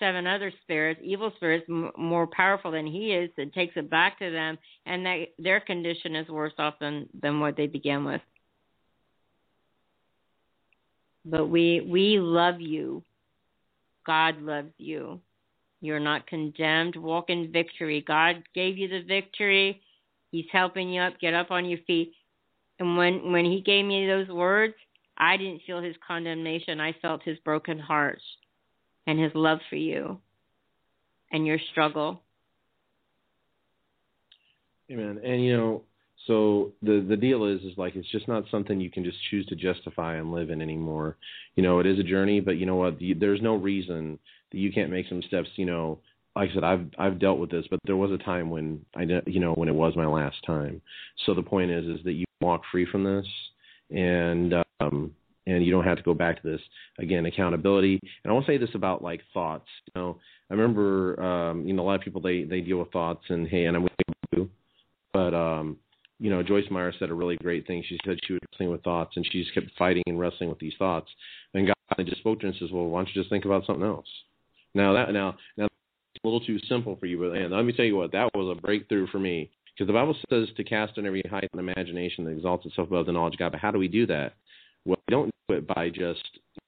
seven 0.00 0.26
other 0.26 0.52
spirits, 0.62 1.00
evil 1.04 1.32
spirits 1.36 1.66
m- 1.68 1.92
more 1.96 2.26
powerful 2.26 2.70
than 2.70 2.86
he 2.86 3.12
is, 3.12 3.30
and 3.38 3.52
takes 3.52 3.76
it 3.76 3.88
back 3.90 4.18
to 4.18 4.30
them, 4.30 4.58
and 4.86 5.06
that 5.06 5.26
their 5.38 5.60
condition 5.60 6.16
is 6.16 6.28
worse 6.28 6.54
off 6.58 6.74
than 6.80 7.08
than 7.22 7.40
what 7.40 7.56
they 7.56 7.66
began 7.66 8.04
with. 8.04 8.20
But 11.24 11.46
we 11.46 11.80
we 11.80 12.18
love 12.18 12.60
you. 12.60 13.02
God 14.06 14.40
loves 14.42 14.72
you. 14.78 15.20
You're 15.80 16.00
not 16.00 16.26
condemned. 16.26 16.96
Walk 16.96 17.30
in 17.30 17.52
victory. 17.52 18.04
God 18.06 18.42
gave 18.54 18.78
you 18.78 18.88
the 18.88 19.02
victory. 19.02 19.80
He's 20.30 20.46
helping 20.52 20.90
you 20.90 21.00
up. 21.00 21.18
Get 21.20 21.34
up 21.34 21.50
on 21.50 21.64
your 21.64 21.78
feet. 21.86 22.12
And 22.78 22.96
when 22.96 23.32
when 23.32 23.44
he 23.44 23.60
gave 23.60 23.84
me 23.84 24.06
those 24.06 24.28
words, 24.28 24.74
I 25.16 25.36
didn't 25.36 25.62
feel 25.66 25.80
his 25.80 25.96
condemnation. 26.06 26.80
I 26.80 26.94
felt 27.00 27.22
his 27.22 27.38
broken 27.38 27.78
heart 27.78 28.20
and 29.06 29.18
his 29.18 29.32
love 29.34 29.58
for 29.70 29.76
you 29.76 30.18
and 31.32 31.46
your 31.46 31.58
struggle. 31.70 32.20
Amen. 34.90 35.20
And 35.24 35.44
you 35.44 35.56
know, 35.56 35.82
so 36.26 36.72
the 36.82 37.04
the 37.06 37.16
deal 37.16 37.44
is 37.44 37.60
is 37.62 37.76
like 37.76 37.96
it's 37.96 38.10
just 38.10 38.28
not 38.28 38.44
something 38.50 38.80
you 38.80 38.90
can 38.90 39.04
just 39.04 39.18
choose 39.30 39.46
to 39.46 39.56
justify 39.56 40.16
and 40.16 40.32
live 40.32 40.50
in 40.50 40.62
anymore. 40.62 41.16
You 41.56 41.62
know, 41.62 41.80
it 41.80 41.86
is 41.86 41.98
a 41.98 42.04
journey, 42.04 42.40
but 42.40 42.56
you 42.56 42.66
know 42.66 42.76
what? 42.76 42.98
there's 43.18 43.42
no 43.42 43.56
reason 43.56 44.18
that 44.50 44.58
you 44.58 44.72
can't 44.72 44.90
make 44.90 45.06
some 45.08 45.22
steps. 45.22 45.48
You 45.56 45.66
know, 45.66 45.98
like 46.34 46.50
I 46.50 46.54
said, 46.54 46.64
I've 46.64 46.86
I've 46.98 47.18
dealt 47.18 47.38
with 47.38 47.50
this, 47.50 47.66
but 47.70 47.80
there 47.84 47.96
was 47.96 48.10
a 48.10 48.24
time 48.24 48.50
when 48.50 48.84
I 48.96 49.04
you 49.26 49.40
know 49.40 49.52
when 49.52 49.68
it 49.68 49.74
was 49.74 49.96
my 49.96 50.06
last 50.06 50.36
time. 50.46 50.80
So 51.26 51.34
the 51.34 51.42
point 51.42 51.70
is 51.70 51.84
is 51.84 52.04
that 52.04 52.12
you 52.12 52.24
walk 52.40 52.62
free 52.72 52.86
from 52.90 53.04
this, 53.04 53.26
and 53.90 54.54
um, 54.80 55.12
and 55.46 55.64
you 55.64 55.70
don't 55.70 55.84
have 55.84 55.98
to 55.98 56.02
go 56.02 56.14
back 56.14 56.42
to 56.42 56.48
this 56.48 56.60
again. 56.98 57.26
Accountability, 57.26 58.00
and 58.24 58.32
I 58.32 58.34
to 58.34 58.46
say 58.46 58.56
this 58.56 58.74
about 58.74 59.02
like 59.02 59.20
thoughts. 59.34 59.68
You 59.86 60.00
know, 60.00 60.18
I 60.50 60.54
remember 60.54 61.22
um, 61.22 61.66
you 61.66 61.74
know 61.74 61.82
a 61.82 61.86
lot 61.86 61.96
of 61.96 62.00
people 62.00 62.22
they 62.22 62.44
they 62.44 62.62
deal 62.62 62.78
with 62.78 62.92
thoughts, 62.92 63.24
and 63.28 63.46
hey, 63.46 63.66
and 63.66 63.76
I'm 63.76 63.82
with 63.82 63.92
you, 64.32 64.50
but 65.12 65.34
um, 65.34 65.76
you 66.20 66.30
know, 66.30 66.42
Joyce 66.42 66.64
Meyer 66.70 66.92
said 66.98 67.10
a 67.10 67.14
really 67.14 67.36
great 67.36 67.66
thing. 67.66 67.84
She 67.88 67.98
said 68.04 68.18
she 68.24 68.34
was 68.34 68.40
wrestling 68.52 68.70
with 68.70 68.82
thoughts, 68.82 69.12
and 69.16 69.26
she 69.30 69.42
just 69.42 69.54
kept 69.54 69.66
fighting 69.78 70.04
and 70.06 70.18
wrestling 70.18 70.48
with 70.48 70.58
these 70.58 70.74
thoughts. 70.78 71.08
And 71.54 71.66
God 71.66 72.06
just 72.06 72.18
spoke 72.18 72.40
to 72.40 72.46
her 72.46 72.50
and 72.50 72.58
says, 72.58 72.70
"Well, 72.72 72.86
why 72.86 73.00
don't 73.00 73.14
you 73.14 73.20
just 73.20 73.30
think 73.30 73.44
about 73.44 73.66
something 73.66 73.84
else?" 73.84 74.08
Now 74.74 74.92
that 74.92 75.12
now 75.12 75.36
now 75.56 75.66
a 76.24 76.26
little 76.26 76.40
too 76.40 76.58
simple 76.68 76.96
for 76.96 77.06
you, 77.06 77.18
but 77.18 77.36
and 77.36 77.52
let 77.52 77.64
me 77.64 77.72
tell 77.72 77.84
you 77.84 77.96
what, 77.96 78.12
that 78.12 78.30
was 78.34 78.56
a 78.56 78.60
breakthrough 78.60 79.06
for 79.08 79.18
me 79.18 79.50
because 79.74 79.86
the 79.86 79.92
Bible 79.92 80.16
says 80.30 80.48
to 80.56 80.64
cast 80.64 80.98
on 80.98 81.06
every 81.06 81.22
height 81.28 81.48
and 81.52 81.60
imagination 81.60 82.24
that 82.24 82.30
exalts 82.30 82.64
itself 82.66 82.88
above 82.88 83.06
the 83.06 83.12
knowledge 83.12 83.34
of 83.34 83.38
God. 83.38 83.52
But 83.52 83.60
how 83.60 83.70
do 83.70 83.78
we 83.78 83.88
do 83.88 84.06
that? 84.06 84.34
Well, 84.84 84.98
we 85.08 85.12
don't 85.12 85.30
do 85.48 85.56
it 85.56 85.66
by 85.66 85.90
just 85.90 86.22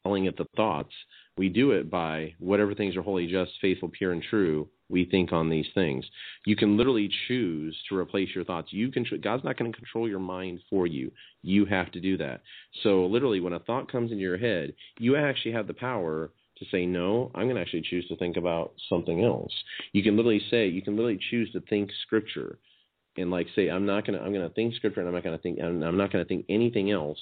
yelling 0.04 0.26
at 0.26 0.36
the 0.36 0.46
thoughts. 0.56 0.92
We 1.36 1.48
do 1.50 1.72
it 1.72 1.90
by 1.90 2.34
whatever 2.38 2.74
things 2.74 2.96
are 2.96 3.02
holy, 3.02 3.26
just, 3.26 3.52
faithful, 3.60 3.90
pure, 3.90 4.12
and 4.12 4.22
true. 4.22 4.68
We 4.88 5.04
think 5.04 5.32
on 5.32 5.50
these 5.50 5.66
things. 5.74 6.04
You 6.46 6.56
can 6.56 6.76
literally 6.76 7.10
choose 7.28 7.76
to 7.88 7.96
replace 7.96 8.28
your 8.34 8.44
thoughts. 8.44 8.72
You 8.72 8.90
can. 8.90 9.04
God's 9.20 9.44
not 9.44 9.58
going 9.58 9.70
to 9.70 9.76
control 9.76 10.08
your 10.08 10.20
mind 10.20 10.60
for 10.70 10.86
you. 10.86 11.10
You 11.42 11.66
have 11.66 11.90
to 11.92 12.00
do 12.00 12.16
that. 12.18 12.40
So 12.82 13.04
literally, 13.06 13.40
when 13.40 13.52
a 13.52 13.58
thought 13.58 13.90
comes 13.90 14.12
into 14.12 14.22
your 14.22 14.38
head, 14.38 14.72
you 14.98 15.16
actually 15.16 15.52
have 15.52 15.66
the 15.66 15.74
power 15.74 16.30
to 16.58 16.64
say 16.70 16.86
no. 16.86 17.30
I'm 17.34 17.44
going 17.44 17.56
to 17.56 17.60
actually 17.60 17.82
choose 17.82 18.06
to 18.08 18.16
think 18.16 18.36
about 18.36 18.72
something 18.88 19.22
else. 19.24 19.52
You 19.92 20.02
can 20.02 20.16
literally 20.16 20.42
say. 20.50 20.68
You 20.68 20.80
can 20.80 20.96
literally 20.96 21.20
choose 21.30 21.50
to 21.52 21.60
think 21.62 21.90
Scripture, 22.06 22.58
and 23.18 23.30
like 23.30 23.48
say, 23.54 23.68
I'm 23.68 23.84
not 23.84 24.06
going 24.06 24.18
to. 24.18 24.24
I'm 24.24 24.32
going 24.32 24.48
to 24.48 24.54
think 24.54 24.74
Scripture, 24.74 25.00
and 25.00 25.08
I'm 25.08 25.14
not 25.14 25.24
going 25.24 25.36
to 25.36 25.42
think. 25.42 25.58
I'm 25.60 25.80
not 25.80 26.12
going 26.12 26.24
to 26.24 26.28
think 26.28 26.46
anything 26.48 26.92
else 26.92 27.18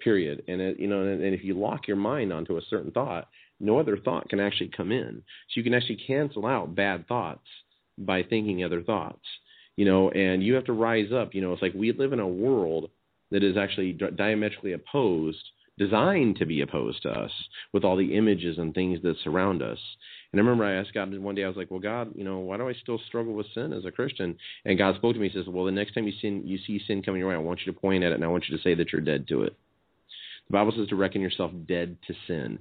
period. 0.00 0.42
And 0.48 0.60
it, 0.60 0.80
you 0.80 0.86
know, 0.86 1.02
and, 1.02 1.22
and 1.22 1.34
if 1.34 1.44
you 1.44 1.58
lock 1.58 1.88
your 1.88 1.96
mind 1.96 2.32
onto 2.32 2.56
a 2.56 2.62
certain 2.68 2.90
thought, 2.90 3.28
no 3.60 3.78
other 3.78 3.96
thought 3.96 4.28
can 4.28 4.40
actually 4.40 4.70
come 4.76 4.92
in. 4.92 5.22
So 5.48 5.52
you 5.54 5.62
can 5.62 5.74
actually 5.74 6.00
cancel 6.06 6.46
out 6.46 6.74
bad 6.74 7.08
thoughts 7.08 7.46
by 7.98 8.22
thinking 8.22 8.62
other 8.62 8.82
thoughts. 8.82 9.24
You 9.76 9.84
know, 9.84 10.10
and 10.10 10.42
you 10.42 10.54
have 10.54 10.64
to 10.64 10.72
rise 10.72 11.12
up. 11.12 11.34
You 11.34 11.42
know, 11.42 11.52
it's 11.52 11.62
like 11.62 11.74
we 11.74 11.92
live 11.92 12.12
in 12.12 12.20
a 12.20 12.26
world 12.26 12.90
that 13.30 13.44
is 13.44 13.56
actually 13.56 13.92
diametrically 13.92 14.72
opposed, 14.72 15.42
designed 15.78 16.36
to 16.36 16.46
be 16.46 16.62
opposed 16.62 17.02
to 17.02 17.10
us 17.10 17.30
with 17.72 17.84
all 17.84 17.96
the 17.96 18.16
images 18.16 18.56
and 18.58 18.72
things 18.72 19.02
that 19.02 19.16
surround 19.22 19.62
us. 19.62 19.78
And 20.32 20.40
I 20.40 20.44
remember 20.44 20.64
I 20.64 20.74
asked 20.74 20.94
God 20.94 21.16
one 21.18 21.34
day, 21.34 21.44
I 21.44 21.48
was 21.48 21.56
like, 21.56 21.70
"Well, 21.70 21.80
God, 21.80 22.12
you 22.14 22.24
know, 22.24 22.38
why 22.38 22.56
do 22.56 22.68
I 22.68 22.74
still 22.74 22.98
struggle 23.06 23.34
with 23.34 23.46
sin 23.54 23.72
as 23.72 23.84
a 23.84 23.90
Christian?" 23.90 24.36
And 24.64 24.78
God 24.78 24.96
spoke 24.96 25.14
to 25.14 25.20
me. 25.20 25.28
He 25.28 25.38
says, 25.38 25.46
"Well, 25.46 25.64
the 25.64 25.72
next 25.72 25.92
time 25.94 26.06
you 26.06 26.12
sin, 26.20 26.46
you 26.46 26.58
see 26.58 26.78
sin 26.86 27.02
coming 27.02 27.20
your 27.20 27.28
way, 27.28 27.34
I 27.34 27.38
want 27.38 27.60
you 27.64 27.72
to 27.72 27.78
point 27.78 28.04
at 28.04 28.12
it, 28.12 28.16
and 28.16 28.24
I 28.24 28.28
want 28.28 28.48
you 28.48 28.56
to 28.56 28.62
say 28.62 28.74
that 28.74 28.92
you're 28.92 29.02
dead 29.02 29.28
to 29.28 29.42
it." 29.42 29.56
The 30.48 30.52
Bible 30.52 30.72
says 30.76 30.88
to 30.88 30.96
reckon 30.96 31.20
yourself 31.20 31.50
dead 31.66 31.96
to 32.06 32.14
sin. 32.26 32.58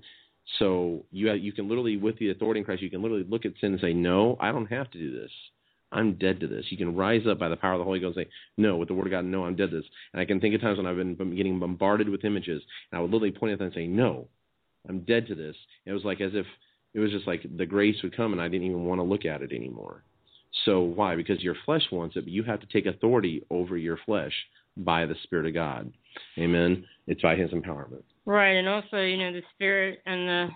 So 0.60 1.06
you 1.12 1.28
have, 1.28 1.40
you 1.40 1.52
can 1.52 1.68
literally, 1.68 1.98
with 1.98 2.18
the 2.20 2.32
authority 2.32 2.60
in 2.60 2.66
Christ, 2.66 2.82
you 2.82 2.90
can 2.90 3.02
literally 3.02 3.26
look 3.28 3.46
at 3.46 3.54
sin 3.60 3.74
and 3.74 3.82
say, 3.82 3.94
"No, 3.94 4.38
I 4.40 4.52
don't 4.52 4.68
have 4.68 4.92
to 4.92 5.00
do 5.00 5.12
this. 5.12 5.32
I'm 5.92 6.14
dead 6.14 6.40
to 6.42 6.48
this." 6.48 6.72
You 6.72 6.78
can 6.78 6.96
rise 6.96 7.26
up 7.28 7.40
by 7.40 7.50
the 7.50 7.56
power 7.56 7.74
of 7.74 7.80
the 7.80 7.86
Holy 7.86 8.00
Ghost 8.00 8.18
and 8.18 8.26
say, 8.26 8.32
"No," 8.58 8.78
with 8.78 8.88
the 8.88 8.94
Word 8.94 9.08
of 9.08 9.12
God, 9.12 9.26
"No, 9.26 9.46
I'm 9.46 9.56
dead 9.56 9.72
to 9.72 9.78
this." 9.78 9.90
And 10.14 10.22
I 10.22 10.26
can 10.26 10.40
think 10.40 10.54
of 10.54 10.62
times 10.62 10.78
when 10.78 10.86
I've 10.86 10.98
been 10.98 11.36
getting 11.36 11.60
bombarded 11.60 12.10
with 12.10 12.26
images, 12.26 12.62
and 12.92 13.00
I 13.00 13.02
would 13.02 13.12
literally 13.12 13.32
point 13.32 13.54
at 13.54 13.60
them 13.60 13.68
and 13.68 13.76
say, 13.76 13.88
"No, 13.88 14.28
I'm 14.88 15.00
dead 15.00 15.28
to 15.28 15.36
this." 15.36 15.58
And 15.86 15.92
it 15.92 15.96
was 15.96 16.06
like 16.06 16.22
as 16.22 16.36
if 16.36 16.46
it 16.94 17.00
was 17.00 17.12
just 17.12 17.28
like 17.28 17.46
the 17.58 17.66
grace 17.66 18.02
would 18.04 18.16
come, 18.16 18.32
and 18.32 18.42
I 18.42 18.48
didn't 18.48 18.68
even 18.68 18.86
want 18.86 19.00
to 19.00 19.04
look 19.04 19.26
at 19.26 19.42
it 19.42 19.52
anymore. 19.52 20.04
So 20.64 20.82
why? 20.82 21.16
Because 21.16 21.44
your 21.44 21.56
flesh 21.66 21.92
wants 21.92 22.16
it, 22.16 22.22
but 22.22 22.32
you 22.32 22.44
have 22.44 22.62
to 22.62 22.68
take 22.68 22.86
authority 22.86 23.44
over 23.50 23.78
your 23.78 23.98
flesh 23.98 24.34
by 24.78 25.06
the 25.06 25.16
Spirit 25.24 25.48
of 25.48 25.54
God. 25.54 25.92
Amen. 26.38 26.86
It's 27.08 27.22
by 27.22 27.36
His 27.36 27.52
empowerment. 27.52 28.04
Right, 28.26 28.54
and 28.54 28.68
also, 28.68 28.98
you 28.98 29.18
know, 29.18 29.32
the 29.32 29.44
Spirit 29.56 30.00
and 30.06 30.28
the 30.28 30.48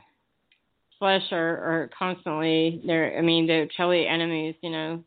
flesh 1.00 1.24
are, 1.32 1.58
are 1.58 1.90
constantly 1.98 2.82
they're 2.86 3.18
I 3.18 3.22
mean 3.22 3.48
they're 3.48 3.68
totally 3.78 4.06
enemies, 4.06 4.56
you 4.62 4.70
know, 4.70 5.04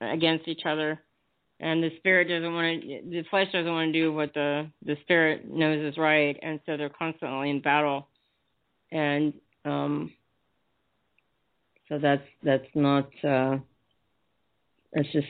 against 0.00 0.46
each 0.46 0.62
other. 0.66 1.00
And 1.58 1.82
the 1.82 1.90
spirit 1.98 2.28
doesn't 2.28 2.54
want 2.54 2.82
to 2.82 2.88
the 3.10 3.24
flesh 3.30 3.48
doesn't 3.52 3.72
want 3.72 3.92
to 3.92 4.00
do 4.00 4.12
what 4.12 4.32
the 4.34 4.70
the 4.84 4.96
spirit 5.02 5.50
knows 5.50 5.92
is 5.92 5.98
right 5.98 6.38
and 6.42 6.60
so 6.66 6.76
they're 6.76 6.90
constantly 6.90 7.50
in 7.50 7.60
battle. 7.60 8.06
And 8.92 9.32
um 9.64 10.12
so 11.88 11.98
that's 11.98 12.26
that's 12.42 12.68
not 12.74 13.08
uh 13.24 13.56
it's 14.92 15.12
just 15.12 15.28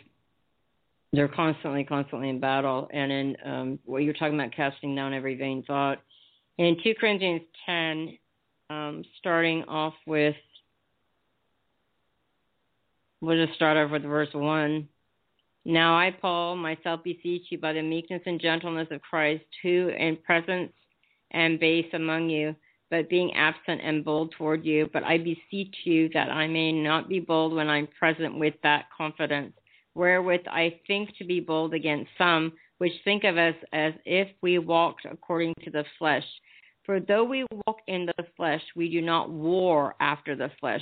they're 1.13 1.29
constantly, 1.29 1.85
constantly 1.85 2.29
in 2.29 2.41
battle. 2.41 2.89
And 2.93 3.13
in 3.13 3.37
um, 3.45 3.79
what 3.85 3.99
you're 3.99 4.15
talking 4.15 4.35
about, 4.35 4.55
casting 4.55 4.95
down 4.95 5.15
every 5.15 5.35
vain 5.35 5.63
thought. 5.65 5.99
In 6.59 6.77
2 6.83 6.95
Corinthians 7.01 7.43
10, 7.67 8.19
um, 8.69 9.03
starting 9.19 9.65
off 9.65 9.95
with, 10.07 10.37
we'll 13.21 13.45
just 13.45 13.57
start 13.57 13.77
off 13.77 13.91
with 13.91 14.03
verse 14.03 14.29
1. 14.33 14.89
Now 15.65 15.99
I, 15.99 16.11
Paul, 16.11 16.57
myself 16.57 17.03
beseech 17.03 17.43
you 17.51 17.59
by 17.59 17.73
the 17.73 17.83
meekness 17.83 18.23
and 18.27 18.41
gentleness 18.41 18.89
of 18.91 19.03
Christ, 19.03 19.45
who 19.63 19.89
in 19.89 20.17
presence 20.17 20.73
am 21.33 21.59
base 21.59 21.87
among 21.93 22.31
you, 22.31 22.55
but 22.91 23.11
being 23.11 23.35
absent 23.35 23.81
and 23.83 24.05
bold 24.05 24.33
toward 24.37 24.65
you. 24.65 24.89
But 24.93 25.05
I 25.05 25.19
beseech 25.19 25.75
you 25.85 26.09
that 26.15 26.31
I 26.31 26.47
may 26.47 26.73
not 26.73 27.09
be 27.09 27.21
bold 27.21 27.53
when 27.53 27.69
I'm 27.69 27.89
present 27.99 28.39
with 28.39 28.55
that 28.63 28.87
confidence 28.97 29.53
wherewith 30.01 30.41
I 30.47 30.81
think 30.87 31.15
to 31.19 31.25
be 31.25 31.41
bold 31.41 31.75
against 31.75 32.11
some, 32.17 32.55
which 32.79 32.93
think 33.05 33.23
of 33.23 33.37
us 33.37 33.55
as 33.75 33.93
if 34.07 34.29
we 34.41 34.59
walked 34.59 35.05
according 35.05 35.53
to 35.63 35.71
the 35.71 35.85
flesh. 35.99 36.25
For 36.85 37.01
though 37.01 37.25
we 37.25 37.45
walk 37.67 37.81
in 37.87 38.07
the 38.07 38.25
flesh, 38.35 38.63
we 38.75 38.89
do 38.91 39.03
not 39.03 39.29
war 39.29 39.95
after 40.01 40.35
the 40.35 40.51
flesh. 40.59 40.81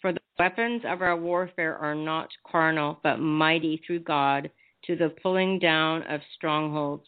For 0.00 0.14
the 0.14 0.22
weapons 0.38 0.80
of 0.86 1.02
our 1.02 1.18
warfare 1.18 1.76
are 1.76 1.94
not 1.94 2.30
carnal, 2.50 2.98
but 3.02 3.18
mighty 3.18 3.82
through 3.86 4.00
God 4.00 4.50
to 4.86 4.96
the 4.96 5.14
pulling 5.22 5.58
down 5.58 6.02
of 6.04 6.22
strongholds, 6.34 7.04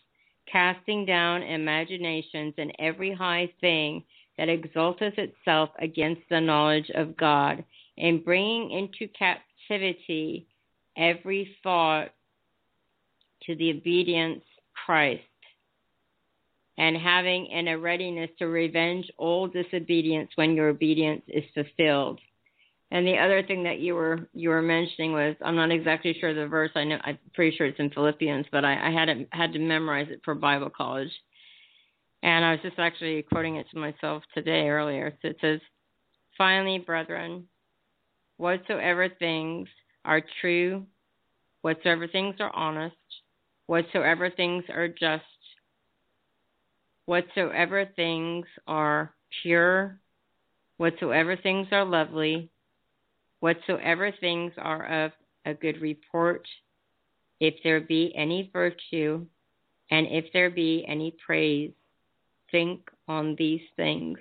casting 0.53 1.07
down 1.07 1.43
imaginations 1.43 2.53
and 2.59 2.75
every 2.79 3.15
high 3.15 3.51
thing 3.63 4.05
that 4.37 4.51
exalteth 4.51 5.15
itself 5.17 5.71
against 5.79 6.29
the 6.29 6.43
knowledge 6.43 6.91
of 6.95 7.17
God, 7.17 7.65
and 7.97 8.23
bringing 8.23 8.71
into 8.71 9.11
captivity 9.15 10.47
every 10.97 11.57
thought 11.63 12.11
to 13.45 13.55
the 13.57 13.71
obedience 13.71 14.43
Christ 14.85 15.23
and 16.79 16.97
having 16.97 17.47
in 17.47 17.69
a 17.69 17.79
readiness 17.79 18.31
to 18.39 18.47
revenge 18.47 19.11
all 19.17 19.49
disobedience 19.49 20.31
when 20.35 20.55
your 20.55 20.69
obedience 20.69 21.23
is 21.29 21.45
fulfilled. 21.55 22.21
And 22.91 23.07
the 23.07 23.19
other 23.19 23.43
thing 23.43 23.65
that 23.65 23.81
you 23.81 23.95
were 23.95 24.29
you 24.33 24.51
were 24.51 24.63
mentioning 24.63 25.13
was 25.13 25.35
I'm 25.45 25.57
not 25.57 25.73
exactly 25.73 26.17
sure 26.21 26.35
the 26.35 26.47
verse. 26.47 26.71
I 26.77 26.85
know 26.85 26.99
I'm 27.03 27.19
pretty 27.35 27.57
sure 27.57 27.67
it's 27.67 27.81
in 27.81 27.91
Philippians, 27.91 28.47
but 28.53 28.65
I, 28.65 28.89
I 28.89 28.91
had 28.93 29.09
it, 29.09 29.29
had 29.33 29.53
to 29.55 29.59
memorize 29.59 30.07
it 30.11 30.21
for 30.25 30.35
Bible 30.35 30.71
college. 30.71 31.11
And 32.23 32.45
I 32.45 32.53
was 32.53 32.61
just 32.63 32.79
actually 32.79 33.23
quoting 33.23 33.57
it 33.57 33.67
to 33.73 33.79
myself 33.79 34.23
today 34.35 34.69
earlier. 34.69 35.17
So 35.21 35.29
it 35.29 35.37
says, 35.41 35.61
"Finally, 36.39 36.79
brethren, 36.79 37.49
whatsoever 38.37 39.09
things 39.09 39.69
are 40.07 40.23
true, 40.41 40.87
whatsoever 41.63 42.09
things 42.09 42.37
are 42.41 42.55
honest, 42.55 42.97
whatsoever 43.67 44.31
things 44.31 44.65
are 44.71 44.89
just, 44.89 45.25
whatsoever 47.05 47.85
things 47.97 48.47
are 48.67 49.13
pure, 49.43 49.99
whatsoever 50.79 51.37
things 51.37 51.69
are 51.73 51.85
lovely." 51.85 52.51
whatsoever 53.41 54.13
things 54.21 54.53
are 54.59 55.05
of 55.05 55.13
a 55.45 55.55
good 55.55 55.81
report, 55.81 56.47
if 57.41 57.55
there 57.63 57.81
be 57.81 58.13
any 58.17 58.51
virtue, 58.53 59.25
and 59.91 60.07
if 60.11 60.25
there 60.33 60.51
be 60.51 60.85
any 60.89 61.15
praise, 61.25 61.73
think 62.51 62.81
on 63.07 63.37
these 63.39 63.61
things. 63.77 64.19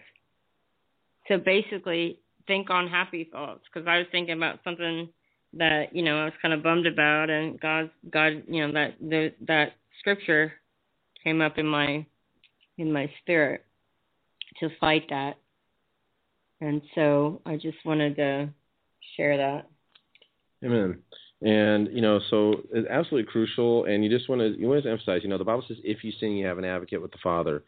So 1.28 1.38
basically, 1.38 2.20
think 2.46 2.70
on 2.70 2.88
happy 2.88 3.28
thoughts 3.32 3.64
because 3.66 3.88
I 3.88 3.98
was 3.98 4.08
thinking 4.12 4.36
about 4.38 4.60
something 4.64 5.10
that 5.56 5.96
you 5.96 6.04
know 6.04 6.20
I 6.20 6.26
was 6.26 6.34
kind 6.42 6.54
of 6.54 6.64
bummed 6.64 6.88
about, 6.88 7.30
and 7.30 7.60
God, 7.60 7.90
God, 8.10 8.44
you 8.48 8.66
know 8.66 8.74
that 8.74 8.96
the, 9.00 9.34
that 9.48 9.74
scripture 10.00 10.54
came 11.24 11.42
up 11.42 11.58
in 11.58 11.66
my 11.66 12.06
in 12.78 12.92
my 12.92 13.10
spirit 13.22 13.66
to 14.60 14.70
fight 14.80 15.04
that, 15.10 15.38
and 16.62 16.82
so 16.94 17.42
I 17.46 17.56
just 17.56 17.78
wanted 17.86 18.16
to 18.18 18.50
share 19.16 19.38
that. 19.38 19.70
Amen. 20.66 21.00
And 21.42 21.90
you 21.92 22.02
know, 22.02 22.20
so 22.30 22.62
it's 22.74 22.88
absolutely 22.90 23.30
crucial. 23.32 23.86
And 23.86 24.04
you 24.04 24.10
just 24.10 24.30
want 24.30 24.40
to 24.42 24.58
you 24.58 24.68
want 24.68 24.84
to 24.84 24.90
emphasize, 24.90 25.20
you 25.22 25.30
know, 25.30 25.38
the 25.38 25.44
Bible 25.44 25.64
says, 25.68 25.78
"If 25.84 26.04
you 26.04 26.12
sin, 26.20 26.32
you 26.32 26.46
have 26.46 26.58
an 26.58 26.66
advocate 26.66 27.02
with 27.02 27.12
the 27.12 27.18
Father." 27.22 27.64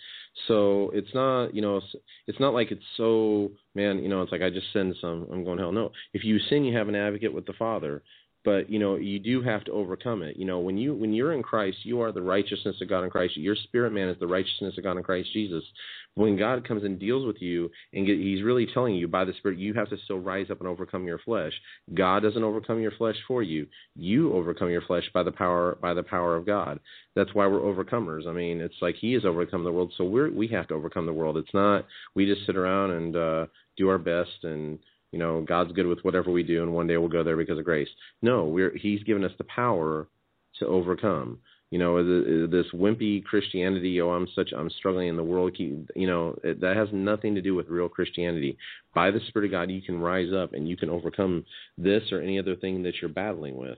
So 0.47 0.89
it's 0.93 1.13
not, 1.13 1.53
you 1.53 1.61
know, 1.61 1.81
it's 2.27 2.39
not 2.39 2.53
like 2.53 2.71
it's 2.71 2.83
so, 2.95 3.51
man, 3.75 3.99
you 4.01 4.09
know, 4.09 4.21
it's 4.21 4.31
like 4.31 4.41
I 4.41 4.49
just 4.49 4.71
sinned 4.73 4.95
some, 5.01 5.27
I'm 5.31 5.43
going 5.43 5.57
to 5.57 5.63
hell. 5.63 5.71
No, 5.73 5.91
if 6.13 6.23
you 6.23 6.39
sin, 6.49 6.63
you 6.63 6.75
have 6.77 6.87
an 6.87 6.95
advocate 6.95 7.33
with 7.33 7.45
the 7.45 7.53
Father 7.53 8.03
but 8.47 8.69
you 8.69 8.79
know 8.79 8.95
you 8.95 9.19
do 9.19 9.41
have 9.41 9.65
to 9.65 9.73
overcome 9.73 10.21
it. 10.21 10.37
You 10.37 10.45
know 10.45 10.59
when 10.59 10.77
you 10.77 10.95
when 10.95 11.11
you're 11.11 11.33
in 11.33 11.43
christ 11.43 11.79
you 11.83 11.99
are 11.99 12.13
the 12.13 12.21
righteousness 12.21 12.77
of 12.81 12.87
god 12.87 13.03
in 13.03 13.09
christ. 13.09 13.35
Your 13.35 13.57
spirit 13.57 13.91
man 13.91 14.07
is 14.07 14.17
the 14.21 14.25
righteousness 14.25 14.75
of 14.77 14.85
god 14.85 14.95
in 14.95 15.03
christ 15.03 15.33
jesus. 15.33 15.65
When 16.15 16.37
god 16.37 16.65
comes 16.65 16.85
and 16.85 16.97
deals 16.97 17.25
with 17.27 17.41
you 17.41 17.69
and 17.91 18.07
get, 18.07 18.17
he's 18.17 18.43
really 18.43 18.65
telling 18.73 18.95
you 18.95 19.09
by 19.09 19.25
the 19.25 19.33
spirit 19.33 19.59
you 19.59 19.73
have 19.73 19.89
to 19.89 19.97
still 20.05 20.19
rise 20.19 20.49
up 20.49 20.59
and 20.59 20.67
overcome 20.69 21.05
your 21.05 21.19
flesh. 21.19 21.51
God 21.93 22.23
doesn't 22.23 22.41
overcome 22.41 22.79
your 22.79 22.91
flesh 22.91 23.17
for 23.27 23.43
you. 23.43 23.67
You 23.97 24.31
overcome 24.31 24.69
your 24.69 24.81
flesh 24.83 25.03
by 25.13 25.23
the 25.23 25.31
power 25.33 25.77
by 25.81 25.93
the 25.93 26.03
power 26.03 26.37
of 26.37 26.45
god. 26.45 26.79
That's 27.17 27.33
why 27.33 27.47
we're 27.47 27.59
overcomers. 27.59 28.27
I 28.27 28.31
mean 28.31 28.61
it's 28.61 28.81
like 28.81 28.95
he 28.95 29.11
has 29.11 29.25
overcome 29.25 29.65
the 29.65 29.73
world 29.73 29.91
so 29.97 30.05
we're 30.05 30.31
we 30.31 30.47
have 30.47 30.69
to 30.69 30.73
overcome 30.73 31.05
the 31.05 31.11
world. 31.11 31.35
It's 31.35 31.53
not 31.53 31.85
we 32.15 32.25
just 32.25 32.45
sit 32.45 32.55
around 32.55 32.91
and 32.91 33.15
uh 33.17 33.45
do 33.75 33.89
our 33.89 33.97
best 33.97 34.43
and 34.43 34.79
you 35.11 35.19
know, 35.19 35.41
God's 35.41 35.71
good 35.71 35.87
with 35.87 35.99
whatever 36.03 36.31
we 36.31 36.43
do, 36.43 36.63
and 36.63 36.73
one 36.73 36.87
day 36.87 36.97
we'll 36.97 37.09
go 37.09 37.23
there 37.23 37.37
because 37.37 37.59
of 37.59 37.65
grace. 37.65 37.89
No, 38.21 38.45
we're 38.45 38.75
He's 38.75 39.03
given 39.03 39.23
us 39.23 39.31
the 39.37 39.45
power 39.45 40.07
to 40.59 40.67
overcome. 40.67 41.39
You 41.69 41.79
know, 41.79 42.47
this 42.47 42.67
wimpy 42.73 43.23
Christianity. 43.23 43.99
Oh, 43.99 44.11
I'm 44.11 44.27
such 44.33 44.53
I'm 44.57 44.69
struggling 44.69 45.09
in 45.09 45.17
the 45.17 45.23
world. 45.23 45.55
You 45.57 45.85
know, 45.95 46.37
that 46.43 46.77
has 46.77 46.87
nothing 46.93 47.35
to 47.35 47.41
do 47.41 47.55
with 47.55 47.67
real 47.67 47.89
Christianity. 47.89 48.57
By 48.93 49.11
the 49.11 49.19
Spirit 49.27 49.47
of 49.47 49.51
God, 49.51 49.69
you 49.69 49.81
can 49.81 49.99
rise 49.99 50.31
up 50.33 50.53
and 50.53 50.67
you 50.67 50.77
can 50.77 50.89
overcome 50.89 51.45
this 51.77 52.03
or 52.11 52.21
any 52.21 52.39
other 52.39 52.55
thing 52.55 52.83
that 52.83 52.95
you're 53.01 53.09
battling 53.09 53.57
with 53.57 53.77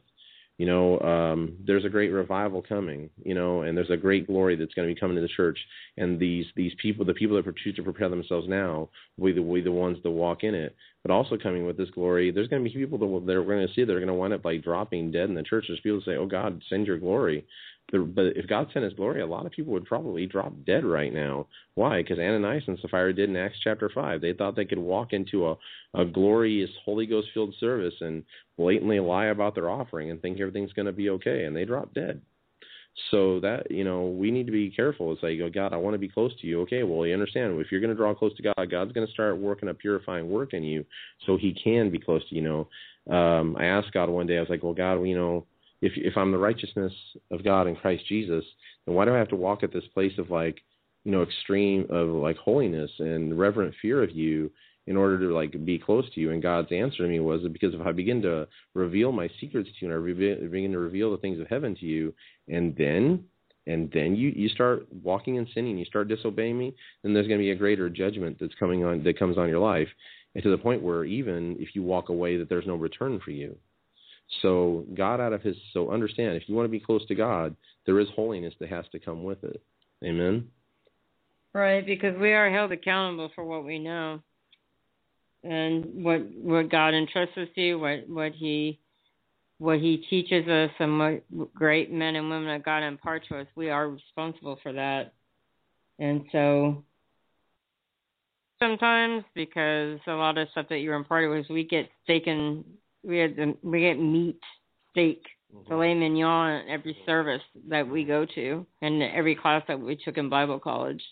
you 0.60 0.66
know, 0.66 1.00
um, 1.00 1.56
there's 1.66 1.86
a 1.86 1.90
great 1.90 2.10
revival 2.10 2.62
coming, 2.62 3.10
you 3.24 3.34
know, 3.34 3.62
and 3.62 3.78
there's 3.78 3.90
a 3.90 3.96
great 3.96 4.28
glory 4.28 4.58
that's 4.58 4.74
going 4.74 4.86
to 4.86 4.94
be 4.94 5.00
coming 5.00 5.16
to 5.16 5.22
the 5.22 5.30
church. 5.30 5.58
And 5.96 6.20
these 6.20 6.48
these 6.58 6.74
people, 6.82 7.06
the 7.06 7.14
people 7.14 7.42
that 7.42 7.58
choose 7.64 7.78
to 7.78 7.82
prepare 7.84 8.10
themselves 8.10 8.46
now, 8.50 8.90
will 9.18 9.28
be 9.28 9.32
the, 9.32 9.42
will 9.42 9.56
be 9.56 9.62
the 9.62 9.72
ones 9.72 10.00
that 10.04 10.12
walk 10.12 10.44
in 10.44 10.54
it. 10.54 10.76
But 11.02 11.12
also 11.12 11.38
coming 11.38 11.66
with 11.66 11.78
this 11.78 11.90
glory, 11.92 12.32
there's 12.32 12.50
going 12.50 12.62
to 12.62 12.70
be 12.70 12.76
people 12.76 12.98
that, 12.98 13.06
will, 13.06 13.22
that 13.22 13.36
are 13.38 13.46
going 13.46 13.66
to 13.66 13.74
see 13.74 13.86
that 13.86 13.94
are 13.94 14.02
going 14.02 14.10
to 14.10 14.14
wind 14.14 14.34
up 14.34 14.44
like 14.44 14.62
dropping 14.62 15.12
dead 15.12 15.30
in 15.30 15.36
the 15.36 15.44
church. 15.44 15.64
There's 15.70 15.80
people 15.80 16.00
that 16.00 16.06
say, 16.06 16.18
"Oh 16.18 16.26
God, 16.26 16.62
send 16.70 16.86
your 16.86 17.00
glory." 17.00 17.46
But 17.92 18.38
if 18.38 18.48
God 18.48 18.68
sent 18.72 18.86
His 18.86 18.94
glory, 18.94 19.22
a 19.22 19.26
lot 19.28 19.46
of 19.46 19.52
people 19.52 19.74
would 19.74 19.86
probably 19.86 20.26
drop 20.26 20.54
dead 20.66 20.86
right 20.86 21.14
now. 21.14 21.48
Why? 21.76 22.02
Because 22.02 22.20
Ananias 22.20 22.64
and 22.68 22.78
Sapphira 22.80 23.14
did 23.14 23.30
in 23.30 23.36
Acts 23.36 23.58
chapter 23.64 23.90
five. 23.94 24.22
They 24.22 24.34
thought 24.34 24.56
they 24.56 24.66
could 24.66 24.80
walk 24.80 25.14
into 25.14 25.48
a, 25.48 25.56
a 25.94 26.06
glorious 26.06 26.70
Holy 26.86 27.06
Ghost 27.06 27.30
filled 27.34 27.56
service 27.60 27.96
and 28.02 28.24
blatantly 28.58 29.00
lie 29.00 29.28
about 29.28 29.56
their 29.56 29.70
offering 29.70 30.12
and 30.12 30.22
think 30.22 30.40
everything's 30.40 30.74
going 30.74 30.86
to 30.86 30.92
be 30.92 31.10
okay, 31.12 31.46
and 31.46 31.56
they 31.56 31.66
dropped 31.66 31.94
dead. 31.96 32.22
So 33.12 33.40
that 33.40 33.72
you 33.72 33.84
know, 33.84 34.08
we 34.08 34.30
need 34.30 34.46
to 34.48 34.52
be 34.52 34.70
careful. 34.70 35.14
It's 35.14 35.24
like, 35.24 35.40
oh 35.42 35.50
God, 35.50 35.74
I 35.74 35.78
want 35.78 35.94
to 35.94 36.00
be 36.00 36.10
close 36.10 36.32
to 36.42 36.48
you. 36.48 36.62
Okay, 36.62 36.84
well, 36.84 37.06
you 37.06 37.14
understand. 37.14 37.60
If 37.60 37.72
you're 37.72 37.82
going 37.82 37.92
to 37.92 37.96
draw 37.96 38.14
close 38.14 38.36
to 38.38 38.44
God, 38.44 38.70
God's 38.70 38.92
going 38.92 39.08
to 39.08 39.14
start 39.14 39.38
working 39.38 39.70
a 39.70 39.74
purifying 39.74 40.30
work 40.30 40.54
in 40.54 40.64
you, 40.64 40.86
so 41.26 41.38
He 41.38 41.54
can 41.64 41.90
be 41.90 42.00
close 42.00 42.28
to 42.30 42.36
you. 42.36 42.42
Know, 42.42 43.16
um, 43.16 43.56
I 43.58 43.66
asked 43.66 43.94
God 43.94 44.10
one 44.10 44.28
day. 44.28 44.38
I 44.38 44.42
was 44.42 44.50
like, 44.50 44.64
well, 44.64 44.74
God, 44.74 45.02
you 45.04 45.16
know 45.16 45.46
if 45.82 45.94
if 45.96 46.18
I'm 46.18 46.32
the 46.32 46.38
righteousness 46.38 46.94
of 47.32 47.44
God 47.44 47.68
in 47.68 47.76
Christ 47.76 48.04
Jesus, 48.08 48.44
then 48.86 48.96
why 48.96 49.06
do 49.06 49.14
I 49.14 49.18
have 49.18 49.30
to 49.30 49.36
walk 49.36 49.64
at 49.64 49.74
this 49.74 49.84
place 49.94 50.14
of 50.18 50.30
like, 50.30 50.58
you 51.04 51.12
know, 51.12 51.24
extreme 51.24 51.86
of 51.90 52.10
like 52.10 52.38
holiness 52.38 52.92
and 53.00 53.38
reverent 53.38 53.74
fear 53.82 54.04
of 54.04 54.12
you 54.12 54.52
in 54.88 54.98
order 54.98 55.20
to 55.20 55.34
like 55.34 55.66
be 55.66 55.80
close 55.80 56.06
to 56.14 56.20
you? 56.20 56.32
And 56.32 56.42
God's 56.42 56.72
answer 56.72 57.04
to 57.04 57.10
me 57.10 57.20
was 57.20 57.42
because 57.52 57.74
if 57.74 57.82
I 57.82 57.92
begin 57.92 58.22
to 58.24 58.48
reveal 58.74 59.12
my 59.12 59.30
secrets 59.40 59.70
to 59.70 59.86
you 59.86 59.94
and 59.94 60.04
I 60.04 60.48
begin 60.48 60.72
to 60.72 60.80
reveal 60.80 61.12
the 61.12 61.18
things 61.18 61.40
of 61.40 61.48
heaven 61.48 61.76
to 61.76 61.86
you, 61.86 62.14
and 62.48 62.76
then 62.76 63.24
and 63.68 63.90
then 63.94 64.16
you 64.16 64.30
you 64.36 64.50
start 64.50 64.86
walking 65.04 65.36
in 65.36 65.48
sinning, 65.54 65.78
you 65.78 65.86
start 65.86 66.10
disobeying 66.10 66.58
me, 66.58 66.74
then 67.04 67.14
there's 67.14 67.28
going 67.28 67.40
to 67.40 67.44
be 67.44 67.52
a 67.52 67.56
greater 67.56 67.90
judgment 67.90 68.38
that's 68.40 68.56
coming 68.60 68.84
on 68.84 69.04
that 69.04 69.20
comes 69.20 69.38
on 69.38 69.48
your 69.48 69.60
life, 69.60 69.88
and 70.36 70.44
to 70.44 70.52
the 70.52 70.58
point 70.58 70.82
where 70.82 71.06
even 71.06 71.56
if 71.60 71.74
you 71.74 71.84
walk 71.84 72.10
away, 72.10 72.38
that 72.38 72.50
there's 72.50 72.68
no 72.68 72.76
return 72.76 73.22
for 73.24 73.32
you. 73.32 73.56
So 74.42 74.86
God 74.94 75.20
out 75.20 75.34
of 75.34 75.42
his 75.42 75.56
so 75.74 75.92
understand 75.92 76.36
if 76.36 76.48
you 76.48 76.56
want 76.56 76.66
to 76.66 76.72
be 76.72 76.80
close 76.80 77.06
to 77.08 77.16
God, 77.16 77.56
there 77.86 78.00
is 78.00 78.08
holiness 78.16 78.54
that 78.60 78.70
has 78.70 78.86
to 78.92 79.00
come 79.00 79.24
with 79.24 79.44
it. 79.44 79.62
Amen. 80.04 80.48
Right, 81.54 81.86
because 81.86 82.18
we 82.20 82.34
are 82.34 82.52
held 82.52 82.72
accountable 82.72 83.32
for 83.34 83.44
what 83.44 83.66
we 83.66 83.80
know. 83.80 84.22
And 85.44 86.04
what 86.04 86.22
what 86.36 86.70
God 86.70 86.94
entrusts 86.94 87.38
us 87.38 87.48
to, 87.56 87.76
what 87.76 88.08
what 88.08 88.34
he 88.34 88.80
what 89.58 89.80
he 89.80 89.98
teaches 90.10 90.48
us 90.48 90.72
and 90.80 91.00
what 91.00 91.54
great 91.54 91.92
men 91.92 92.16
and 92.16 92.30
women 92.30 92.48
that 92.48 92.64
God 92.64 92.84
imparts 92.84 93.28
to 93.30 93.40
us, 93.40 93.48
we 93.56 93.70
are 93.70 93.90
responsible 93.90 94.60
for 94.62 94.74
that. 94.74 95.14
And 95.98 96.26
so 96.32 96.84
sometimes 98.60 99.24
because 99.34 100.00
a 100.08 100.12
lot 100.12 100.38
of 100.38 100.48
stuff 100.52 100.68
that 100.70 100.80
you're 100.80 100.96
imparted 100.96 101.30
with 101.30 101.50
we 101.50 101.64
get 101.64 101.90
taken 102.08 102.64
we 103.04 103.18
had 103.18 103.36
the, 103.36 103.56
we 103.64 103.82
get 103.82 104.00
meat, 104.00 104.40
steak, 104.92 105.24
mm-hmm. 105.54 105.68
filet 105.68 105.94
mignon 105.94 106.62
at 106.62 106.68
every 106.68 106.98
service 107.06 107.42
that 107.70 107.88
we 107.88 108.04
go 108.04 108.26
to, 108.36 108.66
and 108.82 109.02
every 109.04 109.36
class 109.36 109.64
that 109.68 109.80
we 109.80 109.96
took 109.96 110.18
in 110.18 110.30
Bible 110.30 110.60
college. 110.60 111.04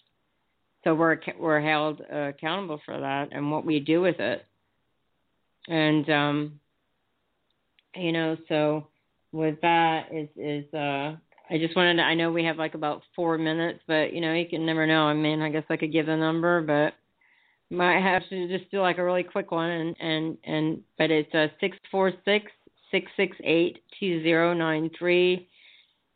So 0.84 0.96
we're 0.96 1.20
we're 1.40 1.62
held 1.62 2.02
uh, 2.02 2.30
accountable 2.30 2.80
for 2.86 3.00
that 3.00 3.30
and 3.32 3.52
what 3.52 3.66
we 3.66 3.80
do 3.80 4.02
with 4.02 4.20
it. 4.20 4.46
And 5.68 6.10
um, 6.10 6.60
you 7.96 8.12
know, 8.12 8.38
so 8.48 8.88
with 9.32 9.60
that 9.62 10.14
is 10.14 10.30
is 10.38 10.74
uh, 10.74 11.16
I 11.50 11.58
just 11.58 11.76
wanted 11.76 11.96
to. 11.96 12.04
I 12.04 12.14
know 12.14 12.32
we 12.32 12.46
have 12.46 12.58
like 12.58 12.74
about 12.74 13.04
four 13.16 13.38
minutes, 13.38 13.80
but 13.88 14.14
you 14.14 14.22
know, 14.22 14.34
you 14.34 14.48
can 14.48 14.66
never 14.66 14.86
know. 14.86 15.04
I 15.04 15.14
mean, 15.14 15.42
I 15.42 15.50
guess 15.50 15.64
I 15.70 15.78
could 15.78 15.92
give 15.92 16.06
the 16.06 16.16
number, 16.16 16.62
but 16.62 16.94
might 17.70 18.02
have 18.02 18.24
to 18.30 18.48
just 18.48 18.70
do 18.72 18.80
like 18.80 18.98
a 18.98 19.04
really 19.04 19.24
quick 19.24 19.52
one 19.52 19.70
and 19.70 19.96
and 20.00 20.38
and 20.46 20.82
but 20.98 21.12
it's 21.12 21.34
a 21.34 21.52
six 21.60 21.78
four 21.92 22.14
six 22.24 22.52
six 22.92 23.12
six 23.18 23.36
eight 23.44 23.84
two 24.00 24.24
zero 24.24 24.54
nine 24.54 24.90
three 24.98 25.50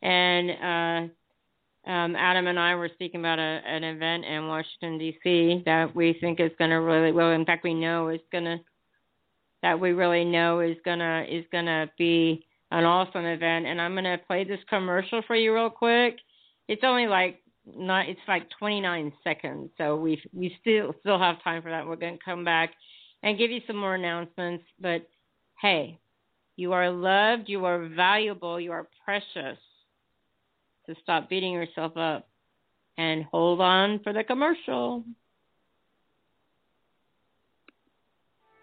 and 0.01 0.49
uh 0.51 1.89
um 1.89 2.15
Adam 2.15 2.47
and 2.47 2.59
I 2.59 2.75
were 2.75 2.89
speaking 2.93 3.19
about 3.19 3.39
a, 3.39 3.61
an 3.65 3.83
event 3.83 4.23
in 4.23 4.47
Washington 4.47 4.97
DC 4.97 5.65
that 5.65 5.93
we 5.93 6.17
think 6.21 6.39
is 6.39 6.51
going 6.57 6.69
to 6.69 6.77
really 6.77 7.11
well 7.11 7.31
in 7.31 7.45
fact 7.45 7.63
we 7.63 7.73
know 7.73 8.09
is 8.09 8.21
going 8.31 8.45
to 8.45 8.57
that 9.61 9.79
we 9.79 9.91
really 9.91 10.25
know 10.25 10.61
is 10.61 10.77
going 10.85 10.99
to 10.99 11.25
is 11.29 11.45
going 11.51 11.65
to 11.65 11.89
be 11.97 12.45
an 12.71 12.85
awesome 12.85 13.25
event 13.25 13.65
and 13.65 13.81
I'm 13.81 13.93
going 13.93 14.05
to 14.05 14.19
play 14.25 14.43
this 14.45 14.59
commercial 14.69 15.21
for 15.27 15.35
you 15.35 15.53
real 15.53 15.69
quick. 15.69 16.15
It's 16.67 16.83
only 16.85 17.07
like 17.07 17.40
not 17.65 18.09
it's 18.09 18.19
like 18.27 18.49
29 18.59 19.13
seconds 19.23 19.69
so 19.77 19.95
we 19.95 20.21
we 20.33 20.55
still 20.61 20.93
still 21.01 21.19
have 21.19 21.43
time 21.43 21.61
for 21.61 21.69
that. 21.69 21.85
We're 21.85 21.95
going 21.95 22.17
to 22.17 22.23
come 22.23 22.43
back 22.43 22.71
and 23.23 23.37
give 23.37 23.51
you 23.51 23.61
some 23.67 23.77
more 23.77 23.95
announcements 23.95 24.63
but 24.79 25.07
hey 25.61 25.99
you 26.55 26.73
are 26.73 26.89
loved 26.89 27.47
you 27.47 27.65
are 27.65 27.87
valuable 27.87 28.59
you 28.59 28.71
are 28.71 28.87
precious 29.05 29.57
so 30.85 30.93
stop 31.03 31.29
beating 31.29 31.53
yourself 31.53 31.95
up 31.97 32.27
and 32.97 33.23
hold 33.25 33.61
on 33.61 33.99
for 34.03 34.13
the 34.13 34.23
commercial 34.23 35.03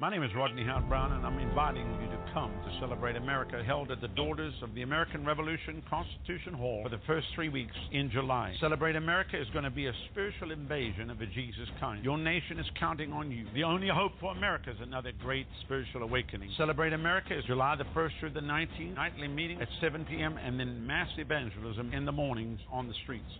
My 0.01 0.11
name 0.11 0.23
is 0.23 0.31
Rodney 0.37 0.63
Howard 0.63 0.89
Browne, 0.89 1.11
and 1.11 1.27
I'm 1.27 1.41
inviting 1.41 1.85
you 2.01 2.07
to 2.07 2.33
come 2.33 2.53
to 2.53 2.79
Celebrate 2.79 3.17
America, 3.17 3.65
held 3.67 3.91
at 3.91 4.01
the 4.01 4.07
Daughters 4.07 4.55
of 4.63 4.73
the 4.77 4.83
American 4.83 5.27
Revolution 5.27 5.83
Constitution 5.91 6.53
Hall 6.53 6.85
for 6.85 6.89
the 6.89 7.01
first 7.05 7.27
three 7.35 7.49
weeks 7.49 7.75
in 7.91 8.09
July. 8.09 8.55
Celebrate 8.61 8.95
America 8.95 9.37
is 9.37 9.49
going 9.53 9.65
to 9.65 9.73
be 9.73 9.89
a 9.89 9.93
spiritual 10.13 10.53
invasion 10.53 11.11
of 11.11 11.21
a 11.21 11.27
Jesus 11.27 11.69
kind. 11.81 12.05
Your 12.05 12.17
nation 12.17 12.61
is 12.61 12.67
counting 12.79 13.13
on 13.13 13.33
you. 13.33 13.45
The 13.55 13.65
only 13.65 13.89
hope 13.93 14.13
for 14.21 14.31
America 14.31 14.71
is 14.71 14.77
another 14.81 15.11
great 15.21 15.49
spiritual 15.65 16.05
awakening. 16.05 16.53
Celebrate 16.57 16.93
America 16.93 17.37
is 17.37 17.45
July 17.47 17.75
the 17.75 17.83
1st 17.87 18.21
through 18.21 18.35
the 18.35 18.41
19th, 18.41 18.95
nightly 18.95 19.27
meeting 19.27 19.61
at 19.61 19.67
7 19.81 20.05
p.m., 20.05 20.39
and 20.39 20.61
then 20.61 20.87
mass 20.87 21.09
evangelism 21.19 21.93
in 21.93 22.05
the 22.05 22.13
mornings 22.13 22.61
on 22.71 22.87
the 22.87 22.95
streets. 23.03 23.33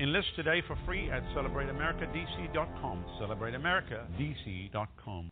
Enlist 0.00 0.34
today 0.34 0.64
for 0.66 0.76
free 0.84 1.08
at 1.12 1.22
celebrateamericadc.com. 1.36 3.04
Celebrateamericadc.com. 3.20 5.30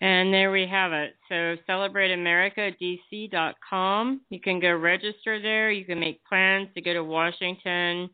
And 0.00 0.32
there 0.32 0.52
we 0.52 0.64
have 0.66 0.92
it. 0.92 1.16
So 1.28 1.56
celebrateamericadc.com. 1.68 4.20
You 4.30 4.40
can 4.40 4.60
go 4.60 4.76
register 4.76 5.42
there. 5.42 5.72
You 5.72 5.84
can 5.84 5.98
make 5.98 6.24
plans 6.24 6.68
to 6.74 6.80
go 6.80 6.92
to 6.92 7.02
Washington. 7.02 8.08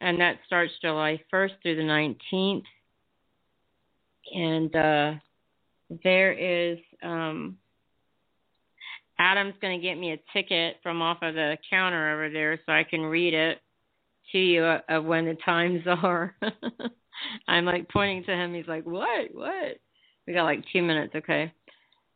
And 0.00 0.20
that 0.20 0.38
starts 0.46 0.74
July 0.82 1.18
1st 1.32 1.52
through 1.62 1.76
the 1.76 1.82
19th. 1.82 2.64
And 4.34 4.76
uh, 4.76 5.14
there 6.04 6.32
is 6.32 6.76
um, 7.02 7.56
Adam's 9.18 9.54
going 9.60 9.80
to 9.80 9.86
get 9.86 9.98
me 9.98 10.12
a 10.12 10.20
ticket 10.32 10.76
from 10.82 11.02
off 11.02 11.18
of 11.22 11.34
the 11.34 11.58
counter 11.68 12.14
over 12.14 12.30
there 12.30 12.60
so 12.64 12.72
I 12.72 12.84
can 12.84 13.02
read 13.02 13.34
it 13.34 13.60
to 14.32 14.38
you 14.38 14.64
of 14.64 15.04
when 15.04 15.24
the 15.24 15.36
times 15.44 15.82
are. 15.86 16.36
I'm 17.48 17.64
like 17.64 17.88
pointing 17.88 18.22
to 18.24 18.32
him. 18.32 18.54
He's 18.54 18.68
like, 18.68 18.84
"What? 18.84 19.32
What?" 19.32 19.80
We 20.28 20.34
got 20.34 20.44
like 20.44 20.62
two 20.70 20.82
minutes. 20.82 21.14
Okay. 21.16 21.50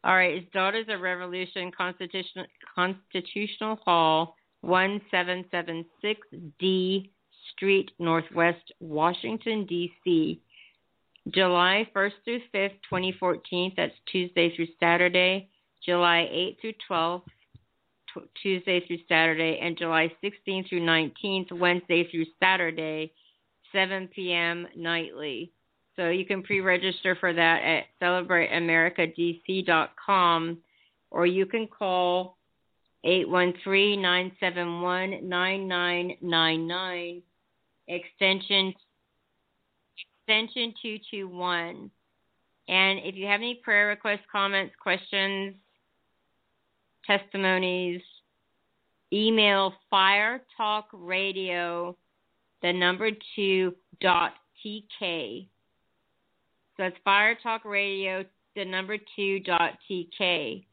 All 0.04 0.14
right. 0.14 0.34
It's 0.34 0.52
Daughters 0.52 0.84
of 0.90 1.00
Revolution 1.00 1.72
Constitutional 1.76 2.44
Constitutional 2.74 3.76
Hall, 3.76 4.36
one 4.60 5.00
seven 5.10 5.46
seven 5.50 5.86
six 6.02 6.20
D 6.58 7.10
Street, 7.52 7.90
Northwest 7.98 8.70
Washington 8.80 9.64
D.C. 9.64 10.42
July 11.30 11.88
1st 11.94 12.12
through 12.24 12.40
5th, 12.54 12.72
2014. 12.90 13.72
That's 13.76 13.92
Tuesday 14.10 14.54
through 14.54 14.66
Saturday. 14.78 15.48
July 15.84 16.28
8th 16.32 16.60
through 16.60 16.72
12th, 16.90 17.22
Tuesday 18.42 18.86
through 18.86 18.98
Saturday, 19.08 19.58
and 19.60 19.78
July 19.78 20.12
16th 20.22 20.68
through 20.68 20.80
19th, 20.80 21.52
Wednesday 21.52 22.08
through 22.10 22.26
Saturday, 22.40 23.12
7 23.72 24.08
p.m. 24.14 24.66
nightly. 24.76 25.52
So 25.96 26.08
you 26.08 26.24
can 26.24 26.42
pre 26.42 26.60
register 26.60 27.14
for 27.18 27.32
that 27.32 27.62
at 27.62 27.86
celebrateamericadc.com 28.00 30.58
or 31.10 31.26
you 31.26 31.46
can 31.46 31.66
call 31.66 32.36
813 33.04 34.00
971 34.00 35.28
9999, 35.28 37.20
extension, 37.88 38.72
extension 40.26 40.72
221. 40.80 41.90
And 42.68 43.00
if 43.00 43.16
you 43.16 43.26
have 43.26 43.40
any 43.40 43.56
prayer 43.56 43.88
requests, 43.88 44.20
comments, 44.30 44.76
questions, 44.80 45.56
testimonies, 47.06 48.00
email 49.12 49.74
fire 49.90 50.42
talk 50.56 50.86
radio 50.92 51.96
the 52.62 52.72
number 52.72 53.10
two 53.36 53.74
dot 54.00 54.32
tk 54.64 55.46
so 56.76 56.84
it's 56.84 56.96
fire 57.04 57.36
talk 57.42 57.64
radio 57.64 58.24
the 58.54 58.64
number 58.64 58.96
two 59.16 59.40
dot 59.40 59.72
tk 59.90 60.64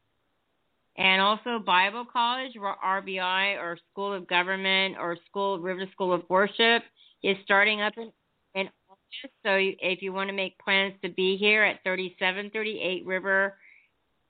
and 0.96 1.20
also 1.20 1.58
bible 1.58 2.04
college 2.10 2.52
rbi 2.56 3.58
or 3.58 3.78
school 3.90 4.12
of 4.12 4.26
government 4.26 4.96
or 4.98 5.16
school 5.28 5.58
river 5.58 5.84
school 5.92 6.12
of 6.12 6.22
worship 6.28 6.82
is 7.22 7.36
starting 7.44 7.80
up 7.80 7.92
in, 7.96 8.10
in 8.54 8.68
august 8.88 9.34
so 9.42 9.56
if 9.56 10.02
you 10.02 10.12
want 10.12 10.28
to 10.28 10.34
make 10.34 10.58
plans 10.58 10.94
to 11.02 11.08
be 11.08 11.36
here 11.36 11.62
at 11.62 11.82
3738 11.84 13.06
river 13.06 13.54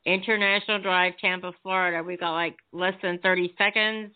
International 0.07 0.81
Drive, 0.81 1.15
Tampa, 1.21 1.53
Florida. 1.63 2.03
we've 2.03 2.21
got 2.21 2.33
like 2.33 2.57
less 2.73 2.95
than 3.03 3.19
30 3.19 3.55
seconds, 3.59 4.13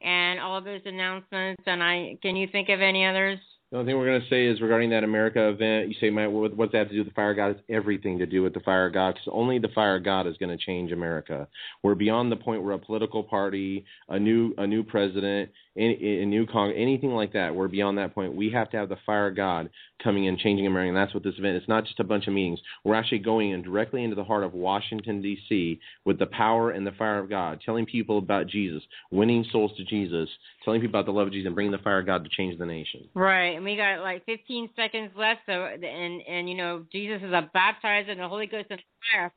and 0.00 0.38
all 0.38 0.56
of 0.56 0.64
those 0.64 0.80
announcements. 0.84 1.62
And 1.66 1.82
I, 1.82 2.18
can 2.22 2.36
you 2.36 2.46
think 2.50 2.68
of 2.68 2.80
any 2.80 3.04
others? 3.04 3.38
The 3.70 3.76
only 3.76 3.90
thing 3.90 3.98
we're 3.98 4.06
going 4.06 4.22
to 4.22 4.28
say 4.30 4.46
is 4.46 4.62
regarding 4.62 4.88
that 4.90 5.04
America 5.04 5.46
event, 5.46 5.88
you 5.88 5.94
say, 6.00 6.08
Matt, 6.08 6.32
what's 6.32 6.72
that 6.72 6.78
have 6.78 6.88
to 6.88 6.94
do 6.94 7.00
with 7.00 7.08
the 7.08 7.14
fire 7.14 7.34
god? 7.34 7.50
It's 7.50 7.60
everything 7.68 8.18
to 8.18 8.24
do 8.24 8.42
with 8.42 8.54
the 8.54 8.60
fire 8.60 8.88
god 8.88 9.14
because 9.14 9.28
only 9.30 9.58
the 9.58 9.68
fire 9.74 9.98
god 9.98 10.26
is 10.26 10.38
going 10.38 10.56
to 10.56 10.64
change 10.64 10.90
America. 10.90 11.46
We're 11.82 11.94
beyond 11.94 12.32
the 12.32 12.36
point 12.36 12.62
where 12.62 12.72
a 12.72 12.78
political 12.78 13.22
party, 13.22 13.84
a 14.08 14.18
new 14.18 14.54
a 14.56 14.66
new 14.66 14.82
president, 14.82 15.50
a 15.78 16.24
new 16.24 16.46
Congress, 16.46 16.76
anything 16.80 17.10
like 17.10 17.32
that. 17.34 17.54
We're 17.54 17.68
beyond 17.68 17.98
that 17.98 18.14
point. 18.14 18.34
We 18.34 18.50
have 18.50 18.70
to 18.70 18.76
have 18.76 18.88
the 18.88 18.96
fire 19.06 19.28
of 19.28 19.36
god 19.36 19.70
coming 20.02 20.24
in, 20.24 20.38
changing 20.38 20.66
America, 20.66 20.88
and 20.88 20.96
that's 20.96 21.14
what 21.14 21.22
this 21.22 21.34
event. 21.38 21.56
It's 21.56 21.68
not 21.68 21.84
just 21.84 22.00
a 22.00 22.04
bunch 22.04 22.26
of 22.26 22.32
meetings. 22.32 22.60
We're 22.84 22.94
actually 22.94 23.18
going 23.18 23.50
in 23.50 23.62
directly 23.62 24.04
into 24.04 24.16
the 24.16 24.24
heart 24.24 24.44
of 24.44 24.54
Washington 24.54 25.22
D.C. 25.22 25.78
with 26.04 26.18
the 26.18 26.26
power 26.26 26.70
and 26.70 26.86
the 26.86 26.92
fire 26.92 27.18
of 27.18 27.28
God, 27.28 27.60
telling 27.64 27.86
people 27.86 28.18
about 28.18 28.46
Jesus, 28.46 28.82
winning 29.10 29.44
souls 29.52 29.72
to 29.76 29.84
Jesus, 29.84 30.28
telling 30.64 30.80
people 30.80 30.98
about 30.98 31.06
the 31.06 31.12
love 31.12 31.28
of 31.28 31.32
Jesus, 31.32 31.46
and 31.46 31.54
bringing 31.54 31.72
the 31.72 31.78
fire 31.78 32.00
of 32.00 32.06
God 32.06 32.24
to 32.24 32.30
change 32.30 32.58
the 32.58 32.66
nation. 32.66 33.08
Right 33.14 33.58
and 33.58 33.64
we 33.64 33.76
got 33.76 34.00
like 34.00 34.24
15 34.24 34.70
seconds 34.76 35.10
left. 35.16 35.40
So, 35.46 35.52
and 35.52 36.22
and 36.22 36.48
you 36.48 36.56
know, 36.56 36.84
Jesus 36.92 37.20
is 37.22 37.32
a 37.32 37.50
baptizer 37.54 38.10
in 38.10 38.18
the 38.18 38.28
Holy 38.28 38.46
Ghost 38.46 38.66
and 38.70 38.80
fire, 39.12 39.32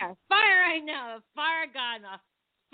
fire, 0.00 0.16
fire 0.28 0.60
right 0.60 0.82
now, 0.84 1.18
fire 1.34 1.66
God, 1.72 2.02
the 2.02 2.18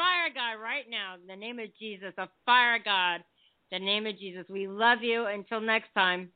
fire 0.01 0.33
God 0.35 0.63
right 0.63 0.87
now, 0.89 1.17
in 1.21 1.27
the 1.27 1.37
name 1.37 1.59
of 1.59 1.67
Jesus, 1.79 2.15
the 2.17 2.27
fire 2.47 2.79
God, 2.83 3.21
In 3.71 3.81
the 3.81 3.85
name 3.85 4.07
of 4.07 4.19
Jesus. 4.19 4.47
We 4.49 4.67
love 4.67 5.03
you. 5.03 5.27
Until 5.27 5.61
next 5.61 5.93
time. 5.95 6.31